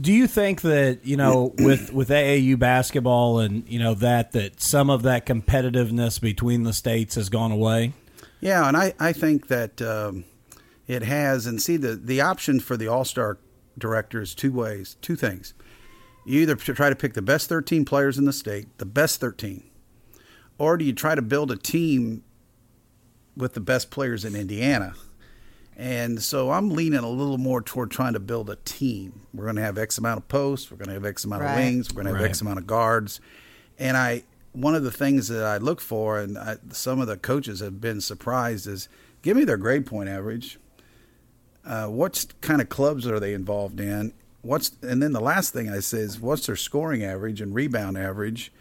do 0.00 0.12
you 0.12 0.26
think 0.26 0.62
that 0.62 1.00
you 1.04 1.16
know 1.16 1.54
with 1.58 1.92
with 1.92 2.08
AAU 2.08 2.58
basketball 2.58 3.38
and 3.38 3.68
you 3.68 3.78
know 3.78 3.94
that 3.94 4.32
that 4.32 4.60
some 4.60 4.90
of 4.90 5.02
that 5.02 5.26
competitiveness 5.26 6.20
between 6.20 6.64
the 6.64 6.72
states 6.72 7.14
has 7.14 7.28
gone 7.28 7.52
away? 7.52 7.92
Yeah, 8.40 8.66
and 8.68 8.76
I 8.76 8.94
I 8.98 9.12
think 9.12 9.48
that. 9.48 9.80
Um, 9.82 10.24
it 10.86 11.02
has, 11.02 11.46
and 11.46 11.60
see 11.60 11.76
the 11.76 11.96
the 11.96 12.20
option 12.20 12.60
for 12.60 12.76
the 12.76 12.88
All 12.88 13.04
Star 13.04 13.38
director 13.78 14.20
is 14.20 14.34
two 14.34 14.52
ways, 14.52 14.96
two 15.00 15.16
things. 15.16 15.54
You 16.26 16.40
either 16.40 16.54
try 16.56 16.88
to 16.88 16.96
pick 16.96 17.14
the 17.14 17.22
best 17.22 17.48
13 17.48 17.84
players 17.84 18.16
in 18.16 18.24
the 18.24 18.32
state, 18.32 18.78
the 18.78 18.86
best 18.86 19.20
13, 19.20 19.62
or 20.58 20.76
do 20.76 20.84
you 20.84 20.92
try 20.92 21.14
to 21.14 21.22
build 21.22 21.50
a 21.50 21.56
team 21.56 22.22
with 23.36 23.54
the 23.54 23.60
best 23.60 23.90
players 23.90 24.24
in 24.24 24.34
Indiana? 24.34 24.94
And 25.76 26.22
so 26.22 26.50
I'm 26.50 26.70
leaning 26.70 27.00
a 27.00 27.08
little 27.08 27.38
more 27.38 27.60
toward 27.60 27.90
trying 27.90 28.12
to 28.12 28.20
build 28.20 28.48
a 28.48 28.56
team. 28.64 29.26
We're 29.32 29.44
going 29.44 29.56
to 29.56 29.62
have 29.62 29.76
X 29.76 29.98
amount 29.98 30.18
of 30.18 30.28
posts, 30.28 30.70
we're 30.70 30.76
going 30.76 30.88
to 30.88 30.94
have 30.94 31.04
X 31.04 31.24
amount 31.24 31.42
right. 31.42 31.50
of 31.50 31.56
wings, 31.56 31.90
we're 31.90 32.02
going 32.02 32.06
to 32.06 32.12
have 32.12 32.22
right. 32.22 32.30
X 32.30 32.40
amount 32.40 32.58
of 32.58 32.66
guards. 32.66 33.20
And 33.78 33.96
I, 33.96 34.22
one 34.52 34.76
of 34.76 34.84
the 34.84 34.92
things 34.92 35.28
that 35.28 35.44
I 35.44 35.56
look 35.56 35.80
for, 35.80 36.20
and 36.20 36.38
I, 36.38 36.58
some 36.70 37.00
of 37.00 37.08
the 37.08 37.16
coaches 37.16 37.58
have 37.60 37.80
been 37.80 38.00
surprised, 38.00 38.68
is 38.68 38.88
give 39.22 39.36
me 39.36 39.44
their 39.44 39.56
grade 39.56 39.84
point 39.84 40.08
average 40.08 40.58
uh, 41.66 41.86
what 41.86 42.26
kind 42.40 42.60
of 42.60 42.68
clubs 42.68 43.06
are 43.06 43.18
they 43.18 43.34
involved 43.34 43.80
in? 43.80 44.12
What's 44.42 44.72
and 44.82 45.02
then 45.02 45.12
the 45.12 45.20
last 45.20 45.52
thing 45.52 45.70
I 45.70 45.80
say 45.80 45.98
is 45.98 46.20
what's 46.20 46.46
their 46.46 46.56
scoring 46.56 47.02
average 47.02 47.40
and 47.40 47.54
rebound 47.54 47.96
average, 47.96 48.52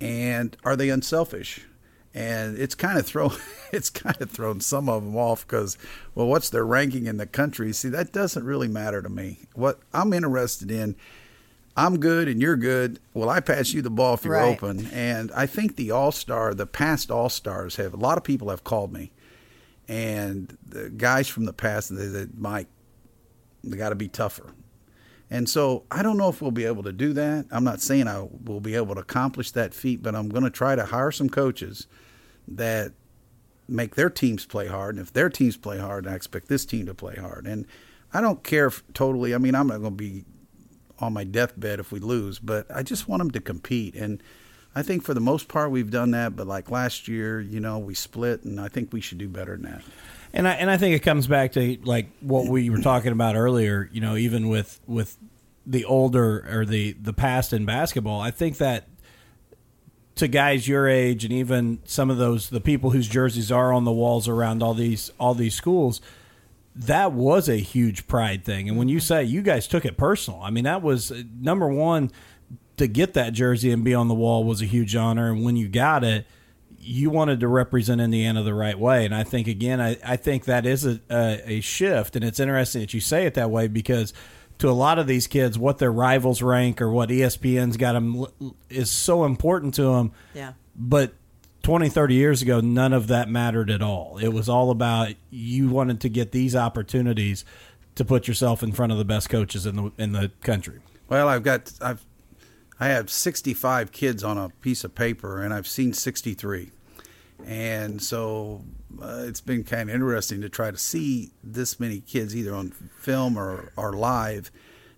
and 0.00 0.56
are 0.64 0.74
they 0.76 0.90
unselfish? 0.90 1.66
And 2.12 2.58
it's 2.58 2.74
kind 2.74 2.98
of 2.98 3.06
thrown 3.06 3.32
it's 3.72 3.90
kind 3.90 4.20
of 4.20 4.30
thrown 4.30 4.60
some 4.60 4.88
of 4.88 5.04
them 5.04 5.16
off 5.16 5.46
because 5.46 5.78
well, 6.14 6.26
what's 6.26 6.50
their 6.50 6.64
ranking 6.64 7.06
in 7.06 7.18
the 7.18 7.26
country? 7.26 7.72
See, 7.72 7.88
that 7.90 8.12
doesn't 8.12 8.44
really 8.44 8.68
matter 8.68 9.00
to 9.02 9.08
me. 9.08 9.40
What 9.54 9.80
I'm 9.92 10.12
interested 10.12 10.70
in. 10.70 10.96
I'm 11.76 12.00
good 12.00 12.26
and 12.26 12.42
you're 12.42 12.56
good. 12.56 12.98
Well, 13.14 13.30
I 13.30 13.38
pass 13.40 13.72
you 13.72 13.80
the 13.80 13.90
ball 13.90 14.14
if 14.14 14.24
you're 14.24 14.34
right. 14.34 14.52
open. 14.52 14.88
And 14.92 15.30
I 15.32 15.46
think 15.46 15.76
the 15.76 15.92
All 15.92 16.10
Star, 16.10 16.52
the 16.52 16.66
past 16.66 17.12
All 17.12 17.28
Stars 17.28 17.76
have 17.76 17.94
a 17.94 17.96
lot 17.96 18.18
of 18.18 18.24
people 18.24 18.50
have 18.50 18.64
called 18.64 18.92
me 18.92 19.12
and 19.90 20.56
the 20.64 20.88
guys 20.88 21.26
from 21.26 21.46
the 21.46 21.52
past 21.52 21.94
they 21.94 22.06
said, 22.06 22.38
Mike, 22.38 22.68
they 23.64 23.76
got 23.76 23.88
to 23.88 23.96
be 23.96 24.06
tougher. 24.06 24.54
And 25.28 25.48
so 25.48 25.82
I 25.90 26.04
don't 26.04 26.16
know 26.16 26.28
if 26.28 26.40
we'll 26.40 26.52
be 26.52 26.64
able 26.64 26.84
to 26.84 26.92
do 26.92 27.12
that. 27.14 27.46
I'm 27.50 27.64
not 27.64 27.80
saying 27.80 28.06
I 28.06 28.28
will 28.44 28.60
be 28.60 28.76
able 28.76 28.94
to 28.94 29.00
accomplish 29.00 29.50
that 29.50 29.74
feat, 29.74 30.00
but 30.00 30.14
I'm 30.14 30.28
going 30.28 30.44
to 30.44 30.50
try 30.50 30.76
to 30.76 30.84
hire 30.84 31.10
some 31.10 31.28
coaches 31.28 31.88
that 32.50 32.92
make 33.68 33.94
their 33.94 34.10
teams 34.10 34.44
play 34.44 34.66
hard. 34.66 34.96
And 34.96 35.06
if 35.06 35.12
their 35.12 35.30
teams 35.30 35.56
play 35.56 35.78
hard, 35.78 36.06
I 36.06 36.14
expect 36.14 36.48
this 36.48 36.66
team 36.66 36.86
to 36.86 36.94
play 36.94 37.14
hard. 37.16 37.46
And 37.46 37.66
I 38.12 38.20
don't 38.20 38.42
care 38.42 38.66
if 38.66 38.82
totally. 38.92 39.34
I 39.34 39.38
mean, 39.38 39.54
I'm 39.54 39.68
not 39.68 39.80
going 39.80 39.96
to 39.96 39.96
be 39.96 40.24
on 40.98 41.12
my 41.12 41.24
deathbed 41.24 41.80
if 41.80 41.92
we 41.92 42.00
lose, 42.00 42.38
but 42.38 42.66
I 42.74 42.82
just 42.82 43.08
want 43.08 43.20
them 43.20 43.30
to 43.30 43.40
compete. 43.40 43.94
And 43.94 44.22
I 44.74 44.82
think 44.82 45.02
for 45.02 45.14
the 45.14 45.20
most 45.20 45.48
part 45.48 45.70
we've 45.70 45.90
done 45.90 46.10
that, 46.12 46.36
but 46.36 46.46
like 46.46 46.70
last 46.70 47.08
year, 47.08 47.40
you 47.40 47.60
know, 47.60 47.78
we 47.78 47.94
split, 47.94 48.44
and 48.44 48.60
I 48.60 48.68
think 48.68 48.92
we 48.92 49.00
should 49.00 49.18
do 49.18 49.28
better 49.28 49.56
than 49.56 49.62
that. 49.62 49.82
And 50.32 50.46
I 50.46 50.52
and 50.52 50.70
I 50.70 50.76
think 50.76 50.94
it 50.94 51.00
comes 51.00 51.26
back 51.26 51.52
to 51.52 51.78
like 51.82 52.08
what 52.20 52.46
we 52.46 52.70
were 52.70 52.80
talking 52.80 53.10
about 53.10 53.34
earlier. 53.34 53.88
You 53.92 54.00
know, 54.00 54.16
even 54.16 54.48
with 54.48 54.80
with 54.86 55.16
the 55.66 55.84
older 55.84 56.46
or 56.48 56.64
the 56.64 56.92
the 56.92 57.12
past 57.12 57.52
in 57.52 57.64
basketball, 57.64 58.20
I 58.20 58.30
think 58.30 58.58
that 58.58 58.86
to 60.20 60.28
guys 60.28 60.68
your 60.68 60.88
age 60.88 61.24
and 61.24 61.32
even 61.32 61.80
some 61.84 62.10
of 62.10 62.16
those 62.16 62.50
the 62.50 62.60
people 62.60 62.90
whose 62.90 63.08
jerseys 63.08 63.50
are 63.52 63.72
on 63.72 63.84
the 63.84 63.92
walls 63.92 64.28
around 64.28 64.62
all 64.62 64.74
these 64.74 65.10
all 65.18 65.34
these 65.34 65.54
schools 65.54 66.00
that 66.74 67.12
was 67.12 67.48
a 67.48 67.56
huge 67.56 68.06
pride 68.06 68.44
thing 68.44 68.68
and 68.68 68.78
when 68.78 68.88
you 68.88 68.98
mm-hmm. 68.98 69.04
say 69.04 69.24
you 69.24 69.42
guys 69.42 69.66
took 69.66 69.84
it 69.84 69.96
personal 69.96 70.40
i 70.42 70.50
mean 70.50 70.64
that 70.64 70.80
was 70.80 71.10
uh, 71.10 71.22
number 71.40 71.68
one 71.68 72.10
to 72.80 72.86
get 72.86 73.12
that 73.12 73.34
jersey 73.34 73.70
and 73.70 73.84
be 73.84 73.92
on 73.92 74.08
the 74.08 74.14
wall 74.14 74.42
was 74.42 74.62
a 74.62 74.64
huge 74.64 74.96
honor. 74.96 75.30
And 75.30 75.44
when 75.44 75.54
you 75.54 75.68
got 75.68 76.02
it, 76.02 76.26
you 76.78 77.10
wanted 77.10 77.40
to 77.40 77.46
represent 77.46 78.00
Indiana 78.00 78.42
the 78.42 78.54
right 78.54 78.78
way. 78.78 79.04
And 79.04 79.14
I 79.14 79.22
think 79.22 79.48
again, 79.48 79.82
I, 79.82 79.98
I 80.02 80.16
think 80.16 80.46
that 80.46 80.64
is 80.64 80.86
a, 80.86 80.98
a, 81.10 81.42
a 81.44 81.60
shift. 81.60 82.16
And 82.16 82.24
it's 82.24 82.40
interesting 82.40 82.80
that 82.80 82.94
you 82.94 83.00
say 83.00 83.26
it 83.26 83.34
that 83.34 83.50
way 83.50 83.68
because 83.68 84.14
to 84.60 84.68
a 84.68 84.72
lot 84.72 84.98
of 84.98 85.06
these 85.06 85.26
kids 85.26 85.58
what 85.58 85.78
their 85.78 85.92
rivals 85.92 86.42
rank 86.42 86.80
or 86.80 86.90
what 86.90 87.08
ESPN's 87.08 87.76
got 87.76 87.92
them 87.92 88.26
is 88.68 88.90
so 88.90 89.24
important 89.24 89.74
to 89.74 89.82
them. 89.82 90.12
Yeah. 90.34 90.52
But 90.76 91.14
20, 91.62 91.88
30 91.88 92.14
years 92.14 92.42
ago, 92.42 92.60
none 92.60 92.92
of 92.92 93.08
that 93.08 93.28
mattered 93.28 93.70
at 93.70 93.82
all. 93.82 94.18
It 94.18 94.28
was 94.28 94.48
all 94.48 94.70
about 94.70 95.14
you 95.30 95.68
wanted 95.68 96.00
to 96.00 96.08
get 96.08 96.32
these 96.32 96.56
opportunities 96.56 97.44
to 97.96 98.04
put 98.04 98.28
yourself 98.28 98.62
in 98.62 98.72
front 98.72 98.92
of 98.92 98.98
the 98.98 99.04
best 99.04 99.28
coaches 99.28 99.66
in 99.66 99.76
the 99.76 99.92
in 99.98 100.12
the 100.12 100.30
country. 100.42 100.80
Well, 101.08 101.28
I've 101.28 101.42
got 101.42 101.72
I've 101.80 102.04
I 102.78 102.88
have 102.88 103.10
65 103.10 103.92
kids 103.92 104.24
on 104.24 104.38
a 104.38 104.48
piece 104.62 104.84
of 104.84 104.94
paper, 104.94 105.42
and 105.42 105.52
I've 105.52 105.66
seen 105.66 105.92
63, 105.92 106.70
and 107.46 108.02
so 108.02 108.64
uh, 109.00 109.24
it's 109.26 109.40
been 109.40 109.64
kind 109.64 109.88
of 109.88 109.94
interesting 109.94 110.40
to 110.40 110.48
try 110.48 110.70
to 110.70 110.78
see 110.78 111.30
this 111.42 111.78
many 111.80 112.00
kids 112.00 112.34
either 112.34 112.54
on 112.54 112.70
film 112.70 113.38
or 113.38 113.72
or 113.76 113.92
live. 113.92 114.50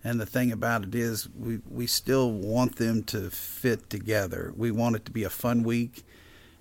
And 0.04 0.20
the 0.20 0.26
thing 0.26 0.50
about 0.50 0.82
it 0.82 0.94
is, 0.94 1.28
we 1.28 1.60
we 1.70 1.86
still 1.86 2.32
want 2.32 2.76
them 2.76 3.04
to 3.04 3.30
fit 3.30 3.88
together. 3.88 4.52
We 4.56 4.70
want 4.70 4.96
it 4.96 5.04
to 5.04 5.12
be 5.12 5.24
a 5.24 5.30
fun 5.30 5.62
week. 5.62 6.04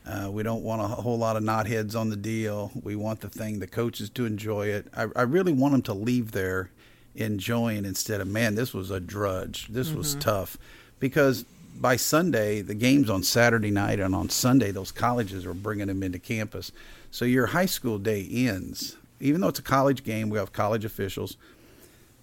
Uh, 0.06 0.30
we 0.32 0.44
don't 0.44 0.64
want 0.64 0.82
a 0.82 0.88
whole 0.88 1.18
lot 1.18 1.36
of 1.36 1.44
knotheads 1.44 1.96
on 1.96 2.10
the 2.10 2.16
deal. 2.16 2.72
We 2.84 2.96
want 2.96 3.22
the 3.22 3.30
thing, 3.30 3.60
the 3.60 3.68
coaches 3.68 4.10
to 4.12 4.26
enjoy 4.26 4.68
it. 4.68 4.88
I, 4.96 5.08
I 5.16 5.22
really 5.24 5.54
want 5.54 5.74
them 5.74 5.82
to 5.84 5.94
leave 5.94 6.32
there 6.32 6.72
enjoying 7.14 7.86
instead 7.86 8.20
of, 8.22 8.28
man, 8.28 8.56
this 8.56 8.74
was 8.74 8.90
a 8.90 9.00
drudge. 9.00 9.68
This 9.68 9.90
mm-hmm. 9.90 9.98
was 10.00 10.16
tough. 10.16 10.58
Because 11.00 11.46
by 11.80 11.96
Sunday, 11.96 12.62
the 12.62 12.76
game's 12.76 13.10
on 13.10 13.24
Saturday 13.24 13.72
night, 13.72 14.00
and 14.00 14.14
on 14.14 14.30
Sunday, 14.30 14.72
those 14.72 14.92
colleges 14.92 15.46
are 15.46 15.54
bringing 15.54 15.88
them 15.88 16.04
into 16.04 16.20
campus. 16.20 16.72
So 17.10 17.26
your 17.26 17.48
high 17.48 17.66
school 17.66 17.98
day 17.98 18.28
ends. 18.32 18.98
Even 19.20 19.42
though 19.42 19.50
it's 19.50 19.60
a 19.60 19.64
college 19.64 20.04
game, 20.04 20.30
we 20.30 20.38
have 20.38 20.54
college 20.54 20.86
officials. 20.86 21.38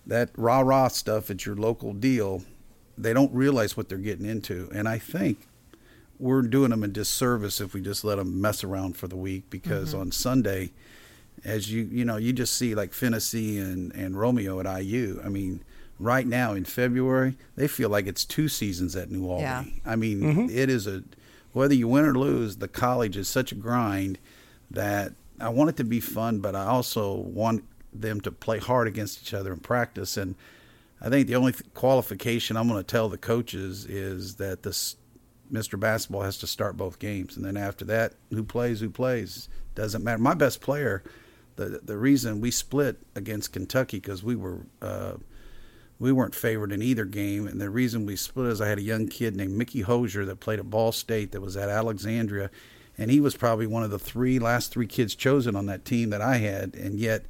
That 0.06 0.30
rah 0.36 0.60
rah 0.60 0.88
stuff 0.88 1.30
at 1.30 1.44
your 1.46 1.54
local 1.54 1.92
deal, 1.92 2.42
they 2.96 3.12
don't 3.12 3.32
realize 3.32 3.76
what 3.76 3.88
they're 3.88 3.98
getting 3.98 4.26
into. 4.26 4.68
And 4.74 4.88
I 4.88 4.98
think 4.98 5.46
we're 6.18 6.42
doing 6.42 6.70
them 6.70 6.82
a 6.82 6.88
disservice 6.88 7.60
if 7.60 7.74
we 7.74 7.80
just 7.80 8.04
let 8.04 8.16
them 8.16 8.40
mess 8.40 8.64
around 8.64 8.96
for 8.96 9.06
the 9.06 9.16
week 9.16 9.48
because 9.50 9.90
mm-hmm. 9.90 10.00
on 10.00 10.12
Sunday, 10.12 10.72
as 11.44 11.70
you 11.70 11.88
you 11.90 12.04
know, 12.04 12.16
you 12.16 12.32
just 12.32 12.54
see 12.54 12.74
like 12.74 12.92
Finney 12.92 13.58
and 13.58 13.94
and 13.94 14.18
Romeo 14.18 14.58
at 14.60 14.82
IU. 14.82 15.20
I 15.24 15.28
mean, 15.28 15.62
right 15.98 16.26
now 16.26 16.52
in 16.54 16.64
February, 16.64 17.36
they 17.56 17.68
feel 17.68 17.88
like 17.88 18.06
it's 18.06 18.24
two 18.24 18.48
seasons 18.48 18.96
at 18.96 19.10
New 19.10 19.28
Albany. 19.28 19.80
Yeah. 19.84 19.92
I 19.92 19.96
mean, 19.96 20.20
mm-hmm. 20.20 20.46
it 20.50 20.70
is 20.70 20.86
a 20.86 21.02
whether 21.52 21.74
you 21.74 21.88
win 21.88 22.04
or 22.04 22.14
lose, 22.14 22.56
the 22.56 22.68
college 22.68 23.16
is 23.16 23.28
such 23.28 23.52
a 23.52 23.54
grind 23.54 24.18
that 24.70 25.12
I 25.40 25.48
want 25.48 25.70
it 25.70 25.76
to 25.78 25.84
be 25.84 25.98
fun, 25.98 26.40
but 26.40 26.54
I 26.54 26.66
also 26.66 27.14
want 27.14 27.64
them 27.92 28.20
to 28.20 28.30
play 28.30 28.58
hard 28.58 28.86
against 28.86 29.22
each 29.22 29.34
other 29.34 29.52
in 29.52 29.60
practice 29.60 30.16
and. 30.16 30.34
I 31.00 31.08
think 31.08 31.28
the 31.28 31.36
only 31.36 31.54
qualification 31.74 32.56
I'm 32.56 32.66
going 32.66 32.80
to 32.80 32.82
tell 32.82 33.08
the 33.08 33.18
coaches 33.18 33.84
is 33.84 34.34
that 34.38 34.64
this 34.64 34.96
Mr. 35.52 35.78
Basketball 35.78 36.22
has 36.22 36.38
to 36.38 36.46
start 36.46 36.76
both 36.76 36.98
games, 36.98 37.36
and 37.36 37.44
then 37.44 37.56
after 37.56 37.84
that, 37.86 38.14
who 38.30 38.42
plays, 38.42 38.80
who 38.80 38.90
plays 38.90 39.48
doesn't 39.74 40.02
matter. 40.02 40.18
My 40.18 40.34
best 40.34 40.60
player, 40.60 41.02
the 41.56 41.80
the 41.82 41.96
reason 41.96 42.40
we 42.40 42.50
split 42.50 42.98
against 43.14 43.52
Kentucky 43.52 43.98
because 43.98 44.22
we 44.22 44.36
were 44.36 44.66
uh, 44.82 45.14
we 45.98 46.12
weren't 46.12 46.34
favored 46.34 46.72
in 46.72 46.82
either 46.82 47.04
game, 47.04 47.46
and 47.46 47.60
the 47.60 47.70
reason 47.70 48.06
we 48.06 48.16
split 48.16 48.46
is 48.46 48.60
I 48.60 48.68
had 48.68 48.78
a 48.78 48.82
young 48.82 49.08
kid 49.08 49.34
named 49.34 49.52
Mickey 49.52 49.80
Hosier 49.80 50.24
that 50.24 50.40
played 50.40 50.58
at 50.58 50.70
Ball 50.70 50.92
State 50.92 51.32
that 51.32 51.40
was 51.40 51.56
at 51.56 51.68
Alexandria, 51.68 52.50
and 52.96 53.10
he 53.10 53.20
was 53.20 53.36
probably 53.36 53.66
one 53.66 53.82
of 53.82 53.90
the 53.90 53.98
three 53.98 54.38
last 54.38 54.70
three 54.72 54.86
kids 54.86 55.14
chosen 55.14 55.56
on 55.56 55.66
that 55.66 55.84
team 55.84 56.10
that 56.10 56.22
I 56.22 56.36
had, 56.36 56.74
and 56.74 56.98
yet 56.98 57.24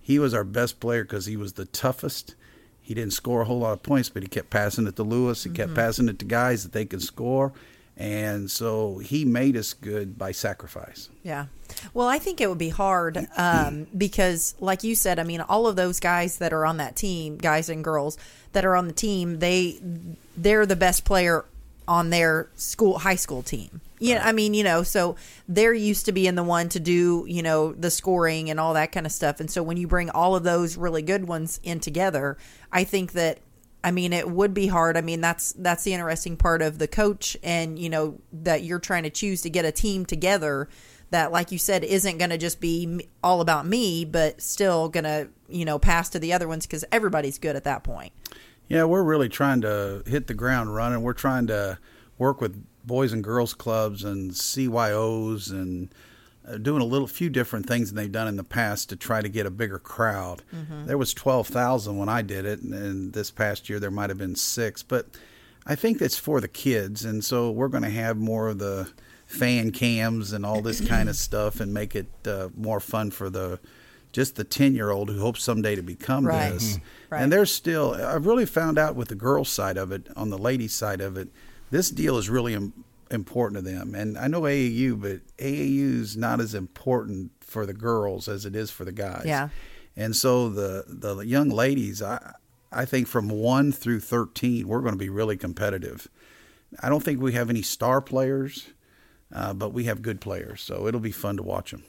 he 0.00 0.18
was 0.18 0.34
our 0.34 0.44
best 0.44 0.80
player 0.80 1.04
because 1.04 1.26
he 1.26 1.36
was 1.36 1.54
the 1.54 1.66
toughest 1.66 2.34
he 2.84 2.92
didn't 2.92 3.14
score 3.14 3.40
a 3.40 3.44
whole 3.46 3.60
lot 3.60 3.72
of 3.72 3.82
points, 3.82 4.10
but 4.10 4.22
he 4.22 4.28
kept 4.28 4.50
passing 4.50 4.86
it 4.86 4.94
to 4.96 5.02
Lewis. 5.02 5.42
He 5.42 5.48
mm-hmm. 5.48 5.56
kept 5.56 5.74
passing 5.74 6.06
it 6.06 6.18
to 6.18 6.26
guys 6.26 6.64
that 6.64 6.72
they 6.72 6.84
could 6.84 7.02
score. 7.02 7.54
And 7.96 8.50
so 8.50 8.98
he 8.98 9.24
made 9.24 9.56
us 9.56 9.72
good 9.72 10.18
by 10.18 10.32
sacrifice. 10.32 11.08
Yeah. 11.22 11.46
Well, 11.92 12.08
I 12.08 12.18
think 12.18 12.40
it 12.40 12.48
would 12.48 12.58
be 12.58 12.70
hard 12.70 13.28
um, 13.36 13.86
because, 13.96 14.54
like 14.58 14.82
you 14.82 14.94
said, 14.94 15.18
I 15.18 15.22
mean, 15.22 15.40
all 15.40 15.66
of 15.66 15.76
those 15.76 16.00
guys 16.00 16.38
that 16.38 16.52
are 16.52 16.66
on 16.66 16.78
that 16.78 16.96
team, 16.96 17.36
guys 17.36 17.68
and 17.68 17.84
girls 17.84 18.18
that 18.52 18.64
are 18.64 18.74
on 18.74 18.88
the 18.88 18.92
team, 18.92 19.38
they 19.38 19.78
they're 20.36 20.66
the 20.66 20.76
best 20.76 21.04
player 21.04 21.44
on 21.86 22.10
their 22.10 22.48
school 22.56 22.98
high 22.98 23.14
school 23.14 23.42
team. 23.42 23.80
Yeah. 24.00 24.26
I 24.26 24.32
mean, 24.32 24.54
you 24.54 24.64
know, 24.64 24.82
so 24.82 25.16
they're 25.48 25.72
used 25.72 26.06
to 26.06 26.12
being 26.12 26.34
the 26.34 26.42
one 26.42 26.68
to 26.70 26.80
do, 26.80 27.24
you 27.28 27.42
know, 27.42 27.72
the 27.72 27.90
scoring 27.90 28.50
and 28.50 28.58
all 28.58 28.74
that 28.74 28.92
kind 28.92 29.06
of 29.06 29.12
stuff. 29.12 29.40
And 29.40 29.50
so 29.50 29.62
when 29.62 29.76
you 29.76 29.86
bring 29.86 30.10
all 30.10 30.34
of 30.34 30.42
those 30.42 30.76
really 30.76 31.02
good 31.02 31.26
ones 31.26 31.60
in 31.62 31.80
together, 31.80 32.36
I 32.72 32.84
think 32.84 33.12
that 33.12 33.38
I 33.84 33.90
mean, 33.90 34.14
it 34.14 34.30
would 34.30 34.54
be 34.54 34.66
hard. 34.66 34.96
I 34.96 35.02
mean, 35.02 35.20
that's 35.20 35.52
that's 35.52 35.84
the 35.84 35.92
interesting 35.92 36.38
part 36.38 36.62
of 36.62 36.78
the 36.78 36.88
coach 36.88 37.36
and, 37.42 37.78
you 37.78 37.90
know, 37.90 38.18
that 38.32 38.62
you're 38.62 38.78
trying 38.78 39.02
to 39.02 39.10
choose 39.10 39.42
to 39.42 39.50
get 39.50 39.66
a 39.66 39.72
team 39.72 40.06
together 40.06 40.70
that 41.10 41.30
like 41.30 41.52
you 41.52 41.58
said 41.58 41.84
isn't 41.84 42.16
going 42.16 42.30
to 42.30 42.38
just 42.38 42.62
be 42.62 43.06
all 43.22 43.42
about 43.42 43.66
me, 43.66 44.06
but 44.06 44.40
still 44.40 44.88
going 44.88 45.04
to, 45.04 45.28
you 45.48 45.66
know, 45.66 45.78
pass 45.78 46.08
to 46.08 46.18
the 46.18 46.32
other 46.32 46.48
ones 46.48 46.66
cuz 46.66 46.82
everybody's 46.90 47.38
good 47.38 47.56
at 47.56 47.64
that 47.64 47.84
point. 47.84 48.14
Yeah, 48.68 48.84
we're 48.84 49.02
really 49.02 49.28
trying 49.28 49.60
to 49.60 50.02
hit 50.06 50.28
the 50.28 50.34
ground 50.34 50.74
running. 50.74 51.02
We're 51.02 51.12
trying 51.12 51.46
to 51.48 51.78
work 52.16 52.40
with 52.40 52.64
boys 52.84 53.12
and 53.12 53.22
girls 53.22 53.52
clubs 53.52 54.02
and 54.02 54.30
CYOs 54.30 55.50
and 55.50 55.94
doing 56.60 56.82
a 56.82 56.86
little 56.86 57.06
few 57.06 57.30
different 57.30 57.66
things 57.66 57.90
than 57.90 57.96
they've 57.96 58.12
done 58.12 58.28
in 58.28 58.36
the 58.36 58.44
past 58.44 58.88
to 58.90 58.96
try 58.96 59.20
to 59.20 59.28
get 59.28 59.46
a 59.46 59.50
bigger 59.50 59.78
crowd. 59.78 60.42
Mm-hmm. 60.54 60.86
There 60.86 60.98
was 60.98 61.14
12,000 61.14 61.96
when 61.96 62.08
I 62.08 62.22
did 62.22 62.44
it 62.44 62.60
and, 62.60 62.74
and 62.74 63.12
this 63.12 63.30
past 63.30 63.68
year 63.68 63.80
there 63.80 63.90
might 63.90 64.10
have 64.10 64.18
been 64.18 64.36
6, 64.36 64.82
but 64.84 65.06
I 65.66 65.74
think 65.74 65.98
that's 65.98 66.18
for 66.18 66.40
the 66.40 66.48
kids 66.48 67.04
and 67.04 67.24
so 67.24 67.50
we're 67.50 67.68
going 67.68 67.82
to 67.82 67.90
have 67.90 68.16
more 68.16 68.48
of 68.48 68.58
the 68.58 68.92
fan 69.26 69.70
cams 69.72 70.32
and 70.32 70.44
all 70.44 70.60
this 70.60 70.86
kind 70.86 71.08
of 71.08 71.16
stuff 71.30 71.60
and 71.60 71.72
make 71.72 71.96
it 71.96 72.08
uh, 72.26 72.50
more 72.56 72.80
fun 72.80 73.10
for 73.10 73.30
the 73.30 73.58
just 74.12 74.36
the 74.36 74.44
10 74.44 74.74
year 74.74 74.90
old 74.90 75.08
who 75.10 75.20
hopes 75.20 75.42
someday 75.42 75.74
to 75.74 75.82
become 75.82 76.26
right. 76.26 76.52
this. 76.52 76.76
Mm-hmm. 76.76 76.84
Right. 77.10 77.22
And 77.22 77.32
there's 77.32 77.52
still, 77.52 77.94
I've 77.94 78.26
really 78.26 78.46
found 78.46 78.78
out 78.78 78.94
with 78.94 79.08
the 79.08 79.16
girls' 79.16 79.48
side 79.48 79.76
of 79.76 79.90
it, 79.90 80.06
on 80.14 80.30
the 80.30 80.38
ladies' 80.38 80.72
side 80.72 81.00
of 81.00 81.16
it, 81.16 81.28
this 81.72 81.90
deal 81.90 82.16
is 82.16 82.30
really 82.30 82.54
Im- 82.54 82.84
important 83.14 83.64
to 83.64 83.70
them. 83.70 83.94
And 83.94 84.18
I 84.18 84.26
know 84.26 84.42
AAU, 84.42 85.00
but 85.00 85.20
AAU 85.38 86.00
is 86.00 86.16
not 86.16 86.40
as 86.40 86.54
important 86.54 87.32
for 87.40 87.64
the 87.64 87.72
girls 87.72 88.28
as 88.28 88.44
it 88.44 88.54
is 88.54 88.70
for 88.70 88.84
the 88.84 88.92
guys. 88.92 89.24
Yeah. 89.24 89.48
And 89.96 90.14
so 90.14 90.48
the, 90.48 90.84
the 90.88 91.20
young 91.20 91.48
ladies, 91.48 92.02
I, 92.02 92.34
I 92.72 92.84
think 92.84 93.06
from 93.06 93.28
1 93.28 93.72
through 93.72 94.00
13, 94.00 94.66
we're 94.66 94.80
going 94.80 94.94
to 94.94 94.98
be 94.98 95.08
really 95.08 95.36
competitive. 95.36 96.08
I 96.80 96.88
don't 96.88 97.02
think 97.02 97.20
we 97.20 97.32
have 97.34 97.50
any 97.50 97.62
star 97.62 98.00
players, 98.00 98.68
uh, 99.32 99.54
but 99.54 99.72
we 99.72 99.84
have 99.84 100.02
good 100.02 100.20
players. 100.20 100.60
So 100.60 100.86
it'll 100.86 101.00
be 101.00 101.12
fun 101.12 101.36
to 101.36 101.42
watch 101.42 101.70
them. 101.70 101.84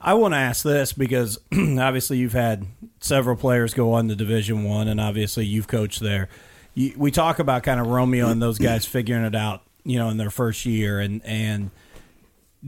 I 0.00 0.14
want 0.14 0.34
to 0.34 0.38
ask 0.38 0.62
this 0.62 0.92
because 0.92 1.38
obviously 1.52 2.18
you've 2.18 2.32
had 2.32 2.66
several 3.00 3.36
players 3.36 3.74
go 3.74 3.92
on 3.94 4.08
to 4.08 4.16
Division 4.16 4.64
One, 4.64 4.88
and 4.88 5.00
obviously 5.00 5.46
you've 5.46 5.68
coached 5.68 6.00
there. 6.00 6.28
You, 6.74 6.92
we 6.96 7.10
talk 7.10 7.38
about 7.38 7.62
kind 7.62 7.80
of 7.80 7.86
Romeo 7.86 8.28
and 8.28 8.40
those 8.40 8.58
guys 8.58 8.84
figuring 8.84 9.24
it 9.24 9.34
out, 9.34 9.62
you 9.86 9.98
know, 9.98 10.08
in 10.10 10.16
their 10.16 10.30
first 10.30 10.66
year, 10.66 11.00
and 11.00 11.24
and 11.24 11.70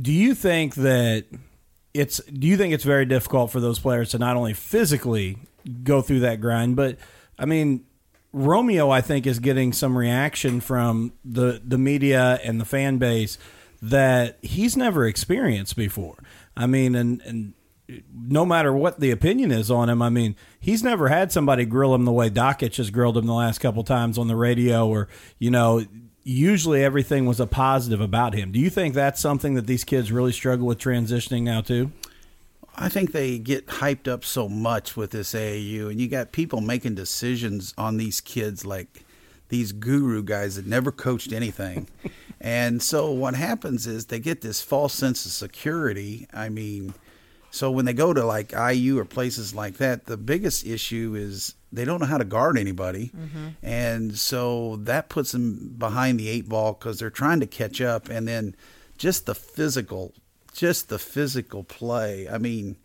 do 0.01 0.13
you 0.13 0.35
think 0.35 0.77
that 0.77 1.25
it's 1.95 2.19
do 2.25 2.47
you 2.47 2.57
think 2.57 2.73
it's 2.73 2.85
very 2.85 3.05
difficult 3.05 3.51
for 3.51 3.61
those 3.61 3.79
players 3.79 4.11
to 4.11 4.19
not 4.19 4.37
only 4.37 4.55
physically 4.55 5.39
go 5.83 6.01
through 6.01 6.21
that 6.21 6.41
grind, 6.41 6.77
but 6.77 6.97
I 7.39 7.45
mean, 7.45 7.85
Romeo, 8.33 8.91
I 8.91 9.01
think, 9.01 9.27
is 9.27 9.39
getting 9.39 9.73
some 9.73 9.97
reaction 9.97 10.61
from 10.61 11.13
the 11.25 11.61
the 11.65 11.79
media 11.79 12.39
and 12.45 12.61
the 12.61 12.65
fan 12.65 12.99
base 12.99 13.39
that 13.83 14.39
he's 14.43 14.77
never 14.77 15.07
experienced 15.07 15.77
before. 15.77 16.23
I 16.57 16.67
mean, 16.67 16.95
and 16.95 17.21
and 17.23 17.55
no 18.15 18.45
matter 18.45 18.73
what 18.73 19.01
the 19.01 19.11
opinion 19.11 19.51
is 19.51 19.71
on 19.71 19.89
him, 19.89 20.03
I 20.03 20.11
mean, 20.11 20.37
he's 20.61 20.83
never 20.83 21.09
had 21.09 21.33
somebody 21.33 21.65
grill 21.65 21.95
him 21.95 22.05
the 22.05 22.13
way 22.13 22.29
Dakich 22.29 22.77
has 22.77 22.91
grilled 22.91 23.17
him 23.17 23.27
the 23.27 23.33
last 23.33 23.59
couple 23.59 23.83
times 23.83 24.19
on 24.19 24.29
the 24.29 24.37
radio, 24.37 24.87
or 24.87 25.09
you 25.39 25.51
know, 25.51 25.85
usually 26.29 26.85
everything 26.85 27.25
was 27.25 27.41
a 27.41 27.47
positive 27.47 28.01
about 28.03 28.35
him. 28.35 28.53
Do 28.53 28.59
you 28.59 28.69
think 28.69 28.95
that's 28.95 29.21
something 29.21 29.55
that 29.55 29.67
these 29.67 29.83
kids 29.83 30.13
really 30.13 30.33
struggle 30.33 30.67
with 30.67 30.79
transitioning 30.79 31.43
now 31.43 31.63
too? 31.63 31.91
I 32.77 32.89
think 32.89 33.13
they 33.13 33.39
get 33.39 33.67
hyped 33.67 34.07
up 34.07 34.25
so 34.25 34.49
much 34.49 34.97
with 34.97 35.11
this 35.11 35.33
AAU, 35.33 35.91
and 35.91 36.01
you 36.01 36.07
got 36.07 36.31
people 36.31 36.61
making 36.61 36.95
decisions 36.95 37.75
on 37.79 37.97
these 37.97 38.21
kids 38.21 38.65
like 38.65 39.05
these 39.49 39.73
guru 39.73 40.23
guys 40.23 40.57
that 40.57 40.67
never 40.67 40.93
coached 40.93 41.33
anything. 41.33 41.89
and 42.41 42.83
so 42.83 43.11
what 43.11 43.35
happens 43.35 43.87
is 43.87 44.07
they 44.07 44.21
get 44.21 44.43
this 44.43 44.61
false 44.61 44.93
sense 44.93 45.25
of 45.25 45.33
security. 45.33 46.29
I 46.33 46.51
mean, 46.51 46.93
so 47.51 47.71
when 47.71 47.87
they 47.87 47.95
go 47.95 48.13
to 48.13 48.25
like 48.25 48.53
IU 48.53 48.99
or 48.99 49.07
places 49.07 49.55
like 49.55 49.79
that, 49.79 50.05
the 50.05 50.19
biggest 50.19 50.67
issue 50.67 51.15
is 51.17 51.55
they 51.73 51.85
don't 51.85 52.01
know 52.01 52.07
how 52.07 52.19
to 52.19 52.25
guard 52.25 52.59
anybody. 52.59 53.11
Mm-hmm. 53.17 53.49
And 53.63 54.17
so 54.17 54.77
that 54.77 55.09
puts 55.09 55.33
them 55.33 55.75
behind 55.79 56.19
the 56.19 56.29
eight 56.29 56.49
ball 56.49 56.73
because 56.73 56.99
they're 56.99 57.11
trying 57.11 57.41
to 57.41 57.47
catch 57.47 57.81
up. 57.81 58.09
And 58.09 58.27
then 58.27 58.57
just 58.97 59.27
the 59.27 59.35
physical, 59.35 60.15
just 60.53 60.89
the 60.89 60.99
physical 60.99 61.65
play. 61.65 62.29
I 62.29 62.39
mean, 62.39 62.77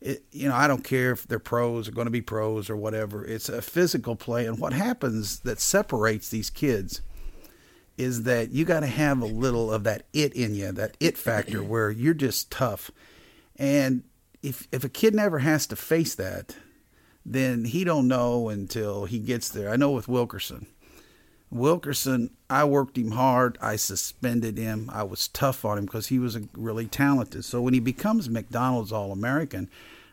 it, 0.00 0.24
you 0.32 0.48
know, 0.48 0.54
I 0.54 0.68
don't 0.68 0.84
care 0.84 1.12
if 1.12 1.26
they're 1.26 1.38
pros 1.38 1.88
or 1.88 1.92
going 1.92 2.06
to 2.06 2.10
be 2.10 2.20
pros 2.20 2.68
or 2.68 2.76
whatever. 2.76 3.24
It's 3.24 3.48
a 3.48 3.62
physical 3.62 4.16
play, 4.16 4.46
and 4.46 4.58
what 4.58 4.74
happens 4.74 5.40
that 5.40 5.58
separates 5.58 6.28
these 6.28 6.50
kids 6.50 7.00
is 7.96 8.24
that 8.24 8.50
you 8.50 8.64
got 8.64 8.80
to 8.80 8.86
have 8.86 9.22
a 9.22 9.26
little 9.26 9.72
of 9.72 9.84
that 9.84 10.04
it 10.12 10.34
in 10.34 10.54
you, 10.54 10.72
that 10.72 10.96
it 11.00 11.16
factor, 11.16 11.62
where 11.62 11.90
you're 11.90 12.12
just 12.12 12.50
tough. 12.50 12.90
And 13.56 14.02
if 14.42 14.68
if 14.70 14.84
a 14.84 14.88
kid 14.90 15.14
never 15.14 15.38
has 15.38 15.66
to 15.68 15.76
face 15.76 16.14
that, 16.16 16.54
then 17.24 17.64
he 17.64 17.84
don't 17.84 18.08
know 18.08 18.48
until 18.48 19.06
he 19.06 19.18
gets 19.18 19.48
there. 19.48 19.70
I 19.70 19.76
know 19.76 19.92
with 19.92 20.08
Wilkerson. 20.08 20.66
Wilkerson, 21.50 22.30
I 22.50 22.64
worked 22.64 22.98
him 22.98 23.12
hard. 23.12 23.56
I 23.60 23.76
suspended 23.76 24.58
him. 24.58 24.90
I 24.92 25.04
was 25.04 25.28
tough 25.28 25.64
on 25.64 25.78
him 25.78 25.86
because 25.86 26.08
he 26.08 26.18
was 26.18 26.38
really 26.52 26.86
talented. 26.86 27.44
So 27.44 27.62
when 27.62 27.74
he 27.74 27.80
becomes 27.80 28.28
McDonald's 28.28 28.92
All 28.92 29.12
American, 29.12 29.70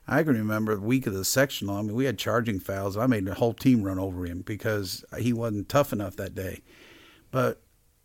I 0.08 0.24
can 0.24 0.34
remember 0.34 0.76
the 0.76 0.82
week 0.82 1.08
of 1.08 1.14
the 1.14 1.26
sectional. 1.26 1.78
I 1.78 1.82
mean, 1.82 1.96
we 1.96 2.06
had 2.06 2.18
charging 2.18 2.60
fouls. 2.60 2.96
I 2.96 3.08
made 3.08 3.26
the 3.26 3.34
whole 3.34 3.54
team 3.54 3.84
run 3.84 3.98
over 3.98 4.26
him 4.26 4.42
because 4.42 5.04
he 5.18 5.34
wasn't 5.34 5.70
tough 5.70 5.92
enough 5.92 6.16
that 6.18 6.36
day. 6.36 6.62
But 7.32 7.62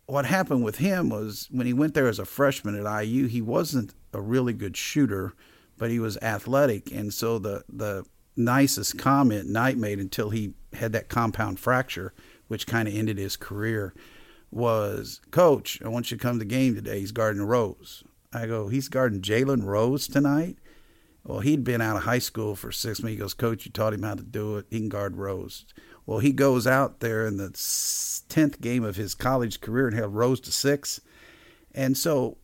what 0.07 0.25
happened 0.25 0.63
with 0.63 0.77
him 0.77 1.09
was 1.09 1.47
when 1.51 1.67
he 1.67 1.73
went 1.73 1.93
there 1.93 2.07
as 2.07 2.19
a 2.19 2.25
freshman 2.25 2.79
at 2.79 3.03
IU, 3.03 3.27
he 3.27 3.41
wasn't 3.41 3.93
a 4.13 4.21
really 4.21 4.53
good 4.53 4.77
shooter, 4.77 5.33
but 5.77 5.91
he 5.91 5.99
was 5.99 6.17
athletic. 6.21 6.91
And 6.91 7.13
so 7.13 7.39
the, 7.39 7.63
the 7.67 8.05
nicest 8.37 8.97
comment 8.97 9.49
Knight 9.49 9.77
made 9.77 9.99
until 9.99 10.29
he 10.29 10.53
had 10.73 10.93
that 10.93 11.09
compound 11.09 11.59
fracture, 11.59 12.13
which 12.47 12.67
kind 12.67 12.87
of 12.87 12.95
ended 12.95 13.17
his 13.17 13.35
career, 13.35 13.93
was 14.51 15.19
Coach, 15.31 15.81
I 15.83 15.89
want 15.89 16.11
you 16.11 16.17
to 16.17 16.21
come 16.21 16.35
to 16.35 16.39
the 16.39 16.45
game 16.45 16.75
today. 16.75 16.99
He's 16.99 17.11
guarding 17.11 17.43
Rose. 17.43 18.03
I 18.33 18.45
go, 18.45 18.67
he's 18.67 18.89
guarding 18.89 19.21
Jalen 19.21 19.63
Rose 19.63 20.07
tonight? 20.07 20.57
Well, 21.23 21.39
he'd 21.39 21.63
been 21.63 21.81
out 21.81 21.97
of 21.97 22.03
high 22.03 22.19
school 22.19 22.55
for 22.55 22.71
six 22.71 23.01
months. 23.01 23.11
He 23.11 23.17
goes, 23.17 23.33
Coach, 23.33 23.65
you 23.65 23.71
taught 23.71 23.93
him 23.93 24.03
how 24.03 24.15
to 24.15 24.23
do 24.23 24.57
it. 24.57 24.65
He 24.69 24.79
can 24.79 24.87
guard 24.87 25.17
Rose. 25.17 25.65
Well, 26.05 26.19
he 26.19 26.31
goes 26.31 26.65
out 26.65 27.01
there 27.01 27.27
in 27.27 27.35
the 27.35 27.49
10th 27.49 28.61
game 28.61 28.85
of 28.85 28.95
his 28.95 29.13
college 29.13 29.59
career 29.59 29.87
and 29.87 29.97
held 29.97 30.15
Rose 30.15 30.39
to 30.41 30.53
six. 30.53 31.01
And 31.75 31.97
so 31.97 32.37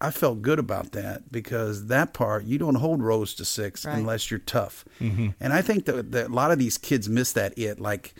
I 0.00 0.10
felt 0.10 0.40
good 0.40 0.58
about 0.58 0.92
that 0.92 1.30
because 1.30 1.86
that 1.86 2.14
part, 2.14 2.44
you 2.44 2.56
don't 2.56 2.76
hold 2.76 3.02
Rose 3.02 3.34
to 3.34 3.44
six 3.44 3.84
right. 3.84 3.98
unless 3.98 4.30
you're 4.30 4.40
tough. 4.40 4.84
Mm-hmm. 5.00 5.28
And 5.38 5.52
I 5.52 5.60
think 5.60 5.84
that, 5.84 6.12
that, 6.12 6.30
a 6.30 6.34
lot 6.34 6.50
of 6.50 6.58
these 6.58 6.78
kids 6.78 7.08
miss 7.08 7.32
that 7.34 7.58
it. 7.58 7.78
Like, 7.80 8.14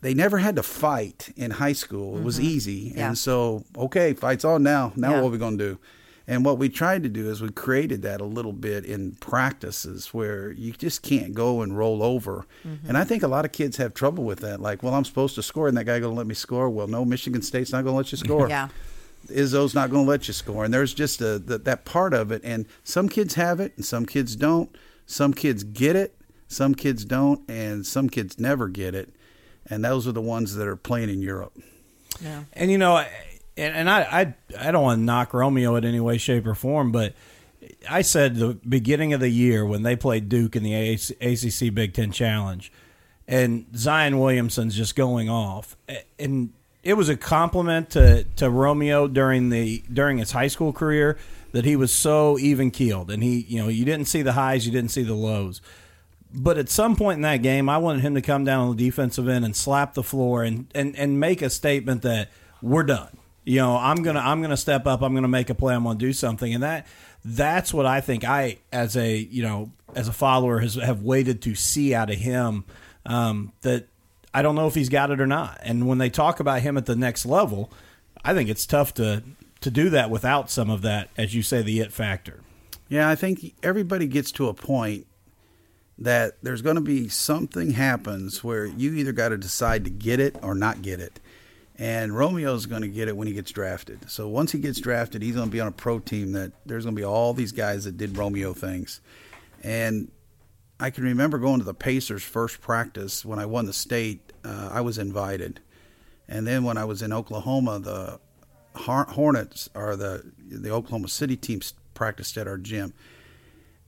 they 0.00 0.14
never 0.14 0.38
had 0.38 0.56
to 0.56 0.62
fight 0.62 1.32
in 1.36 1.52
high 1.52 1.74
school. 1.74 2.14
It 2.14 2.16
mm-hmm. 2.16 2.24
was 2.24 2.40
easy. 2.40 2.92
Yeah. 2.94 3.08
And 3.08 3.18
so, 3.18 3.64
okay, 3.76 4.14
fight's 4.14 4.44
on 4.44 4.62
now. 4.62 4.92
Now, 4.96 5.10
yeah. 5.10 5.20
what 5.20 5.28
are 5.28 5.30
we 5.30 5.38
going 5.38 5.58
to 5.58 5.72
do? 5.72 5.78
And 6.26 6.44
what 6.44 6.56
we 6.56 6.68
tried 6.68 7.02
to 7.02 7.08
do 7.08 7.28
is 7.28 7.42
we 7.42 7.50
created 7.50 8.02
that 8.02 8.20
a 8.20 8.24
little 8.24 8.52
bit 8.52 8.84
in 8.84 9.12
practices 9.16 10.14
where 10.14 10.52
you 10.52 10.72
just 10.72 11.02
can't 11.02 11.34
go 11.34 11.62
and 11.62 11.76
roll 11.76 12.02
over. 12.02 12.46
Mm-hmm. 12.66 12.88
And 12.88 12.96
I 12.96 13.04
think 13.04 13.22
a 13.22 13.28
lot 13.28 13.44
of 13.44 13.52
kids 13.52 13.76
have 13.78 13.92
trouble 13.92 14.24
with 14.24 14.38
that. 14.40 14.60
Like, 14.60 14.82
well, 14.82 14.94
I'm 14.94 15.04
supposed 15.04 15.34
to 15.34 15.42
score, 15.42 15.68
and 15.68 15.76
that 15.76 15.84
guy 15.84 15.98
going 15.98 16.14
to 16.14 16.16
let 16.16 16.28
me 16.28 16.34
score. 16.34 16.70
Well, 16.70 16.86
no, 16.86 17.04
Michigan 17.04 17.42
State's 17.42 17.72
not 17.72 17.82
going 17.82 17.92
to 17.92 17.96
let 17.96 18.12
you 18.12 18.18
score. 18.18 18.48
yeah. 18.48 18.68
Izzo's 19.28 19.74
not 19.74 19.90
going 19.90 20.04
to 20.04 20.10
let 20.10 20.28
you 20.28 20.34
score. 20.34 20.64
And 20.64 20.72
there's 20.72 20.94
just 20.94 21.20
a, 21.20 21.38
the, 21.38 21.58
that 21.58 21.84
part 21.84 22.14
of 22.14 22.32
it. 22.32 22.40
And 22.44 22.66
some 22.84 23.08
kids 23.08 23.34
have 23.34 23.60
it, 23.60 23.72
and 23.76 23.84
some 23.84 24.06
kids 24.06 24.36
don't. 24.36 24.74
Some 25.06 25.34
kids 25.34 25.64
get 25.64 25.96
it, 25.96 26.16
some 26.48 26.74
kids 26.74 27.04
don't, 27.04 27.48
and 27.48 27.84
some 27.84 28.08
kids 28.08 28.38
never 28.38 28.68
get 28.68 28.94
it. 28.94 29.14
And 29.68 29.84
those 29.84 30.06
are 30.06 30.12
the 30.12 30.22
ones 30.22 30.54
that 30.54 30.66
are 30.66 30.76
playing 30.76 31.10
in 31.10 31.22
Europe. 31.22 31.58
Yeah. 32.20 32.44
And 32.52 32.70
you 32.70 32.78
know, 32.78 32.96
and, 33.56 33.74
and 33.74 33.90
I, 33.90 34.00
I 34.00 34.34
I 34.68 34.70
don't 34.70 34.82
want 34.82 34.98
to 35.00 35.04
knock 35.04 35.34
Romeo 35.34 35.76
in 35.76 35.84
any 35.84 36.00
way, 36.00 36.18
shape, 36.18 36.46
or 36.46 36.54
form, 36.54 36.92
but 36.92 37.14
I 37.88 38.02
said 38.02 38.36
the 38.36 38.58
beginning 38.68 39.12
of 39.12 39.20
the 39.20 39.28
year 39.28 39.64
when 39.64 39.82
they 39.82 39.96
played 39.96 40.28
Duke 40.28 40.56
in 40.56 40.62
the 40.62 40.74
ACC 41.20 41.74
Big 41.74 41.94
Ten 41.94 42.12
Challenge, 42.12 42.72
and 43.26 43.66
Zion 43.76 44.18
Williamson's 44.18 44.76
just 44.76 44.96
going 44.96 45.28
off, 45.28 45.76
and 46.18 46.52
it 46.82 46.94
was 46.94 47.08
a 47.08 47.16
compliment 47.16 47.90
to, 47.90 48.24
to 48.36 48.50
Romeo 48.50 49.06
during 49.06 49.50
the 49.50 49.82
during 49.92 50.18
his 50.18 50.32
high 50.32 50.48
school 50.48 50.72
career 50.72 51.16
that 51.52 51.64
he 51.64 51.76
was 51.76 51.92
so 51.92 52.38
even 52.38 52.70
keeled, 52.70 53.10
and 53.10 53.22
he 53.22 53.40
you 53.48 53.58
know 53.60 53.68
you 53.68 53.84
didn't 53.84 54.06
see 54.06 54.22
the 54.22 54.32
highs, 54.32 54.66
you 54.66 54.72
didn't 54.72 54.90
see 54.90 55.02
the 55.02 55.14
lows. 55.14 55.60
But 56.34 56.56
at 56.56 56.68
some 56.70 56.96
point 56.96 57.16
in 57.16 57.22
that 57.22 57.42
game, 57.42 57.68
I 57.68 57.76
wanted 57.78 58.00
him 58.00 58.14
to 58.14 58.22
come 58.22 58.44
down 58.44 58.68
on 58.68 58.76
the 58.76 58.84
defensive 58.84 59.28
end 59.28 59.44
and 59.44 59.54
slap 59.54 59.92
the 59.92 60.02
floor 60.02 60.42
and, 60.42 60.66
and, 60.74 60.96
and 60.96 61.20
make 61.20 61.42
a 61.42 61.50
statement 61.50 62.00
that 62.02 62.30
we're 62.62 62.84
done. 62.84 63.18
You 63.44 63.56
know 63.56 63.76
i'm 63.76 64.04
gonna 64.04 64.20
i'm 64.20 64.40
gonna 64.40 64.56
step 64.56 64.86
up. 64.86 65.02
I'm 65.02 65.14
gonna 65.14 65.28
make 65.28 65.50
a 65.50 65.54
play. 65.54 65.74
I'm 65.74 65.82
gonna 65.84 65.98
do 65.98 66.12
something. 66.12 66.54
And 66.54 66.62
that 66.62 66.86
that's 67.24 67.72
what 67.72 67.86
i 67.86 68.00
think 68.00 68.24
i 68.24 68.58
as 68.72 68.96
a 68.96 69.16
you 69.16 69.42
know 69.44 69.70
as 69.94 70.08
a 70.08 70.12
follower 70.12 70.58
has 70.58 70.74
have 70.74 71.02
waited 71.02 71.40
to 71.42 71.54
see 71.54 71.94
out 71.94 72.10
of 72.10 72.16
him 72.16 72.64
um, 73.06 73.52
that 73.62 73.86
i 74.34 74.42
don't 74.42 74.54
know 74.54 74.66
if 74.66 74.74
he's 74.74 74.88
got 74.88 75.10
it 75.10 75.20
or 75.20 75.26
not 75.26 75.58
and 75.62 75.86
when 75.86 75.98
they 75.98 76.10
talk 76.10 76.40
about 76.40 76.60
him 76.60 76.76
at 76.76 76.86
the 76.86 76.96
next 76.96 77.26
level 77.26 77.70
i 78.24 78.34
think 78.34 78.48
it's 78.48 78.66
tough 78.66 78.94
to 78.94 79.22
to 79.60 79.70
do 79.70 79.90
that 79.90 80.10
without 80.10 80.50
some 80.50 80.70
of 80.70 80.82
that 80.82 81.08
as 81.16 81.34
you 81.34 81.42
say 81.42 81.62
the 81.62 81.80
it 81.80 81.92
factor 81.92 82.40
yeah 82.88 83.08
i 83.08 83.14
think 83.14 83.54
everybody 83.62 84.06
gets 84.06 84.32
to 84.32 84.48
a 84.48 84.54
point 84.54 85.06
that 85.98 86.36
there's 86.42 86.62
going 86.62 86.76
to 86.76 86.82
be 86.82 87.08
something 87.08 87.72
happens 87.72 88.42
where 88.42 88.64
you 88.64 88.94
either 88.94 89.12
got 89.12 89.28
to 89.28 89.36
decide 89.36 89.84
to 89.84 89.90
get 89.90 90.18
it 90.18 90.36
or 90.42 90.54
not 90.54 90.82
get 90.82 90.98
it 90.98 91.20
and 91.78 92.16
Romeo's 92.16 92.66
going 92.66 92.82
to 92.82 92.88
get 92.88 93.08
it 93.08 93.16
when 93.16 93.26
he 93.26 93.34
gets 93.34 93.50
drafted. 93.50 94.10
So 94.10 94.28
once 94.28 94.52
he 94.52 94.58
gets 94.58 94.80
drafted, 94.80 95.22
he's 95.22 95.34
going 95.34 95.48
to 95.48 95.52
be 95.52 95.60
on 95.60 95.68
a 95.68 95.72
pro 95.72 95.98
team 95.98 96.32
that 96.32 96.52
there's 96.66 96.84
going 96.84 96.94
to 96.94 97.00
be 97.00 97.04
all 97.04 97.32
these 97.34 97.52
guys 97.52 97.84
that 97.84 97.96
did 97.96 98.16
Romeo 98.16 98.52
things. 98.52 99.00
And 99.62 100.10
I 100.82 100.90
can 100.90 101.04
remember 101.04 101.38
going 101.38 101.60
to 101.60 101.64
the 101.64 101.74
Pacers' 101.74 102.24
first 102.24 102.60
practice 102.60 103.24
when 103.24 103.38
I 103.38 103.46
won 103.46 103.66
the 103.66 103.72
state. 103.72 104.32
Uh, 104.44 104.68
I 104.72 104.80
was 104.80 104.98
invited, 104.98 105.60
and 106.28 106.44
then 106.44 106.64
when 106.64 106.76
I 106.76 106.84
was 106.84 107.02
in 107.02 107.12
Oklahoma, 107.12 107.78
the 107.78 108.18
Hornets 108.74 109.70
or 109.74 109.94
the 109.94 110.32
the 110.36 110.70
Oklahoma 110.70 111.06
City 111.06 111.36
teams 111.36 111.74
practiced 111.94 112.36
at 112.36 112.48
our 112.48 112.58
gym. 112.58 112.94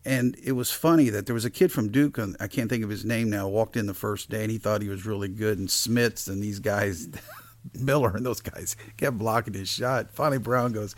And 0.05 0.37
it 0.41 0.53
was 0.53 0.71
funny 0.71 1.09
that 1.09 1.27
there 1.27 1.35
was 1.35 1.45
a 1.45 1.51
kid 1.51 1.73
from 1.73 1.91
Duke, 1.91 2.19
I 2.39 2.47
can't 2.47 2.69
think 2.71 2.85
of 2.85 2.91
his 2.91 3.05
name 3.05 3.29
now, 3.31 3.49
walked 3.49 3.77
in 3.77 3.87
the 3.87 3.95
first 3.95 4.29
day 4.29 4.43
and 4.43 4.51
he 4.51 4.59
thought 4.59 4.83
he 4.83 4.89
was 4.89 5.07
really 5.07 5.29
good. 5.29 5.59
And 5.59 5.67
Smits 5.69 6.29
and 6.29 6.43
these 6.43 6.59
guys, 6.59 7.09
Miller 7.75 8.15
and 8.15 8.25
those 8.25 8.43
guys 8.43 8.77
kept 8.99 9.17
blocking 9.17 9.55
his 9.55 9.71
shot. 9.71 10.13
Finally, 10.13 10.39
Brown 10.39 10.73
goes, 10.73 10.95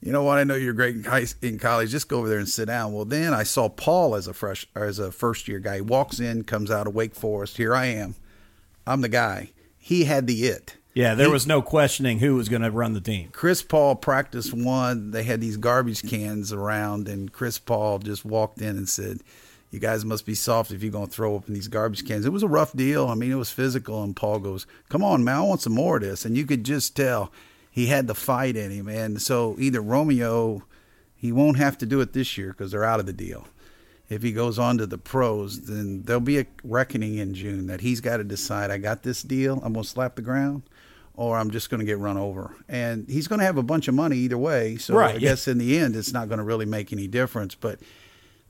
you 0.00 0.12
know 0.12 0.22
what? 0.22 0.38
I 0.38 0.44
know 0.44 0.54
you're 0.54 0.72
great 0.72 0.96
in, 0.96 1.04
high, 1.04 1.26
in 1.42 1.58
college. 1.58 1.90
Just 1.90 2.08
go 2.08 2.18
over 2.18 2.28
there 2.28 2.38
and 2.38 2.48
sit 2.48 2.66
down. 2.66 2.92
Well, 2.92 3.04
then 3.04 3.32
I 3.34 3.42
saw 3.42 3.68
Paul 3.68 4.14
as 4.14 4.26
a 4.26 4.34
fresh 4.34 4.66
as 4.74 4.98
a 4.98 5.10
first 5.10 5.48
year 5.48 5.58
guy. 5.58 5.76
He 5.76 5.80
walks 5.80 6.20
in, 6.20 6.44
comes 6.44 6.70
out 6.70 6.86
of 6.86 6.94
Wake 6.94 7.14
Forest. 7.14 7.56
Here 7.56 7.74
I 7.74 7.86
am. 7.86 8.14
I'm 8.86 9.00
the 9.00 9.08
guy. 9.08 9.50
He 9.78 10.04
had 10.04 10.26
the 10.26 10.44
it. 10.44 10.76
Yeah, 10.94 11.14
there 11.14 11.26
he, 11.26 11.32
was 11.32 11.46
no 11.46 11.60
questioning 11.60 12.20
who 12.20 12.36
was 12.36 12.48
going 12.48 12.62
to 12.62 12.70
run 12.70 12.94
the 12.94 13.00
team. 13.00 13.28
Chris 13.30 13.62
Paul 13.62 13.96
practiced 13.96 14.54
one. 14.54 15.10
They 15.10 15.24
had 15.24 15.40
these 15.40 15.58
garbage 15.58 16.08
cans 16.08 16.52
around, 16.52 17.06
and 17.06 17.30
Chris 17.30 17.58
Paul 17.58 17.98
just 17.98 18.24
walked 18.24 18.62
in 18.62 18.78
and 18.78 18.88
said, 18.88 19.20
you 19.70 19.78
guys 19.78 20.04
must 20.04 20.24
be 20.24 20.34
soft 20.34 20.70
if 20.70 20.82
you're 20.82 20.92
going 20.92 21.08
to 21.08 21.12
throw 21.12 21.36
up 21.36 21.48
in 21.48 21.54
these 21.54 21.68
garbage 21.68 22.06
cans. 22.06 22.24
It 22.24 22.32
was 22.32 22.42
a 22.42 22.48
rough 22.48 22.72
deal. 22.72 23.08
I 23.08 23.14
mean, 23.14 23.30
it 23.30 23.36
was 23.36 23.50
physical. 23.50 24.02
And 24.02 24.16
Paul 24.16 24.38
goes, 24.38 24.66
come 24.88 25.02
on, 25.02 25.22
man, 25.24 25.36
I 25.36 25.40
want 25.42 25.60
some 25.60 25.74
more 25.74 25.96
of 25.96 26.02
this. 26.02 26.24
And 26.24 26.36
you 26.36 26.46
could 26.46 26.64
just 26.64 26.96
tell 26.96 27.30
he 27.76 27.86
had 27.86 28.06
the 28.06 28.14
fight 28.14 28.56
in 28.56 28.70
him. 28.70 28.88
And 28.88 29.20
so 29.20 29.54
either 29.58 29.82
Romeo, 29.82 30.64
he 31.14 31.30
won't 31.30 31.58
have 31.58 31.76
to 31.78 31.86
do 31.86 32.00
it 32.00 32.14
this 32.14 32.38
year 32.38 32.48
because 32.48 32.72
they're 32.72 32.84
out 32.84 33.00
of 33.00 33.06
the 33.06 33.12
deal. 33.12 33.46
If 34.08 34.22
he 34.22 34.32
goes 34.32 34.58
on 34.58 34.78
to 34.78 34.86
the 34.86 34.98
pros, 34.98 35.66
then 35.66 36.02
there'll 36.02 36.20
be 36.20 36.38
a 36.38 36.46
reckoning 36.64 37.18
in 37.18 37.34
June 37.34 37.66
that 37.66 37.82
he's 37.82 38.00
got 38.00 38.16
to 38.16 38.24
decide, 38.24 38.70
I 38.70 38.78
got 38.78 39.02
this 39.02 39.22
deal, 39.22 39.60
I'm 39.62 39.74
going 39.74 39.84
to 39.84 39.88
slap 39.88 40.16
the 40.16 40.22
ground 40.22 40.62
or 41.14 41.36
I'm 41.36 41.50
just 41.50 41.70
going 41.70 41.80
to 41.80 41.86
get 41.86 41.98
run 41.98 42.16
over. 42.16 42.56
And 42.68 43.08
he's 43.08 43.28
going 43.28 43.40
to 43.40 43.44
have 43.44 43.58
a 43.58 43.62
bunch 43.62 43.88
of 43.88 43.94
money 43.94 44.16
either 44.18 44.38
way. 44.38 44.76
So 44.76 44.94
right, 44.94 45.10
I 45.10 45.18
yeah. 45.18 45.30
guess 45.30 45.46
in 45.46 45.58
the 45.58 45.78
end, 45.78 45.96
it's 45.96 46.12
not 46.12 46.28
going 46.28 46.38
to 46.38 46.44
really 46.44 46.66
make 46.66 46.92
any 46.92 47.06
difference. 47.06 47.54
But– 47.54 47.78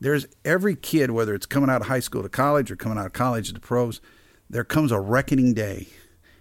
there's 0.00 0.26
every 0.44 0.76
kid, 0.76 1.10
whether 1.10 1.34
it's 1.34 1.46
coming 1.46 1.70
out 1.70 1.80
of 1.80 1.86
high 1.88 2.00
school 2.00 2.22
to 2.22 2.28
college 2.28 2.70
or 2.70 2.76
coming 2.76 2.98
out 2.98 3.06
of 3.06 3.12
college 3.12 3.48
to 3.48 3.54
the 3.54 3.60
pros, 3.60 4.00
there 4.48 4.64
comes 4.64 4.92
a 4.92 5.00
reckoning 5.00 5.54
day. 5.54 5.88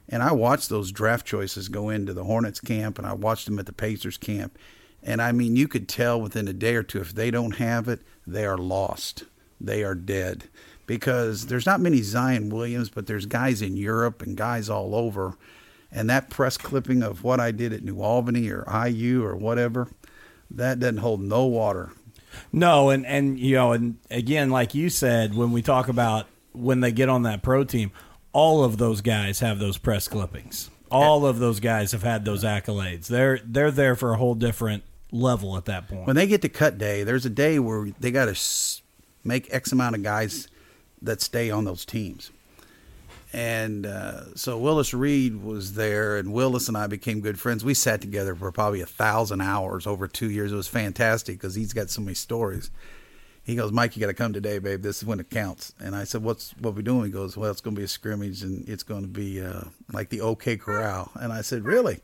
And 0.08 0.22
I 0.22 0.32
watched 0.32 0.70
those 0.70 0.91
draft 0.91 1.26
choices 1.26 1.70
go 1.70 1.89
into 1.89 2.14
the 2.14 2.24
Hornets 2.24 2.60
camp 2.60 2.97
and 2.97 3.08
I 3.08 3.14
watched 3.14 3.45
them 3.45 3.60
at 3.60 3.66
the 3.66 3.74
Pacers 3.74 4.18
camp. 4.18 4.58
And 5.01 5.22
I 5.22 5.32
mean, 5.32 5.56
you 5.56 5.68
could 5.68 5.88
tell 5.88 6.22
within 6.22 6.47
a 6.47 6.53
day 6.53 6.76
or 6.76 6.84
two 6.84 7.01
if 7.01 7.14
they 7.14 7.32
don't 7.32 7.58
have 7.58 7.88
it, 7.88 8.01
they 8.26 8.45
are 8.45 8.58
lost. 8.58 9.24
They 9.60 9.84
are 9.84 9.95
dead. 9.95 10.45
Because 10.88 11.47
there's 11.47 11.66
not 11.66 11.82
many 11.82 12.01
Zion 12.03 12.49
Williams, 12.49 12.89
but 12.89 13.08
there's 13.08 13.26
guys 13.26 13.62
in 13.62 13.76
Europe 13.76 14.22
and 14.22 14.38
guys 14.38 14.70
all 14.70 14.93
over. 14.93 15.36
And 15.91 16.10
that 16.10 16.30
press 16.30 16.58
clipping 16.58 17.01
of 17.01 17.24
what 17.24 17.39
I 17.39 17.51
did 17.51 17.74
at 17.74 17.84
New 17.84 18.01
Albany 18.01 18.49
or 18.49 18.66
IU 18.88 19.24
or 19.24 19.36
whatever, 19.36 19.88
that 20.51 20.80
doesn't 20.80 20.97
hold 20.97 21.22
no 21.22 21.45
water 21.45 21.91
no, 22.51 22.89
and 22.89 23.06
and 23.06 23.39
you 23.39 23.56
know, 23.56 23.72
and 23.74 23.97
again, 24.10 24.49
like 24.49 24.76
you 24.76 24.89
said, 24.89 25.36
when 25.36 25.51
we 25.51 25.62
talk 25.62 25.88
about 25.88 26.28
when 26.53 26.80
they 26.80 26.91
get 26.91 27.10
on 27.10 27.24
that 27.24 27.41
pro 27.41 27.64
team, 27.64 27.91
all 28.36 28.65
of 28.65 28.77
those 28.77 28.99
guys 28.99 29.39
have 29.39 29.59
those 29.59 29.77
press 29.77 30.09
clippings. 30.09 30.69
All 30.91 31.25
of 31.25 31.39
those 31.39 31.61
guys 31.61 31.93
have 31.93 32.03
had 32.03 32.25
those 32.25 32.43
accolades. 32.43 33.07
They're 33.07 33.39
they're 33.43 33.71
there 33.71 33.95
for 33.95 34.13
a 34.13 34.17
whole 34.17 34.36
different 34.36 34.83
level 35.09 35.55
at 35.55 35.65
that 35.65 35.88
point. 35.88 36.05
When 36.05 36.17
they 36.17 36.27
get 36.27 36.41
to 36.41 36.49
cut 36.49 36.77
day, 36.77 37.03
there's 37.03 37.25
a 37.25 37.29
day 37.29 37.59
where 37.59 37.88
they 37.99 38.11
got 38.11 38.25
to 38.25 38.81
make 39.23 39.51
X 39.53 39.71
amount 39.71 39.95
of 39.95 40.03
guys 40.03 40.49
that 41.01 41.21
stay 41.21 41.49
on 41.49 41.63
those 41.63 41.86
teams. 41.86 42.31
And 43.31 43.86
uh, 43.86 44.36
so 44.36 44.57
Willis 44.57 44.93
Reed 44.93 45.41
was 45.41 45.73
there, 45.73 46.17
and 46.17 46.33
Willis 46.33 46.67
and 46.67 46.77
I 46.77 46.88
became 46.88 47.21
good 47.21 47.39
friends. 47.39 47.63
We 47.63 47.73
sat 47.73 48.01
together 48.01 48.36
for 48.36 48.51
probably 48.51 48.81
a 48.81 48.86
thousand 48.86 49.41
hours 49.41 49.88
over 49.88 50.07
two 50.07 50.29
years. 50.29 50.51
It 50.51 50.55
was 50.55 50.67
fantastic 50.67 51.38
because 51.38 51.55
he's 51.55 51.73
got 51.73 51.89
so 51.89 52.01
many 52.01 52.15
stories. 52.15 52.69
He 53.46 53.56
goes, 53.56 53.72
Mike, 53.72 53.96
you 53.96 54.00
got 54.02 54.08
to 54.08 54.14
come 54.14 54.34
today, 54.34 54.58
babe. 54.60 54.82
This 54.82 54.98
is 54.98 55.06
when 55.06 55.20
it 55.20 55.30
counts. 55.30 55.74
And 55.80 55.96
I 55.96 56.04
said, 56.04 56.24
What's 56.24 56.54
what 56.60 56.74
we 56.74 56.82
doing? 56.82 57.06
He 57.06 57.12
goes, 57.12 57.38
Well, 57.38 57.52
it's 57.52 57.62
going 57.62 57.76
to 57.76 57.80
be 57.80 57.86
a 57.86 57.88
scrimmage, 57.88 58.41
and 58.41 58.68
it's 58.68 58.84
going 58.84 59.04
to 59.04 59.08
be 59.08 59.39
uh, 59.41 59.66
like 59.93 60.10
the 60.10 60.22
OK 60.22 60.58
Corral. 60.58 61.12
And 61.16 61.32
I 61.32 61.41
said, 61.41 61.64
Really? 61.64 62.00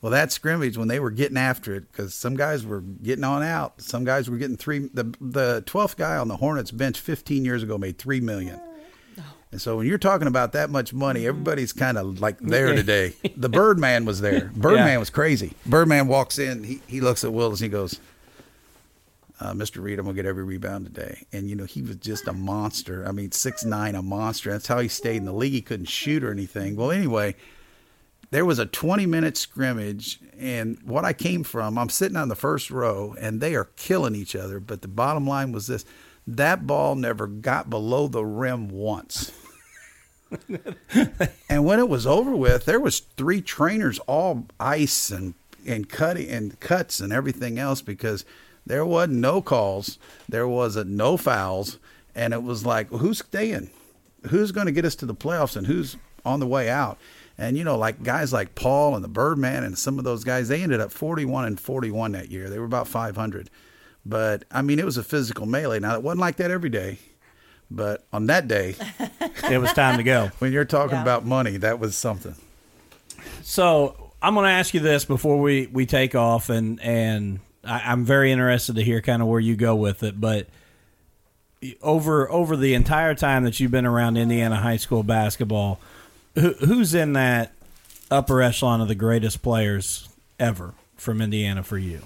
Well, 0.00 0.10
that 0.12 0.32
scrimmage 0.32 0.78
when 0.78 0.88
they 0.88 0.98
were 0.98 1.10
getting 1.10 1.36
after 1.36 1.74
it, 1.74 1.92
because 1.92 2.14
some 2.14 2.34
guys 2.34 2.64
were 2.64 2.80
getting 2.80 3.24
on 3.24 3.42
out, 3.42 3.82
some 3.82 4.04
guys 4.04 4.30
were 4.30 4.38
getting 4.38 4.56
three. 4.56 4.88
The 4.94 5.14
the 5.20 5.62
twelfth 5.66 5.98
guy 5.98 6.16
on 6.16 6.28
the 6.28 6.38
Hornets 6.38 6.70
bench 6.70 6.98
15 6.98 7.44
years 7.44 7.62
ago 7.62 7.76
made 7.76 7.98
three 7.98 8.20
million. 8.20 8.58
And 9.52 9.60
so 9.60 9.76
when 9.78 9.86
you're 9.88 9.98
talking 9.98 10.28
about 10.28 10.52
that 10.52 10.70
much 10.70 10.94
money, 10.94 11.26
everybody's 11.26 11.72
kind 11.72 11.98
of 11.98 12.20
like 12.20 12.38
there 12.38 12.72
today. 12.74 13.14
The 13.36 13.48
Birdman 13.48 14.04
was 14.04 14.20
there. 14.20 14.50
Birdman 14.54 14.86
Yeah. 14.86 14.98
was 14.98 15.10
crazy. 15.10 15.54
Birdman 15.66 16.06
walks 16.06 16.38
in. 16.38 16.62
He 16.64 16.80
he 16.86 17.00
looks 17.00 17.24
at 17.24 17.32
Willis. 17.32 17.60
And 17.60 17.66
he 17.66 17.70
goes, 17.70 17.98
uh, 19.40 19.52
"Mr. 19.52 19.82
Reed, 19.82 19.98
I'm 19.98 20.04
gonna 20.04 20.14
get 20.14 20.26
every 20.26 20.44
rebound 20.44 20.86
today." 20.86 21.26
And 21.32 21.48
you 21.48 21.56
know 21.56 21.64
he 21.64 21.82
was 21.82 21.96
just 21.96 22.28
a 22.28 22.32
monster. 22.32 23.06
I 23.06 23.12
mean, 23.12 23.32
six 23.32 23.64
nine, 23.64 23.94
a 23.94 24.02
monster. 24.02 24.50
That's 24.50 24.66
how 24.66 24.80
he 24.80 24.88
stayed 24.88 25.16
in 25.16 25.24
the 25.24 25.32
league. 25.32 25.52
He 25.52 25.62
couldn't 25.62 25.86
shoot 25.86 26.22
or 26.22 26.30
anything. 26.30 26.76
Well, 26.76 26.90
anyway, 26.90 27.36
there 28.30 28.44
was 28.44 28.58
a 28.58 28.66
20 28.66 29.06
minute 29.06 29.36
scrimmage, 29.36 30.20
and 30.38 30.78
what 30.84 31.04
I 31.04 31.12
came 31.12 31.42
from, 31.42 31.78
I'm 31.78 31.88
sitting 31.88 32.16
on 32.16 32.28
the 32.28 32.36
first 32.36 32.70
row, 32.70 33.14
and 33.20 33.40
they 33.40 33.54
are 33.54 33.68
killing 33.76 34.14
each 34.14 34.36
other. 34.36 34.60
But 34.60 34.82
the 34.82 34.88
bottom 34.88 35.26
line 35.26 35.52
was 35.52 35.66
this: 35.66 35.84
that 36.26 36.66
ball 36.66 36.94
never 36.94 37.26
got 37.26 37.70
below 37.70 38.08
the 38.08 38.24
rim 38.24 38.68
once. 38.68 39.32
and 41.48 41.64
when 41.64 41.80
it 41.80 41.88
was 41.88 42.06
over 42.06 42.36
with, 42.36 42.64
there 42.64 42.78
was 42.78 43.00
three 43.00 43.40
trainers, 43.42 43.98
all 44.00 44.46
ice 44.58 45.10
and 45.10 45.34
and 45.66 45.88
cutting 45.88 46.28
and 46.30 46.58
cuts 46.60 47.00
and 47.00 47.12
everything 47.12 47.58
else 47.58 47.82
because 47.82 48.24
there 48.70 48.86
wasn't 48.86 49.18
no 49.18 49.42
calls, 49.42 49.98
there 50.28 50.46
wasn't 50.46 50.90
no 50.90 51.16
fouls, 51.16 51.78
and 52.14 52.32
it 52.32 52.42
was 52.42 52.64
like, 52.64 52.88
who's 52.90 53.18
staying? 53.18 53.68
Who's 54.28 54.52
going 54.52 54.66
to 54.66 54.72
get 54.72 54.84
us 54.84 54.94
to 54.96 55.06
the 55.06 55.14
playoffs 55.14 55.56
and 55.56 55.66
who's 55.66 55.96
on 56.24 56.38
the 56.40 56.46
way 56.46 56.68
out? 56.70 56.98
And 57.36 57.56
you 57.58 57.64
know, 57.64 57.76
like 57.76 58.02
guys 58.02 58.32
like 58.32 58.54
Paul 58.54 58.94
and 58.94 59.02
the 59.02 59.08
Birdman 59.08 59.64
and 59.64 59.76
some 59.76 59.98
of 59.98 60.04
those 60.04 60.22
guys, 60.24 60.46
they 60.48 60.62
ended 60.62 60.80
up 60.80 60.92
41 60.92 61.46
and 61.46 61.58
41 61.58 62.12
that 62.12 62.30
year. 62.30 62.48
They 62.50 62.58
were 62.58 62.64
about 62.66 62.86
500. 62.86 63.50
But 64.06 64.44
I 64.52 64.62
mean, 64.62 64.78
it 64.78 64.84
was 64.84 64.96
a 64.98 65.02
physical 65.02 65.46
melee. 65.46 65.80
Now 65.80 65.94
it 65.94 66.02
wasn't 66.02 66.20
like 66.20 66.36
that 66.36 66.50
every 66.50 66.70
day, 66.70 66.98
but 67.70 68.06
on 68.12 68.26
that 68.26 68.46
day, 68.46 68.76
It 69.50 69.58
was 69.58 69.72
time 69.72 69.96
to 69.96 70.02
go. 70.04 70.30
when 70.38 70.52
you're 70.52 70.64
talking 70.64 70.96
Yeah. 70.96 71.02
about 71.02 71.24
money, 71.26 71.56
that 71.56 71.80
was 71.80 71.96
something. 71.96 72.36
So 73.42 74.12
I'm 74.22 74.34
going 74.34 74.44
to 74.44 74.50
ask 74.52 74.74
you 74.74 74.80
this 74.80 75.04
before 75.04 75.40
we, 75.40 75.66
we 75.66 75.86
take 75.86 76.14
off, 76.14 76.50
and 76.50 76.80
and 76.80 77.40
I, 77.64 77.80
I'm 77.86 78.04
very 78.04 78.32
interested 78.32 78.76
to 78.76 78.82
hear 78.82 79.00
kind 79.00 79.22
of 79.22 79.28
where 79.28 79.40
you 79.40 79.56
go 79.56 79.74
with 79.74 80.02
it. 80.02 80.20
But 80.20 80.48
over 81.82 82.30
over 82.30 82.56
the 82.56 82.74
entire 82.74 83.14
time 83.14 83.44
that 83.44 83.60
you've 83.60 83.70
been 83.70 83.86
around 83.86 84.16
Indiana 84.16 84.56
high 84.56 84.76
school 84.76 85.02
basketball, 85.02 85.80
who, 86.34 86.52
who's 86.54 86.94
in 86.94 87.12
that 87.14 87.52
upper 88.10 88.42
echelon 88.42 88.80
of 88.80 88.88
the 88.88 88.94
greatest 88.94 89.42
players 89.42 90.08
ever 90.38 90.74
from 90.96 91.20
Indiana 91.20 91.62
for 91.62 91.78
you? 91.78 92.00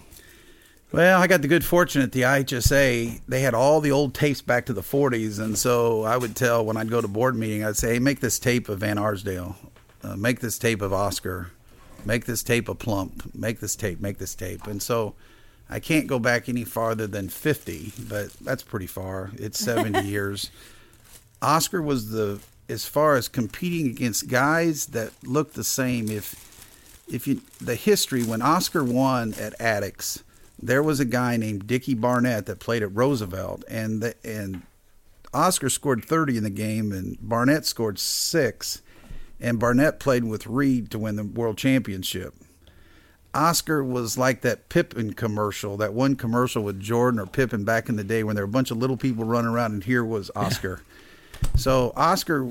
Well, 0.92 1.20
I 1.20 1.26
got 1.26 1.42
the 1.42 1.48
good 1.48 1.64
fortune 1.64 2.02
at 2.02 2.12
the 2.12 2.22
IHSA. 2.22 3.20
They 3.26 3.40
had 3.40 3.52
all 3.52 3.80
the 3.80 3.90
old 3.90 4.14
tapes 4.14 4.40
back 4.40 4.66
to 4.66 4.72
the 4.72 4.80
40s, 4.80 5.40
and 5.40 5.59
so 5.59 6.05
I 6.05 6.16
would 6.16 6.36
tell 6.36 6.64
when 6.64 6.76
I'd 6.76 6.88
go 6.88 7.00
to 7.00 7.09
board 7.09 7.34
meeting, 7.34 7.64
I'd 7.64 7.76
say, 7.76 7.94
"Hey, 7.94 7.98
make 7.98 8.20
this 8.20 8.38
tape 8.38 8.68
of 8.68 8.78
Van 8.78 8.96
Arsdale, 8.96 9.57
uh, 10.05 10.14
make 10.14 10.38
this 10.38 10.57
tape 10.57 10.82
of 10.82 10.92
Oscar, 10.92 11.50
make 12.05 12.26
this 12.26 12.44
tape 12.44 12.68
of 12.68 12.78
Plump, 12.78 13.34
make 13.34 13.59
this 13.59 13.74
tape, 13.74 14.00
make 14.00 14.18
this 14.18 14.36
tape." 14.36 14.68
And 14.68 14.80
so 14.80 15.14
I 15.75 15.81
can't 15.81 16.07
go 16.07 16.20
back 16.20 16.49
any 16.49 16.62
farther 16.62 17.09
than 17.09 17.29
50, 17.29 17.95
but 18.09 18.33
that's 18.35 18.62
pretty 18.62 18.87
far. 18.87 19.33
It's 19.35 19.59
70 19.59 20.03
years. 20.09 20.53
Oscar 21.43 21.83
was 21.83 22.11
the 22.11 22.39
as 22.68 22.87
far 22.87 23.16
as 23.16 23.27
competing 23.27 23.89
against 23.89 24.29
guys 24.29 24.87
that 24.87 25.11
looked 25.25 25.55
the 25.55 25.64
same. 25.64 26.09
If 26.09 26.37
if 27.12 27.27
you 27.27 27.41
the 27.61 27.75
history 27.75 28.22
when 28.22 28.41
Oscar 28.41 28.85
won 28.85 29.35
at 29.35 29.59
Attucks, 29.59 30.22
there 30.62 30.81
was 30.81 31.01
a 31.01 31.05
guy 31.05 31.37
named 31.37 31.66
Dickie 31.66 31.95
Barnett 31.95 32.47
that 32.47 32.61
played 32.61 32.85
at 32.85 32.95
Roosevelt, 32.95 33.64
and 33.68 34.01
the, 34.01 34.14
and 34.22 34.62
Oscar 35.35 35.68
scored 35.68 36.05
30 36.05 36.37
in 36.37 36.45
the 36.45 36.51
game, 36.51 36.93
and 36.93 37.18
Barnett 37.20 37.66
scored 37.66 37.99
six, 37.99 38.81
and 39.41 39.59
Barnett 39.59 39.99
played 39.99 40.22
with 40.22 40.47
Reed 40.47 40.93
to 40.93 41.01
win 41.01 41.16
the 41.16 41.25
world 41.25 41.59
championship. 41.59 42.33
Oscar 43.35 43.82
was 43.82 44.16
like 44.16 44.43
that 44.43 44.68
Pippen 44.68 45.14
commercial, 45.14 45.76
that 45.78 45.93
one 45.93 46.16
commercial 46.16 46.62
with 46.62 46.80
Jordan 46.80 47.20
or 47.20 47.26
Pippen 47.26 47.64
back 47.64 47.89
in 47.89 47.97
the 47.97 48.05
day 48.05 48.22
when 48.22 48.37
there 48.37 48.45
were 48.45 48.51
a 48.51 48.53
bunch 48.53 48.70
of 48.70 48.76
little 48.78 48.97
people 48.97 49.24
running 49.24 49.51
around, 49.51 49.72
and 49.72 49.85
here 49.85 50.05
was 50.05 50.30
Oscar. 50.37 50.82
So 51.57 51.93
Oscar, 51.97 52.49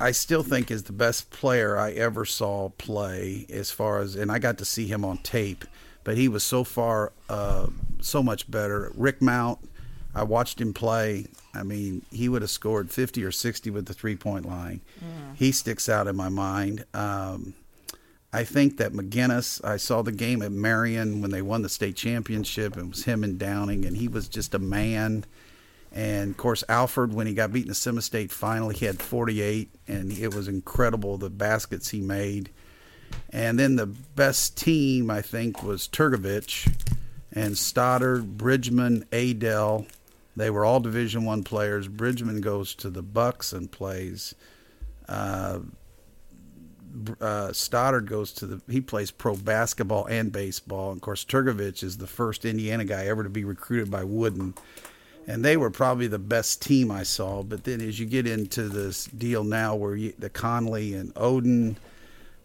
I 0.00 0.10
still 0.10 0.42
think 0.42 0.70
is 0.70 0.84
the 0.84 0.92
best 0.92 1.30
player 1.30 1.78
I 1.78 1.92
ever 1.92 2.24
saw 2.24 2.70
play 2.70 3.46
as 3.48 3.70
far 3.70 4.00
as, 4.00 4.16
and 4.16 4.30
I 4.30 4.38
got 4.38 4.58
to 4.58 4.64
see 4.64 4.86
him 4.86 5.04
on 5.04 5.18
tape, 5.18 5.64
but 6.04 6.16
he 6.16 6.28
was 6.28 6.42
so 6.44 6.64
far, 6.64 7.12
uh, 7.28 7.68
so 8.00 8.22
much 8.22 8.50
better. 8.50 8.92
Rick 8.96 9.22
Mount, 9.22 9.58
I 10.14 10.24
watched 10.24 10.60
him 10.60 10.74
play. 10.74 11.26
I 11.54 11.62
mean, 11.62 12.02
he 12.10 12.28
would 12.28 12.42
have 12.42 12.50
scored 12.50 12.90
50 12.90 13.24
or 13.24 13.30
60 13.32 13.70
with 13.70 13.86
the 13.86 13.94
three 13.94 14.16
point 14.16 14.46
line. 14.46 14.80
He 15.34 15.52
sticks 15.52 15.88
out 15.88 16.06
in 16.06 16.16
my 16.16 16.28
mind. 16.28 16.84
Um, 16.94 17.54
I 18.32 18.44
think 18.44 18.76
that 18.76 18.92
McGinnis, 18.92 19.64
I 19.64 19.78
saw 19.78 20.02
the 20.02 20.12
game 20.12 20.42
at 20.42 20.52
Marion 20.52 21.22
when 21.22 21.30
they 21.30 21.40
won 21.40 21.62
the 21.62 21.68
state 21.68 21.96
championship. 21.96 22.76
It 22.76 22.88
was 22.88 23.04
him 23.04 23.24
and 23.24 23.38
Downing, 23.38 23.86
and 23.86 23.96
he 23.96 24.06
was 24.06 24.28
just 24.28 24.54
a 24.54 24.58
man. 24.58 25.24
And 25.92 26.32
of 26.32 26.36
course, 26.36 26.62
Alford, 26.68 27.14
when 27.14 27.26
he 27.26 27.32
got 27.32 27.52
beaten 27.52 27.68
the 27.68 27.74
semi-state 27.74 28.30
final, 28.30 28.68
he 28.68 28.84
had 28.84 29.00
48, 29.00 29.70
and 29.86 30.12
it 30.12 30.34
was 30.34 30.46
incredible 30.46 31.16
the 31.16 31.30
baskets 31.30 31.88
he 31.88 32.00
made. 32.00 32.50
And 33.30 33.58
then 33.58 33.76
the 33.76 33.86
best 33.86 34.58
team, 34.58 35.10
I 35.10 35.22
think, 35.22 35.62
was 35.62 35.88
Trgovich 35.88 36.70
and 37.32 37.56
Stoddard, 37.56 38.36
Bridgeman, 38.36 39.06
Adell. 39.10 39.86
They 40.36 40.50
were 40.50 40.66
all 40.66 40.80
Division 40.80 41.24
One 41.24 41.42
players. 41.42 41.88
Bridgeman 41.88 42.42
goes 42.42 42.74
to 42.76 42.90
the 42.90 43.02
Bucks 43.02 43.54
and 43.54 43.70
plays. 43.70 44.34
Uh, 45.08 45.60
uh, 47.20 47.52
Stoddard 47.52 48.06
goes 48.06 48.32
to 48.34 48.46
the 48.46 48.62
he 48.68 48.80
plays 48.80 49.10
pro 49.10 49.36
basketball 49.36 50.06
and 50.06 50.32
baseball. 50.32 50.90
And 50.90 50.98
of 50.98 51.02
course, 51.02 51.24
Trgovich 51.24 51.82
is 51.82 51.98
the 51.98 52.06
first 52.06 52.44
Indiana 52.44 52.84
guy 52.84 53.06
ever 53.06 53.22
to 53.22 53.30
be 53.30 53.44
recruited 53.44 53.90
by 53.90 54.04
Wooden, 54.04 54.54
and 55.26 55.44
they 55.44 55.56
were 55.56 55.70
probably 55.70 56.06
the 56.06 56.18
best 56.18 56.62
team 56.62 56.90
I 56.90 57.02
saw. 57.02 57.42
But 57.42 57.64
then 57.64 57.80
as 57.80 57.98
you 57.98 58.06
get 58.06 58.26
into 58.26 58.68
this 58.68 59.06
deal 59.06 59.44
now, 59.44 59.74
where 59.74 59.96
you, 59.96 60.12
the 60.18 60.30
Conley 60.30 60.94
and 60.94 61.14
Oden, 61.14 61.76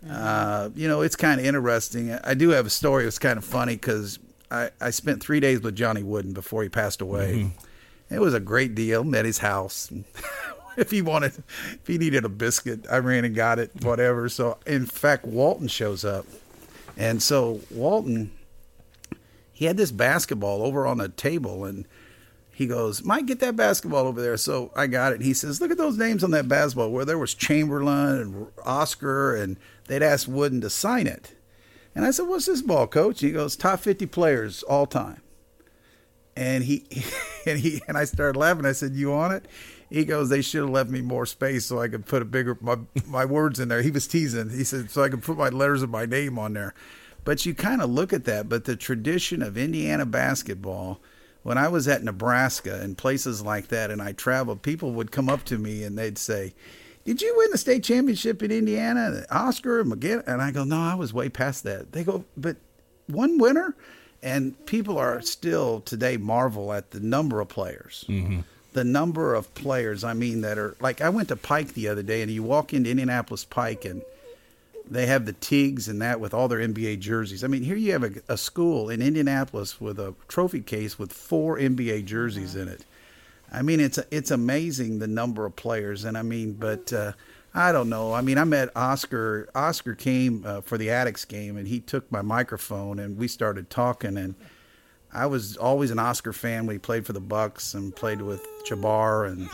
uh, 0.09 0.69
you 0.75 0.87
know, 0.87 1.01
it's 1.01 1.15
kind 1.15 1.39
of 1.39 1.45
interesting. 1.45 2.13
I 2.23 2.33
do 2.33 2.49
have 2.49 2.65
a 2.65 2.69
story. 2.69 3.05
It's 3.05 3.19
kind 3.19 3.37
of 3.37 3.45
funny 3.45 3.75
because 3.75 4.19
I, 4.51 4.69
I 4.81 4.89
spent 4.89 5.23
three 5.23 5.39
days 5.39 5.61
with 5.61 5.75
Johnny 5.75 6.03
Wooden 6.03 6.33
before 6.33 6.63
he 6.63 6.69
passed 6.69 7.01
away. 7.01 7.51
It 8.09 8.19
was 8.19 8.33
a 8.33 8.39
great 8.39 8.75
deal. 8.75 9.03
Met 9.03 9.25
his 9.25 9.39
house. 9.39 9.91
if 10.78 10.91
he 10.91 11.01
wanted, 11.01 11.43
if 11.74 11.88
he 11.88 11.97
needed 11.97 12.26
a 12.26 12.30
biscuit, 12.30 12.86
I 12.89 12.97
ran 12.97 13.26
and 13.26 13.36
got 13.36 13.59
it. 13.59 13.71
Whatever. 13.84 14.30
So 14.30 14.57
in 14.65 14.86
fact, 14.86 15.26
Walton 15.26 15.67
shows 15.67 16.03
up, 16.03 16.26
and 16.97 17.21
so 17.21 17.61
Walton, 17.71 18.32
he 19.51 19.65
had 19.65 19.78
this 19.78 19.91
basketball 19.91 20.63
over 20.63 20.86
on 20.86 20.97
the 20.97 21.09
table, 21.09 21.65
and 21.65 21.86
he 22.53 22.67
goes, 22.67 23.03
"Mike, 23.03 23.26
get 23.26 23.39
that 23.39 23.55
basketball 23.55 24.07
over 24.07 24.21
there." 24.21 24.38
So 24.38 24.71
I 24.76 24.88
got 24.88 25.11
it. 25.11 25.15
And 25.15 25.26
he 25.26 25.34
says, 25.34 25.59
"Look 25.59 25.71
at 25.71 25.78
those 25.78 25.97
names 25.97 26.24
on 26.24 26.32
that 26.32 26.47
basketball. 26.47 26.91
Where 26.91 27.05
there 27.05 27.17
was 27.17 27.34
Chamberlain 27.34 28.19
and 28.19 28.47
Oscar, 28.63 29.36
and 29.36 29.57
they'd 29.88 30.03
asked 30.03 30.28
Wooden 30.28 30.61
to 30.61 30.69
sign 30.69 31.07
it." 31.07 31.34
And 31.95 32.05
I 32.05 32.11
said, 32.11 32.28
"What's 32.28 32.45
this 32.45 32.61
ball, 32.61 32.88
Coach?" 32.88 33.21
He 33.21 33.32
goes, 33.32 33.55
"Top 33.55 33.80
fifty 33.80 34.05
players 34.05 34.63
all 34.63 34.86
time." 34.86 35.21
And 36.36 36.63
he 36.63 36.86
and 37.45 37.59
he 37.59 37.82
and 37.88 37.97
I 37.97 38.05
started 38.05 38.38
laughing. 38.39 38.65
I 38.65 38.71
said, 38.71 38.93
"You 38.93 39.11
want 39.11 39.34
it?" 39.34 39.45
He 39.93 40.05
goes, 40.05 40.29
"They 40.29 40.41
should 40.41 40.61
have 40.61 40.71
left 40.71 40.89
me 40.89 41.01
more 41.01 41.27
space 41.27 41.65
so 41.65 41.79
I 41.79 41.87
could 41.87 42.07
put 42.07 42.23
a 42.23 42.25
bigger 42.25 42.57
my 42.59 42.79
my 43.05 43.25
words 43.25 43.59
in 43.59 43.67
there." 43.67 43.83
He 43.83 43.91
was 43.91 44.07
teasing. 44.07 44.49
He 44.49 44.63
said, 44.63 44.89
"So 44.89 45.03
I 45.03 45.09
could 45.09 45.21
put 45.21 45.37
my 45.37 45.49
letters 45.49 45.83
of 45.83 45.91
my 45.91 46.07
name 46.07 46.39
on 46.39 46.53
there." 46.53 46.73
But 47.23 47.45
you 47.45 47.53
kind 47.53 47.79
of 47.79 47.91
look 47.91 48.11
at 48.11 48.23
that. 48.25 48.49
But 48.49 48.65
the 48.65 48.75
tradition 48.75 49.43
of 49.43 49.55
Indiana 49.55 50.07
basketball, 50.07 50.99
when 51.43 51.59
I 51.59 51.67
was 51.67 51.87
at 51.87 52.03
Nebraska 52.03 52.81
and 52.81 52.97
places 52.97 53.43
like 53.43 53.67
that, 53.67 53.91
and 53.91 54.01
I 54.01 54.13
traveled, 54.13 54.63
people 54.63 54.93
would 54.93 55.11
come 55.11 55.29
up 55.29 55.43
to 55.45 55.59
me 55.59 55.83
and 55.83 55.95
they'd 55.95 56.17
say, 56.17 56.55
"Did 57.05 57.21
you 57.21 57.35
win 57.37 57.51
the 57.51 57.59
state 57.59 57.83
championship 57.83 58.41
in 58.41 58.49
Indiana, 58.49 59.25
Oscar 59.29 59.83
McGinn?" 59.83 60.23
And 60.25 60.41
I 60.41 60.49
go, 60.49 60.63
"No, 60.63 60.79
I 60.79 60.95
was 60.95 61.13
way 61.13 61.29
past 61.29 61.63
that." 61.65 61.91
They 61.91 62.03
go, 62.03 62.25
"But 62.35 62.57
one 63.05 63.37
winner." 63.37 63.75
And 64.23 64.65
people 64.65 64.97
are 64.97 65.21
still 65.21 65.81
today 65.81 66.17
marvel 66.17 66.73
at 66.73 66.91
the 66.91 66.99
number 67.01 67.41
of 67.41 67.49
players 67.49 68.05
mm-hmm. 68.07 68.39
The 68.74 68.84
number 68.84 69.36
of 69.36 69.53
players. 69.55 70.03
I 70.03 70.13
mean, 70.13 70.41
that 70.41 70.57
are 70.57 70.76
like 70.80 71.01
I 71.01 71.09
went 71.09 71.30
to 71.30 71.36
Pike 71.36 71.74
the 71.74 71.88
other 71.88 72.03
day, 72.03 72.21
and 72.21 72.32
you 72.32 72.43
walk 72.43 72.74
into 72.74 72.89
Indianapolis 72.89 73.45
Pike, 73.45 73.86
and 73.86 74.01
they 74.89 75.05
have 75.05 75.26
the 75.26 75.34
Tigs 75.34 75.88
and 75.88 76.01
that 76.01 76.19
with 76.19 76.34
all 76.34 76.47
their 76.47 76.59
NBA 76.59 76.99
jerseys. 76.99 77.43
I 77.43 77.47
mean, 77.47 77.63
here 77.63 77.76
you 77.76 77.91
have 77.93 78.03
a, 78.03 78.11
a 78.28 78.38
school 78.38 78.89
in 78.89 79.01
Indianapolis 79.01 79.80
with 79.80 79.99
a 79.99 80.13
trophy 80.28 80.61
case 80.61 80.99
with 80.99 81.13
four 81.13 81.57
NBA 81.57 82.05
jerseys 82.05 82.55
in 82.55 82.67
it. 82.67 82.86
I 83.51 83.61
mean, 83.61 83.80
it's 83.80 83.99
it's 84.11 84.32
amazing 84.32 84.99
the 84.99 85.07
number 85.07 85.45
of 85.45 85.55
players, 85.55 86.03
and 86.03 86.17
I 86.17 86.24
mean, 86.24 86.53
but 86.53 86.91
uh, 86.91 87.13
I 87.53 87.71
don't 87.71 87.89
know. 87.89 88.13
I 88.13 88.21
mean, 88.21 88.39
I 88.39 88.43
met 88.45 88.76
Oscar. 88.76 89.47
Oscar 89.53 89.93
came 89.93 90.43
uh, 90.45 90.61
for 90.61 90.78
the 90.78 90.88
Attucks 90.88 91.28
game, 91.28 91.55
and 91.55 91.67
he 91.67 91.80
took 91.80 92.11
my 92.11 92.24
microphone, 92.24 92.97
and 92.97 93.15
we 93.17 93.28
started 93.28 93.69
talking. 93.69 94.17
And 94.17 94.34
I 95.14 95.28
was 95.28 95.57
always 95.57 95.91
an 95.91 95.99
Oscar 95.99 96.34
fan 96.34 96.66
when 96.66 96.76
he 96.76 96.80
played 96.80 97.05
for 97.05 97.14
the 97.14 97.22
Bucks 97.22 97.74
and 97.74 97.95
played 97.95 98.22
with 98.22 98.45
Jabbar 98.66 99.30
and 99.30 99.49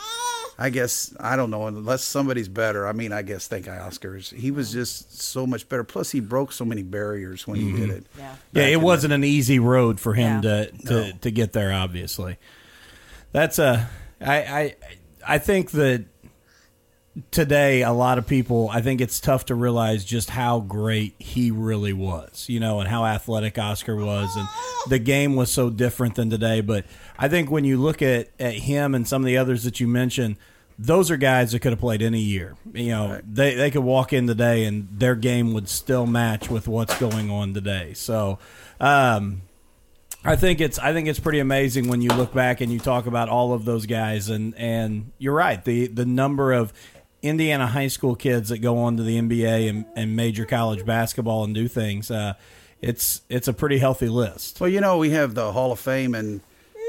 I 0.58 0.68
guess 0.68 1.14
I 1.18 1.36
don't 1.36 1.50
know 1.50 1.66
unless 1.66 2.04
somebody's 2.04 2.48
better. 2.48 2.86
I 2.86 2.92
mean, 2.92 3.12
I 3.12 3.22
guess 3.22 3.48
thank 3.48 3.64
God 3.64 3.80
Oscars. 3.80 4.32
He 4.32 4.50
was 4.50 4.70
just 4.70 5.20
so 5.22 5.46
much 5.46 5.66
better. 5.70 5.84
Plus, 5.84 6.10
he 6.10 6.20
broke 6.20 6.52
so 6.52 6.66
many 6.66 6.82
barriers 6.82 7.46
when 7.46 7.56
he 7.56 7.68
mm-hmm. 7.68 7.76
did 7.76 7.90
it. 7.90 8.06
Yeah. 8.18 8.36
Yeah, 8.52 8.66
it 8.66 8.80
wasn't 8.80 9.14
an 9.14 9.24
easy 9.24 9.58
road 9.58 9.98
for 9.98 10.12
him 10.12 10.42
Yeah. 10.42 10.66
to 10.66 10.72
to, 10.86 11.12
to 11.14 11.30
get 11.30 11.54
there. 11.54 11.72
Obviously, 11.72 12.36
that's 13.32 13.58
a. 13.58 13.88
I 14.20 14.36
I 14.36 14.76
I 15.26 15.38
think 15.38 15.70
that 15.70 16.04
today 17.30 17.82
a 17.82 17.92
lot 17.92 18.18
of 18.18 18.26
people. 18.26 18.68
I 18.70 18.80
think 18.80 19.00
it's 19.00 19.20
tough 19.20 19.46
to 19.46 19.54
realize 19.54 20.04
just 20.04 20.30
how 20.30 20.60
great 20.60 21.14
he 21.18 21.50
really 21.50 21.92
was. 21.92 22.48
You 22.48 22.60
know, 22.60 22.80
and 22.80 22.88
how 22.88 23.04
athletic 23.04 23.58
Oscar 23.58 23.96
was, 23.96 24.34
and 24.36 24.48
the 24.88 24.98
game 24.98 25.36
was 25.36 25.50
so 25.50 25.70
different 25.70 26.14
than 26.14 26.30
today. 26.30 26.60
But 26.60 26.86
I 27.18 27.28
think 27.28 27.50
when 27.50 27.64
you 27.64 27.78
look 27.78 28.02
at 28.02 28.28
at 28.38 28.54
him 28.54 28.94
and 28.94 29.06
some 29.06 29.22
of 29.22 29.26
the 29.26 29.38
others 29.38 29.64
that 29.64 29.80
you 29.80 29.88
mentioned. 29.88 30.36
Those 30.82 31.10
are 31.10 31.18
guys 31.18 31.52
that 31.52 31.60
could 31.60 31.72
have 31.72 31.78
played 31.78 32.00
any 32.00 32.20
year. 32.20 32.56
You 32.72 32.88
know, 32.88 33.20
they 33.30 33.54
they 33.54 33.70
could 33.70 33.82
walk 33.84 34.14
in 34.14 34.26
today 34.26 34.64
and 34.64 34.88
their 34.90 35.14
game 35.14 35.52
would 35.52 35.68
still 35.68 36.06
match 36.06 36.48
with 36.48 36.66
what's 36.66 36.98
going 36.98 37.30
on 37.30 37.52
today. 37.52 37.92
So, 37.92 38.38
um, 38.80 39.42
I 40.24 40.36
think 40.36 40.60
it's 40.60 40.78
I 40.78 40.92
think 40.92 41.08
it's 41.08 41.20
pretty 41.20 41.38
amazing 41.38 41.88
when 41.88 42.02
you 42.02 42.10
look 42.10 42.34
back 42.34 42.60
and 42.60 42.70
you 42.70 42.78
talk 42.78 43.06
about 43.06 43.28
all 43.28 43.52
of 43.54 43.64
those 43.64 43.86
guys 43.86 44.28
and 44.28 44.54
and 44.56 45.12
you're 45.18 45.34
right 45.34 45.62
the 45.64 45.86
the 45.86 46.04
number 46.04 46.52
of 46.52 46.72
Indiana 47.22 47.66
high 47.66 47.88
school 47.88 48.14
kids 48.16 48.48
that 48.48 48.58
go 48.58 48.78
on 48.78 48.96
to 48.96 49.02
the 49.02 49.20
NBA 49.20 49.68
and, 49.68 49.84
and 49.94 50.16
major 50.16 50.44
college 50.44 50.84
basketball 50.84 51.44
and 51.44 51.54
do 51.54 51.68
things. 51.68 52.10
Uh, 52.10 52.34
it's 52.80 53.22
it's 53.28 53.46
a 53.48 53.52
pretty 53.52 53.78
healthy 53.78 54.08
list. 54.08 54.60
Well, 54.60 54.70
you 54.70 54.80
know, 54.80 54.96
we 54.96 55.10
have 55.10 55.34
the 55.34 55.52
Hall 55.52 55.72
of 55.72 55.78
Fame, 55.78 56.14
and 56.14 56.40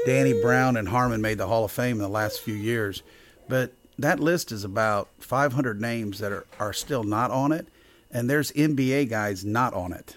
Danny 0.06 0.40
Brown 0.40 0.76
and 0.76 0.88
Harmon 0.88 1.20
made 1.20 1.38
the 1.38 1.46
Hall 1.46 1.64
of 1.64 1.70
Fame 1.70 1.96
in 1.96 2.02
the 2.02 2.08
last 2.08 2.40
few 2.40 2.54
years. 2.54 3.02
But 3.48 3.72
that 3.98 4.20
list 4.20 4.52
is 4.52 4.64
about 4.64 5.08
500 5.18 5.80
names 5.80 6.18
that 6.20 6.32
are, 6.32 6.46
are 6.58 6.72
still 6.72 7.04
not 7.04 7.30
on 7.30 7.52
it, 7.52 7.66
and 8.10 8.28
there's 8.28 8.52
NBA 8.52 9.10
guys 9.10 9.44
not 9.44 9.74
on 9.74 9.92
it. 9.92 10.16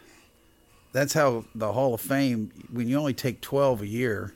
That's 0.93 1.13
how 1.13 1.43
the 1.53 1.73
Hall 1.73 1.93
of 1.93 1.99
Fame, 1.99 2.51
when 2.71 2.87
you 2.87 2.97
only 2.97 3.13
take 3.13 3.41
12 3.41 3.81
a 3.81 3.87
year, 3.87 4.33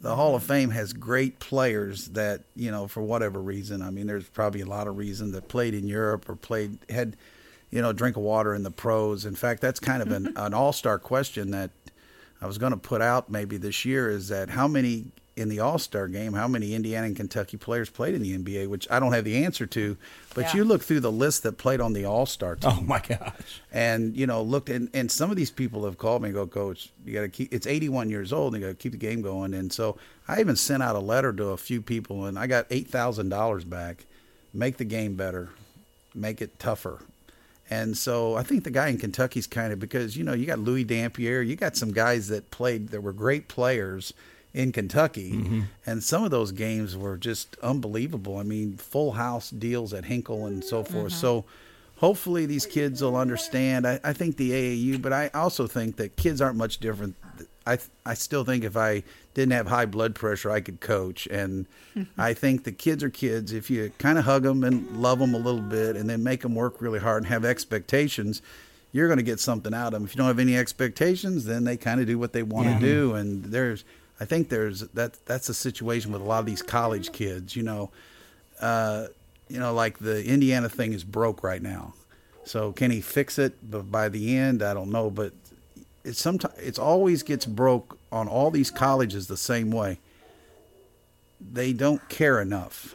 the 0.00 0.16
Hall 0.16 0.34
of 0.34 0.42
Fame 0.42 0.70
has 0.70 0.92
great 0.92 1.38
players 1.40 2.08
that, 2.08 2.42
you 2.56 2.70
know, 2.70 2.88
for 2.88 3.02
whatever 3.02 3.40
reason, 3.40 3.82
I 3.82 3.90
mean, 3.90 4.06
there's 4.06 4.24
probably 4.24 4.62
a 4.62 4.66
lot 4.66 4.86
of 4.86 4.96
reason 4.96 5.32
that 5.32 5.48
played 5.48 5.74
in 5.74 5.86
Europe 5.86 6.28
or 6.28 6.36
played, 6.36 6.78
had, 6.88 7.16
you 7.70 7.82
know, 7.82 7.92
drink 7.92 8.16
of 8.16 8.22
water 8.22 8.54
in 8.54 8.62
the 8.62 8.70
pros. 8.70 9.26
In 9.26 9.34
fact, 9.34 9.60
that's 9.60 9.78
kind 9.78 10.02
of 10.02 10.10
an, 10.10 10.32
an 10.36 10.54
all 10.54 10.72
star 10.72 10.98
question 10.98 11.50
that 11.50 11.70
I 12.40 12.46
was 12.46 12.56
going 12.56 12.72
to 12.72 12.78
put 12.78 13.02
out 13.02 13.30
maybe 13.30 13.58
this 13.58 13.84
year 13.84 14.08
is 14.08 14.28
that 14.28 14.48
how 14.48 14.66
many 14.66 15.06
in 15.40 15.48
the 15.48 15.58
All 15.58 15.78
Star 15.78 16.06
game, 16.06 16.34
how 16.34 16.46
many 16.46 16.74
Indiana 16.74 17.06
and 17.06 17.16
Kentucky 17.16 17.56
players 17.56 17.88
played 17.90 18.14
in 18.14 18.22
the 18.22 18.36
NBA, 18.36 18.68
which 18.68 18.86
I 18.90 19.00
don't 19.00 19.12
have 19.12 19.24
the 19.24 19.44
answer 19.44 19.66
to. 19.66 19.96
But 20.34 20.46
Yeah. 20.46 20.56
you 20.58 20.64
look 20.64 20.82
through 20.82 21.00
the 21.00 21.10
list 21.10 21.42
that 21.42 21.52
played 21.52 21.80
on 21.80 21.92
the 21.94 22.04
All 22.04 22.26
Star 22.26 22.58
oh, 22.62 22.70
team 22.70 22.78
Oh 22.78 22.82
my 22.82 23.00
gosh! 23.00 23.60
and 23.72 24.16
you 24.16 24.26
know 24.26 24.42
looked 24.42 24.68
and, 24.68 24.90
and 24.94 25.10
some 25.10 25.30
of 25.30 25.36
these 25.36 25.50
people 25.50 25.84
have 25.86 25.98
called 25.98 26.22
me 26.22 26.28
and 26.28 26.34
go 26.34 26.46
coach 26.46 26.90
you 27.04 27.14
got 27.14 27.22
to 27.22 27.28
keep 27.28 27.52
it's 27.52 27.66
81 27.66 28.10
years 28.10 28.32
old 28.32 28.54
and 28.54 28.62
you 28.62 28.68
got 28.68 28.78
to 28.78 28.82
keep 28.82 28.92
the 28.92 28.98
game 28.98 29.22
going 29.22 29.54
and 29.54 29.72
so 29.72 29.96
i 30.28 30.38
even 30.40 30.54
sent 30.56 30.82
out 30.82 30.94
a 30.94 31.00
letter 31.00 31.32
to 31.32 31.46
a 31.46 31.56
few 31.56 31.80
people 31.80 32.26
and 32.26 32.38
i 32.38 32.46
got 32.46 32.68
$8000 32.68 33.68
back 33.68 34.04
make 34.52 34.76
the 34.76 34.84
game 34.84 35.14
better 35.14 35.48
make 36.14 36.42
it 36.42 36.58
tougher 36.58 36.98
and 37.70 37.96
so 37.96 38.34
i 38.36 38.42
think 38.42 38.64
the 38.64 38.70
guy 38.70 38.88
in 38.88 38.98
kentucky's 38.98 39.46
kind 39.46 39.72
of 39.72 39.78
because 39.78 40.16
you 40.16 40.24
know 40.24 40.32
you 40.32 40.46
got 40.46 40.58
Louie 40.58 40.84
Dampier 40.84 41.40
you 41.40 41.56
got 41.56 41.76
some 41.76 41.92
guys 41.92 42.28
that 42.28 42.50
played 42.50 42.88
that 42.88 43.02
were 43.02 43.12
great 43.12 43.48
players 43.48 44.12
in 44.52 44.72
Kentucky, 44.72 45.32
mm-hmm. 45.32 45.60
and 45.86 46.02
some 46.02 46.24
of 46.24 46.30
those 46.30 46.52
games 46.52 46.96
were 46.96 47.16
just 47.16 47.56
unbelievable. 47.62 48.38
I 48.38 48.42
mean, 48.42 48.76
full 48.76 49.12
house 49.12 49.50
deals 49.50 49.94
at 49.94 50.06
Hinkle 50.06 50.46
and 50.46 50.64
so 50.64 50.82
forth. 50.82 51.12
Mm-hmm. 51.12 51.20
So, 51.20 51.44
hopefully 52.00 52.46
these 52.46 52.66
kids 52.66 53.02
will 53.02 53.16
understand. 53.16 53.86
I, 53.86 54.00
I 54.02 54.12
think 54.12 54.36
the 54.36 54.50
AAU, 54.50 55.00
but 55.00 55.12
I 55.12 55.28
also 55.34 55.66
think 55.66 55.96
that 55.96 56.16
kids 56.16 56.40
aren't 56.40 56.56
much 56.56 56.78
different. 56.78 57.14
I 57.66 57.78
I 58.04 58.14
still 58.14 58.44
think 58.44 58.64
if 58.64 58.76
I 58.76 59.02
didn't 59.34 59.52
have 59.52 59.68
high 59.68 59.86
blood 59.86 60.14
pressure, 60.14 60.50
I 60.50 60.60
could 60.60 60.80
coach, 60.80 61.26
and 61.28 61.66
I 62.18 62.34
think 62.34 62.64
the 62.64 62.72
kids 62.72 63.04
are 63.04 63.10
kids. 63.10 63.52
If 63.52 63.70
you 63.70 63.92
kind 63.98 64.18
of 64.18 64.24
hug 64.24 64.42
them 64.42 64.64
and 64.64 65.00
love 65.00 65.18
them 65.18 65.34
a 65.34 65.38
little 65.38 65.60
bit, 65.60 65.96
and 65.96 66.08
then 66.10 66.24
make 66.24 66.40
them 66.40 66.54
work 66.54 66.80
really 66.80 66.98
hard 66.98 67.22
and 67.22 67.32
have 67.32 67.44
expectations, 67.44 68.42
you're 68.92 69.06
going 69.06 69.18
to 69.18 69.22
get 69.22 69.38
something 69.38 69.74
out 69.74 69.88
of 69.88 69.92
them. 69.92 70.04
If 70.04 70.14
you 70.14 70.18
don't 70.18 70.26
have 70.26 70.38
any 70.38 70.56
expectations, 70.56 71.44
then 71.44 71.64
they 71.64 71.76
kind 71.76 72.00
of 72.00 72.06
do 72.06 72.18
what 72.18 72.32
they 72.32 72.42
want 72.42 72.80
to 72.80 72.84
do, 72.84 73.14
and 73.14 73.44
there's. 73.44 73.84
I 74.20 74.26
think 74.26 74.50
there's 74.50 74.80
that. 74.88 75.18
That's 75.26 75.48
a 75.48 75.54
situation 75.54 76.12
with 76.12 76.20
a 76.20 76.24
lot 76.24 76.40
of 76.40 76.46
these 76.46 76.62
college 76.62 77.12
kids. 77.12 77.56
You 77.56 77.62
know, 77.62 77.90
uh, 78.60 79.06
you 79.48 79.58
know, 79.58 79.72
like 79.72 79.98
the 79.98 80.24
Indiana 80.24 80.68
thing 80.68 80.92
is 80.92 81.04
broke 81.04 81.42
right 81.42 81.62
now. 81.62 81.94
So 82.44 82.72
can 82.72 82.90
he 82.90 83.00
fix 83.00 83.38
it? 83.38 83.54
But 83.68 83.90
by 83.90 84.08
the 84.08 84.36
end, 84.36 84.62
I 84.62 84.74
don't 84.74 84.90
know. 84.90 85.10
But 85.10 85.32
it's 86.04 86.20
sometimes 86.20 86.54
it's 86.58 86.78
always 86.78 87.22
gets 87.22 87.46
broke 87.46 87.98
on 88.12 88.28
all 88.28 88.50
these 88.50 88.70
colleges 88.70 89.26
the 89.26 89.36
same 89.36 89.70
way. 89.70 89.98
They 91.40 91.72
don't 91.72 92.06
care 92.08 92.40
enough. 92.40 92.94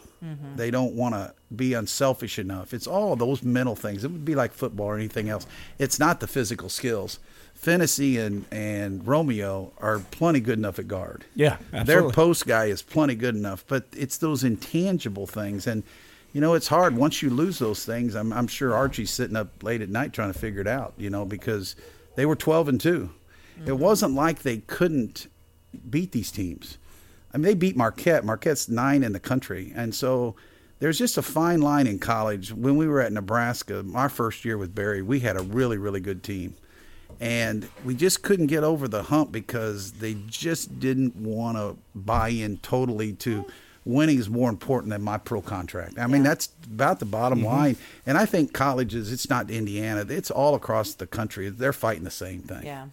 They 0.55 0.71
don't 0.71 0.93
want 0.93 1.13
to 1.13 1.33
be 1.55 1.73
unselfish 1.73 2.39
enough. 2.39 2.73
It's 2.73 2.87
all 2.87 3.15
those 3.15 3.43
mental 3.43 3.75
things. 3.75 4.03
It 4.03 4.11
would 4.11 4.25
be 4.25 4.33
like 4.33 4.53
football 4.53 4.87
or 4.87 4.95
anything 4.95 5.29
else. 5.29 5.45
It's 5.77 5.99
not 5.99 6.19
the 6.19 6.27
physical 6.27 6.69
skills. 6.69 7.19
Finney 7.55 8.17
and 8.17 8.45
and 8.51 9.07
Romeo 9.07 9.73
are 9.79 9.99
plenty 10.11 10.39
good 10.39 10.59
enough 10.59 10.77
at 10.77 10.87
guard. 10.87 11.25
Yeah, 11.33 11.57
Their 11.71 12.09
post 12.11 12.45
guy 12.45 12.65
is 12.65 12.83
plenty 12.83 13.15
good 13.15 13.35
enough, 13.35 13.65
but 13.67 13.85
it's 13.95 14.17
those 14.17 14.43
intangible 14.43 15.25
things. 15.25 15.65
And, 15.65 15.83
you 16.31 16.41
know, 16.41 16.53
it's 16.53 16.67
hard. 16.67 16.95
Once 16.95 17.23
you 17.23 17.31
lose 17.31 17.57
those 17.57 17.83
things, 17.83 18.13
I'm, 18.13 18.31
I'm 18.33 18.47
sure 18.47 18.75
Archie's 18.75 19.09
sitting 19.09 19.35
up 19.35 19.63
late 19.63 19.81
at 19.81 19.89
night 19.89 20.13
trying 20.13 20.31
to 20.31 20.37
figure 20.37 20.61
it 20.61 20.67
out, 20.67 20.93
you 20.97 21.09
know, 21.09 21.25
because 21.25 21.75
they 22.15 22.25
were 22.25 22.35
12 22.35 22.67
and 22.67 22.81
2. 22.81 23.09
It 23.57 23.65
mm-hmm. 23.65 23.77
wasn't 23.77 24.13
like 24.13 24.43
they 24.43 24.57
couldn't 24.57 25.27
beat 25.89 26.11
these 26.11 26.31
teams. 26.31 26.77
I 27.33 27.37
mean, 27.37 27.45
they 27.45 27.55
beat 27.55 27.75
Marquette. 27.75 28.25
Marquette's 28.25 28.69
nine 28.69 29.03
in 29.03 29.13
the 29.13 29.19
country. 29.19 29.71
And 29.75 29.95
so 29.95 30.35
there's 30.79 30.99
just 30.99 31.17
a 31.17 31.21
fine 31.21 31.61
line 31.61 31.87
in 31.87 31.99
college. 31.99 32.51
When 32.51 32.75
we 32.75 32.87
were 32.87 33.01
at 33.01 33.11
Nebraska, 33.11 33.83
our 33.95 34.09
first 34.09 34.45
year 34.45 34.57
with 34.57 34.75
Barry, 34.75 35.01
we 35.01 35.21
had 35.21 35.37
a 35.37 35.41
really, 35.41 35.77
really 35.77 35.99
good 36.01 36.21
team 36.21 36.55
and 37.19 37.67
we 37.83 37.95
just 37.95 38.23
couldn't 38.23 38.47
get 38.47 38.63
over 38.63 38.87
the 38.87 39.03
hump 39.03 39.31
because 39.31 39.93
they 39.93 40.15
just 40.27 40.79
didn't 40.79 41.15
want 41.15 41.57
to 41.57 41.77
buy 41.93 42.29
in 42.29 42.57
totally 42.57 43.13
to 43.13 43.45
winning 43.85 44.17
is 44.17 44.29
more 44.29 44.49
important 44.49 44.89
than 44.89 45.01
my 45.01 45.17
pro 45.17 45.41
contract. 45.41 45.97
I 45.99 46.07
mean, 46.07 46.23
that's 46.23 46.49
about 46.65 46.99
the 46.99 47.05
bottom 47.05 47.39
mm-hmm. 47.39 47.47
line. 47.47 47.77
And 48.05 48.17
I 48.17 48.25
think 48.25 48.51
colleges, 48.51 49.11
it's 49.11 49.29
not 49.29 49.49
Indiana, 49.49 50.05
it's 50.09 50.31
all 50.31 50.55
across 50.55 50.95
the 50.95 51.07
country. 51.07 51.49
They're 51.49 51.73
fighting 51.73 52.03
the 52.03 52.11
same 52.11 52.41
thing. 52.41 52.65
Yeah. 52.65 52.87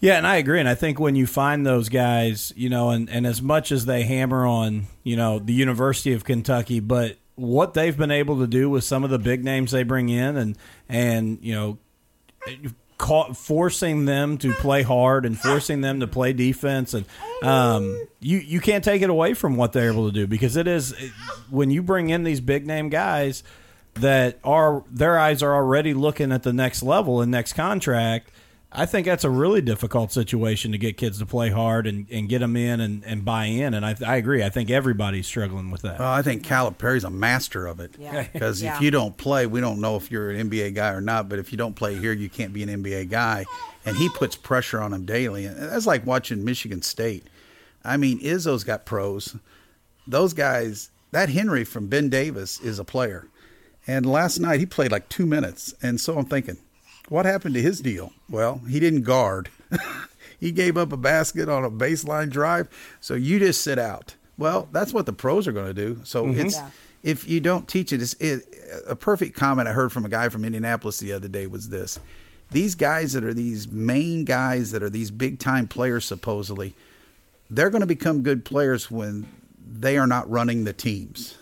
Yeah, 0.00 0.18
and 0.18 0.26
I 0.26 0.36
agree. 0.36 0.60
And 0.60 0.68
I 0.68 0.74
think 0.74 1.00
when 1.00 1.16
you 1.16 1.26
find 1.26 1.64
those 1.64 1.88
guys, 1.88 2.52
you 2.56 2.68
know, 2.68 2.90
and, 2.90 3.08
and 3.08 3.26
as 3.26 3.40
much 3.40 3.72
as 3.72 3.86
they 3.86 4.02
hammer 4.02 4.44
on, 4.44 4.86
you 5.02 5.16
know, 5.16 5.38
the 5.38 5.54
University 5.54 6.12
of 6.12 6.24
Kentucky, 6.24 6.78
but 6.80 7.16
what 7.36 7.74
they've 7.74 7.96
been 7.96 8.10
able 8.10 8.38
to 8.40 8.46
do 8.46 8.68
with 8.68 8.84
some 8.84 9.02
of 9.02 9.10
the 9.10 9.18
big 9.18 9.44
names 9.44 9.70
they 9.70 9.82
bring 9.82 10.10
in 10.10 10.36
and, 10.36 10.58
and 10.88 11.38
you 11.40 11.54
know, 11.54 11.78
ca- 12.98 13.32
forcing 13.32 14.04
them 14.04 14.38
to 14.38 14.52
play 14.54 14.82
hard 14.82 15.26
and 15.26 15.38
forcing 15.38 15.80
them 15.80 16.00
to 16.00 16.06
play 16.06 16.32
defense 16.32 16.94
and 16.94 17.04
um, 17.42 18.06
you 18.20 18.38
you 18.38 18.60
can't 18.60 18.84
take 18.84 19.02
it 19.02 19.10
away 19.10 19.34
from 19.34 19.56
what 19.56 19.72
they're 19.72 19.90
able 19.90 20.06
to 20.06 20.12
do 20.12 20.26
because 20.26 20.56
it 20.56 20.66
is 20.66 20.94
when 21.50 21.70
you 21.70 21.82
bring 21.82 22.10
in 22.10 22.24
these 22.24 22.40
big 22.40 22.66
name 22.66 22.88
guys 22.88 23.42
that 23.94 24.38
are 24.42 24.82
their 24.90 25.18
eyes 25.18 25.42
are 25.42 25.54
already 25.54 25.94
looking 25.94 26.32
at 26.32 26.42
the 26.42 26.52
next 26.52 26.82
level 26.82 27.20
and 27.20 27.30
next 27.30 27.52
contract 27.52 28.30
I 28.76 28.86
think 28.86 29.06
that's 29.06 29.22
a 29.22 29.30
really 29.30 29.60
difficult 29.60 30.10
situation 30.10 30.72
to 30.72 30.78
get 30.78 30.96
kids 30.96 31.18
to 31.20 31.26
play 31.26 31.50
hard 31.50 31.86
and, 31.86 32.06
and 32.10 32.28
get 32.28 32.40
them 32.40 32.56
in 32.56 32.80
and, 32.80 33.04
and 33.04 33.24
buy 33.24 33.44
in. 33.44 33.72
And 33.72 33.86
I, 33.86 33.94
I 34.04 34.16
agree. 34.16 34.42
I 34.42 34.48
think 34.48 34.68
everybody's 34.68 35.26
struggling 35.28 35.70
with 35.70 35.82
that. 35.82 36.00
Well, 36.00 36.10
I 36.10 36.22
think 36.22 36.42
Calipari's 36.42 37.04
a 37.04 37.10
master 37.10 37.66
of 37.66 37.78
it. 37.80 37.92
Yeah. 37.98 38.26
Because 38.32 38.60
Yeah. 38.62 38.74
if 38.76 38.82
you 38.82 38.90
don't 38.90 39.16
play, 39.16 39.46
we 39.46 39.60
don't 39.60 39.80
know 39.80 39.94
if 39.96 40.10
you're 40.10 40.30
an 40.30 40.50
NBA 40.50 40.74
guy 40.74 40.90
or 40.90 41.00
not. 41.00 41.28
But 41.28 41.38
if 41.38 41.52
you 41.52 41.58
don't 41.58 41.74
play 41.76 41.94
here, 41.94 42.12
you 42.12 42.28
can't 42.28 42.52
be 42.52 42.62
an 42.64 42.68
NBA 42.82 43.10
guy. 43.10 43.44
And 43.86 43.96
he 43.96 44.08
puts 44.08 44.34
pressure 44.34 44.80
on 44.80 44.90
them 44.90 45.04
daily. 45.04 45.44
And 45.46 45.56
that's 45.56 45.86
like 45.86 46.04
watching 46.04 46.44
Michigan 46.44 46.82
State. 46.82 47.24
I 47.84 47.96
mean, 47.96 48.18
Izzo's 48.20 48.64
got 48.64 48.84
pros. 48.86 49.36
those 50.06 50.32
guys, 50.32 50.90
that 51.12 51.28
Henry 51.28 51.62
from 51.64 51.86
Ben 51.86 52.08
Davis 52.08 52.58
is 52.60 52.78
a 52.80 52.84
player. 52.84 53.28
And 53.86 54.04
last 54.04 54.38
night 54.40 54.58
he 54.58 54.66
played 54.66 54.90
like 54.90 55.08
two 55.08 55.26
minutes. 55.26 55.74
And 55.82 56.00
so 56.00 56.18
I'm 56.18 56.24
thinking, 56.24 56.56
what 57.08 57.26
happened 57.26 57.54
to 57.54 57.62
his 57.62 57.80
deal? 57.80 58.12
Well, 58.28 58.60
he 58.68 58.80
didn't 58.80 59.02
guard. 59.02 59.50
he 60.40 60.52
gave 60.52 60.76
up 60.76 60.92
a 60.92 60.96
basket 60.96 61.48
on 61.48 61.64
a 61.64 61.70
baseline 61.70 62.30
drive. 62.30 62.68
So 63.00 63.14
you 63.14 63.38
just 63.38 63.62
sit 63.62 63.78
out. 63.78 64.14
Well, 64.36 64.68
that's 64.72 64.92
what 64.92 65.06
the 65.06 65.12
pros 65.12 65.46
are 65.46 65.52
going 65.52 65.66
to 65.66 65.74
do. 65.74 66.00
So 66.04 66.24
mm-hmm. 66.24 66.40
it's. 66.40 66.56
Yeah 66.56 66.70
if 67.04 67.28
you 67.28 67.38
don't 67.38 67.68
teach 67.68 67.92
it, 67.92 68.02
it's 68.02 68.14
it, 68.14 68.42
a 68.88 68.96
perfect 68.96 69.36
comment 69.36 69.68
I 69.68 69.72
heard 69.72 69.92
from 69.92 70.06
a 70.06 70.08
guy 70.08 70.30
from 70.30 70.44
Indianapolis 70.44 70.98
the 70.98 71.12
other 71.12 71.28
day 71.28 71.46
was 71.46 71.68
this: 71.68 72.00
these 72.50 72.74
guys 72.74 73.12
that 73.12 73.22
are 73.22 73.34
these 73.34 73.68
main 73.68 74.24
guys 74.24 74.72
that 74.72 74.82
are 74.82 74.90
these 74.90 75.10
big 75.10 75.38
time 75.38 75.68
players 75.68 76.06
supposedly, 76.06 76.74
they're 77.50 77.70
going 77.70 77.82
to 77.82 77.86
become 77.86 78.22
good 78.22 78.44
players 78.44 78.90
when 78.90 79.28
they 79.64 79.98
are 79.98 80.06
not 80.06 80.28
running 80.30 80.64
the 80.64 80.72
teams. 80.72 81.36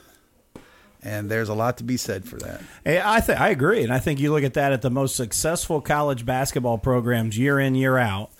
And 1.03 1.29
there's 1.29 1.49
a 1.49 1.55
lot 1.55 1.79
to 1.79 1.85
be 1.85 1.97
said 1.97 2.25
for 2.25 2.37
that. 2.37 2.61
I 2.87 3.21
think 3.21 3.41
I 3.41 3.49
agree, 3.49 3.83
and 3.83 3.93
I 3.93 3.99
think 3.99 4.21
you 4.21 4.33
look 4.33 4.45
at 4.45 4.55
that 4.55 4.73
at 4.73 4.83
the 4.83 4.91
most 4.91 5.17
successful 5.17 5.81
college 5.81 6.25
basketball 6.25 6.79
programs 6.79 7.37
year 7.37 7.59
in 7.59 7.75
year 7.75 7.99
out. 7.99 8.31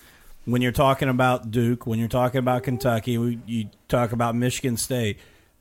When 0.45 0.61
you're 0.61 0.71
talking 0.71 1.09
about 1.09 1.51
Duke, 1.51 1.85
when 1.85 1.99
you're 1.99 2.07
talking 2.07 2.39
about 2.39 2.63
Kentucky, 2.63 3.41
you 3.45 3.69
talk 3.87 4.11
about 4.11 4.35
Michigan 4.35 4.77
State 4.77 5.17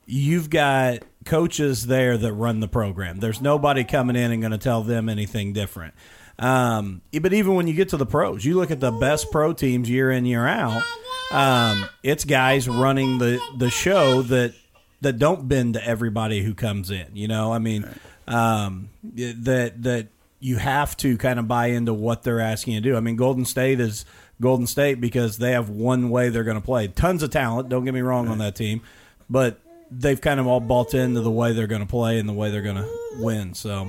you've 0.06 0.50
got 0.50 1.00
coaches 1.24 1.86
there 1.86 2.18
that 2.18 2.32
run 2.32 2.60
the 2.60 2.68
program. 2.68 3.18
There's 3.18 3.40
nobody 3.40 3.84
coming 3.84 4.16
in 4.16 4.32
and 4.32 4.42
going 4.42 4.52
to 4.52 4.58
tell 4.58 4.82
them 4.82 5.08
anything 5.08 5.52
different. 5.52 5.94
Um, 6.38 7.02
but 7.20 7.32
even 7.32 7.54
when 7.54 7.66
you 7.66 7.74
get 7.74 7.90
to 7.90 7.96
the 7.96 8.06
pros, 8.06 8.44
you 8.44 8.56
look 8.56 8.70
at 8.70 8.80
the 8.80 8.90
best 8.90 9.30
pro 9.30 9.52
teams 9.52 9.88
year 9.88 10.10
in 10.10 10.24
year 10.24 10.46
out. 10.46 10.82
Um, 11.30 11.86
it's 12.02 12.24
guys 12.24 12.68
running 12.68 13.18
the 13.18 13.40
the 13.56 13.70
show 13.70 14.22
that 14.22 14.54
that 15.02 15.18
don't 15.18 15.48
bend 15.48 15.74
to 15.74 15.86
everybody 15.86 16.42
who 16.42 16.54
comes 16.54 16.90
in. 16.90 17.08
You 17.14 17.28
know, 17.28 17.52
I 17.52 17.58
mean, 17.58 17.88
um, 18.26 18.88
that 19.02 19.82
that 19.82 20.08
you 20.40 20.56
have 20.56 20.96
to 20.98 21.16
kind 21.18 21.38
of 21.38 21.46
buy 21.46 21.66
into 21.66 21.92
what 21.92 22.22
they're 22.22 22.40
asking 22.40 22.74
you 22.74 22.80
to 22.80 22.90
do. 22.90 22.96
I 22.96 23.00
mean, 23.00 23.16
Golden 23.16 23.44
State 23.44 23.78
is 23.78 24.04
Golden 24.40 24.66
State 24.66 25.00
because 25.00 25.38
they 25.38 25.52
have 25.52 25.68
one 25.68 26.10
way 26.10 26.30
they're 26.30 26.44
going 26.44 26.60
to 26.60 26.64
play. 26.64 26.88
Tons 26.88 27.22
of 27.22 27.30
talent. 27.30 27.68
Don't 27.68 27.84
get 27.84 27.94
me 27.94 28.00
wrong 28.00 28.28
on 28.28 28.38
that 28.38 28.56
team, 28.56 28.82
but 29.28 29.60
they've 29.90 30.20
kind 30.20 30.40
of 30.40 30.46
all 30.46 30.60
bought 30.60 30.94
into 30.94 31.20
the 31.20 31.30
way 31.30 31.52
they're 31.52 31.66
going 31.66 31.82
to 31.82 31.86
play 31.86 32.18
and 32.18 32.28
the 32.28 32.32
way 32.32 32.50
they're 32.50 32.62
going 32.62 32.76
to 32.76 32.88
win. 33.18 33.54
So, 33.54 33.88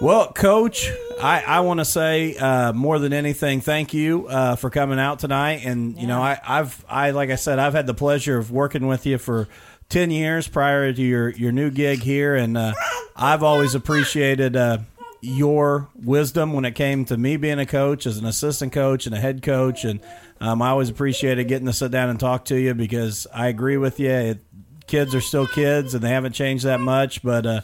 well, 0.00 0.32
Coach, 0.32 0.90
I, 1.20 1.42
I 1.42 1.60
want 1.60 1.80
to 1.80 1.84
say 1.84 2.36
uh, 2.36 2.72
more 2.72 2.98
than 2.98 3.12
anything, 3.12 3.60
thank 3.60 3.94
you 3.94 4.28
uh, 4.28 4.56
for 4.56 4.70
coming 4.70 5.00
out 5.00 5.18
tonight. 5.18 5.62
And 5.64 5.94
yeah. 5.94 6.00
you 6.00 6.06
know, 6.06 6.20
I, 6.20 6.38
I've 6.46 6.84
I 6.88 7.10
like 7.10 7.30
I 7.30 7.36
said, 7.36 7.58
I've 7.58 7.74
had 7.74 7.86
the 7.86 7.94
pleasure 7.94 8.36
of 8.36 8.50
working 8.50 8.86
with 8.86 9.06
you 9.06 9.18
for 9.18 9.48
ten 9.88 10.10
years 10.10 10.48
prior 10.48 10.92
to 10.92 11.02
your 11.02 11.30
your 11.30 11.52
new 11.52 11.70
gig 11.70 12.02
here, 12.02 12.34
and 12.34 12.56
uh, 12.56 12.74
I've 13.14 13.42
always 13.42 13.74
appreciated 13.74 14.56
uh, 14.56 14.78
your 15.20 15.88
wisdom 15.94 16.52
when 16.52 16.64
it 16.64 16.74
came 16.74 17.04
to 17.06 17.16
me 17.16 17.36
being 17.36 17.58
a 17.58 17.66
coach, 17.66 18.06
as 18.06 18.18
an 18.18 18.26
assistant 18.26 18.72
coach 18.72 19.06
and 19.06 19.14
a 19.14 19.18
head 19.18 19.42
coach, 19.42 19.84
and 19.84 20.00
um, 20.40 20.60
I 20.60 20.68
always 20.68 20.88
appreciated 20.88 21.48
getting 21.48 21.66
to 21.66 21.72
sit 21.72 21.90
down 21.90 22.10
and 22.10 22.20
talk 22.20 22.44
to 22.46 22.56
you 22.60 22.74
because 22.74 23.26
I 23.32 23.48
agree 23.48 23.76
with 23.76 23.98
you. 23.98 24.10
It, 24.10 24.38
kids 24.86 25.14
are 25.14 25.20
still 25.20 25.46
kids 25.46 25.94
and 25.94 26.04
they 26.04 26.10
haven't 26.10 26.32
changed 26.32 26.64
that 26.64 26.78
much. 26.78 27.22
But 27.22 27.46
uh, 27.46 27.60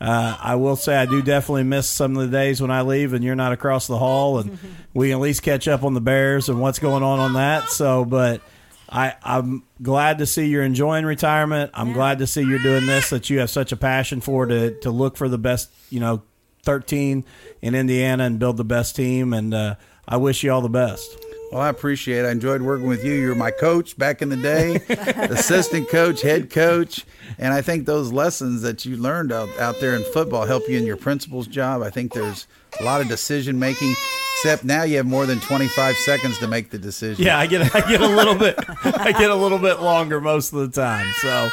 uh, 0.00 0.36
I 0.40 0.56
will 0.56 0.76
say 0.76 0.96
I 0.96 1.06
do 1.06 1.22
definitely 1.22 1.62
miss 1.62 1.88
some 1.88 2.16
of 2.16 2.30
the 2.30 2.36
days 2.36 2.60
when 2.60 2.70
I 2.70 2.82
leave 2.82 3.12
and 3.12 3.24
you're 3.24 3.36
not 3.36 3.52
across 3.52 3.86
the 3.86 3.98
hall, 3.98 4.38
and 4.38 4.58
we 4.92 5.12
at 5.12 5.20
least 5.20 5.42
catch 5.42 5.68
up 5.68 5.84
on 5.84 5.94
the 5.94 6.00
Bears 6.00 6.48
and 6.48 6.60
what's 6.60 6.78
going 6.78 7.02
on 7.02 7.18
on 7.18 7.34
that. 7.34 7.70
So, 7.70 8.04
but. 8.04 8.40
I, 8.88 9.14
I'm 9.22 9.64
glad 9.82 10.18
to 10.18 10.26
see 10.26 10.46
you're 10.46 10.62
enjoying 10.62 11.04
retirement. 11.04 11.70
I'm 11.74 11.88
yeah. 11.88 11.94
glad 11.94 12.18
to 12.18 12.26
see 12.26 12.42
you're 12.42 12.60
doing 12.60 12.86
this 12.86 13.10
that 13.10 13.28
you 13.30 13.40
have 13.40 13.50
such 13.50 13.72
a 13.72 13.76
passion 13.76 14.20
for 14.20 14.46
to 14.46 14.78
to 14.80 14.90
look 14.90 15.16
for 15.16 15.28
the 15.28 15.38
best, 15.38 15.70
you 15.90 16.00
know, 16.00 16.22
13 16.62 17.24
in 17.62 17.74
Indiana 17.74 18.24
and 18.24 18.38
build 18.38 18.56
the 18.56 18.64
best 18.64 18.94
team. 18.94 19.32
And 19.32 19.54
uh, 19.54 19.74
I 20.06 20.18
wish 20.18 20.42
you 20.42 20.52
all 20.52 20.60
the 20.60 20.68
best. 20.68 21.16
Well, 21.50 21.60
I 21.60 21.68
appreciate 21.68 22.24
it. 22.24 22.28
I 22.28 22.32
enjoyed 22.32 22.60
working 22.60 22.88
with 22.88 23.04
you. 23.04 23.12
You 23.12 23.28
were 23.28 23.34
my 23.36 23.52
coach 23.52 23.96
back 23.96 24.20
in 24.20 24.30
the 24.30 24.36
day, 24.36 24.74
assistant 24.88 25.88
coach, 25.88 26.22
head 26.22 26.50
coach. 26.50 27.04
And 27.38 27.54
I 27.54 27.62
think 27.62 27.86
those 27.86 28.12
lessons 28.12 28.62
that 28.62 28.84
you 28.84 28.96
learned 28.96 29.32
out, 29.32 29.48
out 29.58 29.78
there 29.80 29.94
in 29.94 30.02
football 30.12 30.44
help 30.44 30.68
you 30.68 30.76
in 30.76 30.84
your 30.84 30.96
principal's 30.96 31.46
job. 31.46 31.82
I 31.82 31.90
think 31.90 32.12
there's 32.12 32.48
a 32.80 32.84
lot 32.84 33.00
of 33.00 33.08
decision 33.08 33.58
making, 33.58 33.94
except 34.34 34.64
now 34.64 34.82
you 34.82 34.96
have 34.96 35.06
more 35.06 35.26
than 35.26 35.40
25 35.40 35.96
seconds 35.96 36.38
to 36.38 36.48
make 36.48 36.70
the 36.70 36.78
decision. 36.78 37.24
Yeah, 37.24 37.38
I 37.38 37.46
get 37.46 37.74
I 37.74 37.80
get 37.88 38.00
a 38.00 38.08
little 38.08 38.34
bit 38.34 38.56
I 38.84 39.12
get 39.12 39.30
a 39.30 39.34
little 39.34 39.58
bit 39.58 39.80
longer 39.80 40.20
most 40.20 40.52
of 40.52 40.58
the 40.58 40.80
time. 40.80 41.12
So 41.20 41.50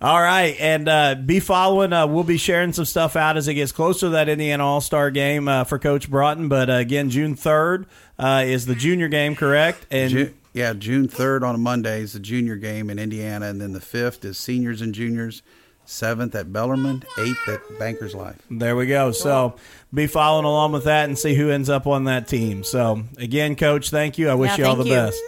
all 0.00 0.22
right, 0.22 0.54
and 0.60 0.88
uh, 0.88 1.16
be 1.16 1.40
following. 1.40 1.92
Uh, 1.92 2.06
we'll 2.06 2.22
be 2.22 2.36
sharing 2.36 2.72
some 2.72 2.84
stuff 2.84 3.16
out 3.16 3.36
as 3.36 3.48
it 3.48 3.54
gets 3.54 3.72
closer 3.72 4.06
to 4.06 4.10
that 4.10 4.28
Indiana 4.28 4.64
All 4.64 4.80
Star 4.80 5.10
game 5.10 5.48
uh, 5.48 5.64
for 5.64 5.78
Coach 5.78 6.08
Broughton. 6.08 6.48
But 6.48 6.70
uh, 6.70 6.74
again, 6.74 7.10
June 7.10 7.34
third 7.34 7.86
uh, 8.16 8.44
is 8.46 8.66
the 8.66 8.76
junior 8.76 9.08
game, 9.08 9.34
correct? 9.34 9.86
And 9.90 10.10
June, 10.10 10.34
yeah, 10.52 10.72
June 10.72 11.08
third 11.08 11.42
on 11.42 11.56
a 11.56 11.58
Monday 11.58 12.00
is 12.00 12.12
the 12.12 12.20
junior 12.20 12.54
game 12.54 12.90
in 12.90 13.00
Indiana, 13.00 13.46
and 13.46 13.60
then 13.60 13.72
the 13.72 13.80
fifth 13.80 14.24
is 14.24 14.38
seniors 14.38 14.80
and 14.80 14.94
juniors. 14.94 15.42
Seventh 15.88 16.34
at 16.34 16.52
Bellarmine, 16.52 17.02
eighth 17.18 17.48
at 17.48 17.78
Bankers 17.78 18.14
Life. 18.14 18.36
There 18.50 18.76
we 18.76 18.86
go. 18.86 19.10
So 19.10 19.56
be 19.92 20.06
following 20.06 20.44
along 20.44 20.72
with 20.72 20.84
that 20.84 21.06
and 21.06 21.18
see 21.18 21.34
who 21.34 21.48
ends 21.48 21.70
up 21.70 21.86
on 21.86 22.04
that 22.04 22.28
team. 22.28 22.62
So 22.62 23.04
again, 23.16 23.56
Coach, 23.56 23.88
thank 23.88 24.18
you. 24.18 24.28
I 24.28 24.34
wish 24.34 24.50
yeah, 24.50 24.56
you 24.58 24.64
all 24.66 24.76
the 24.76 24.84
you. 24.84 24.94
best. 24.94 25.18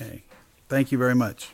Okay, 0.00 0.22
thank 0.68 0.92
you 0.92 0.98
very 0.98 1.14
much. 1.14 1.48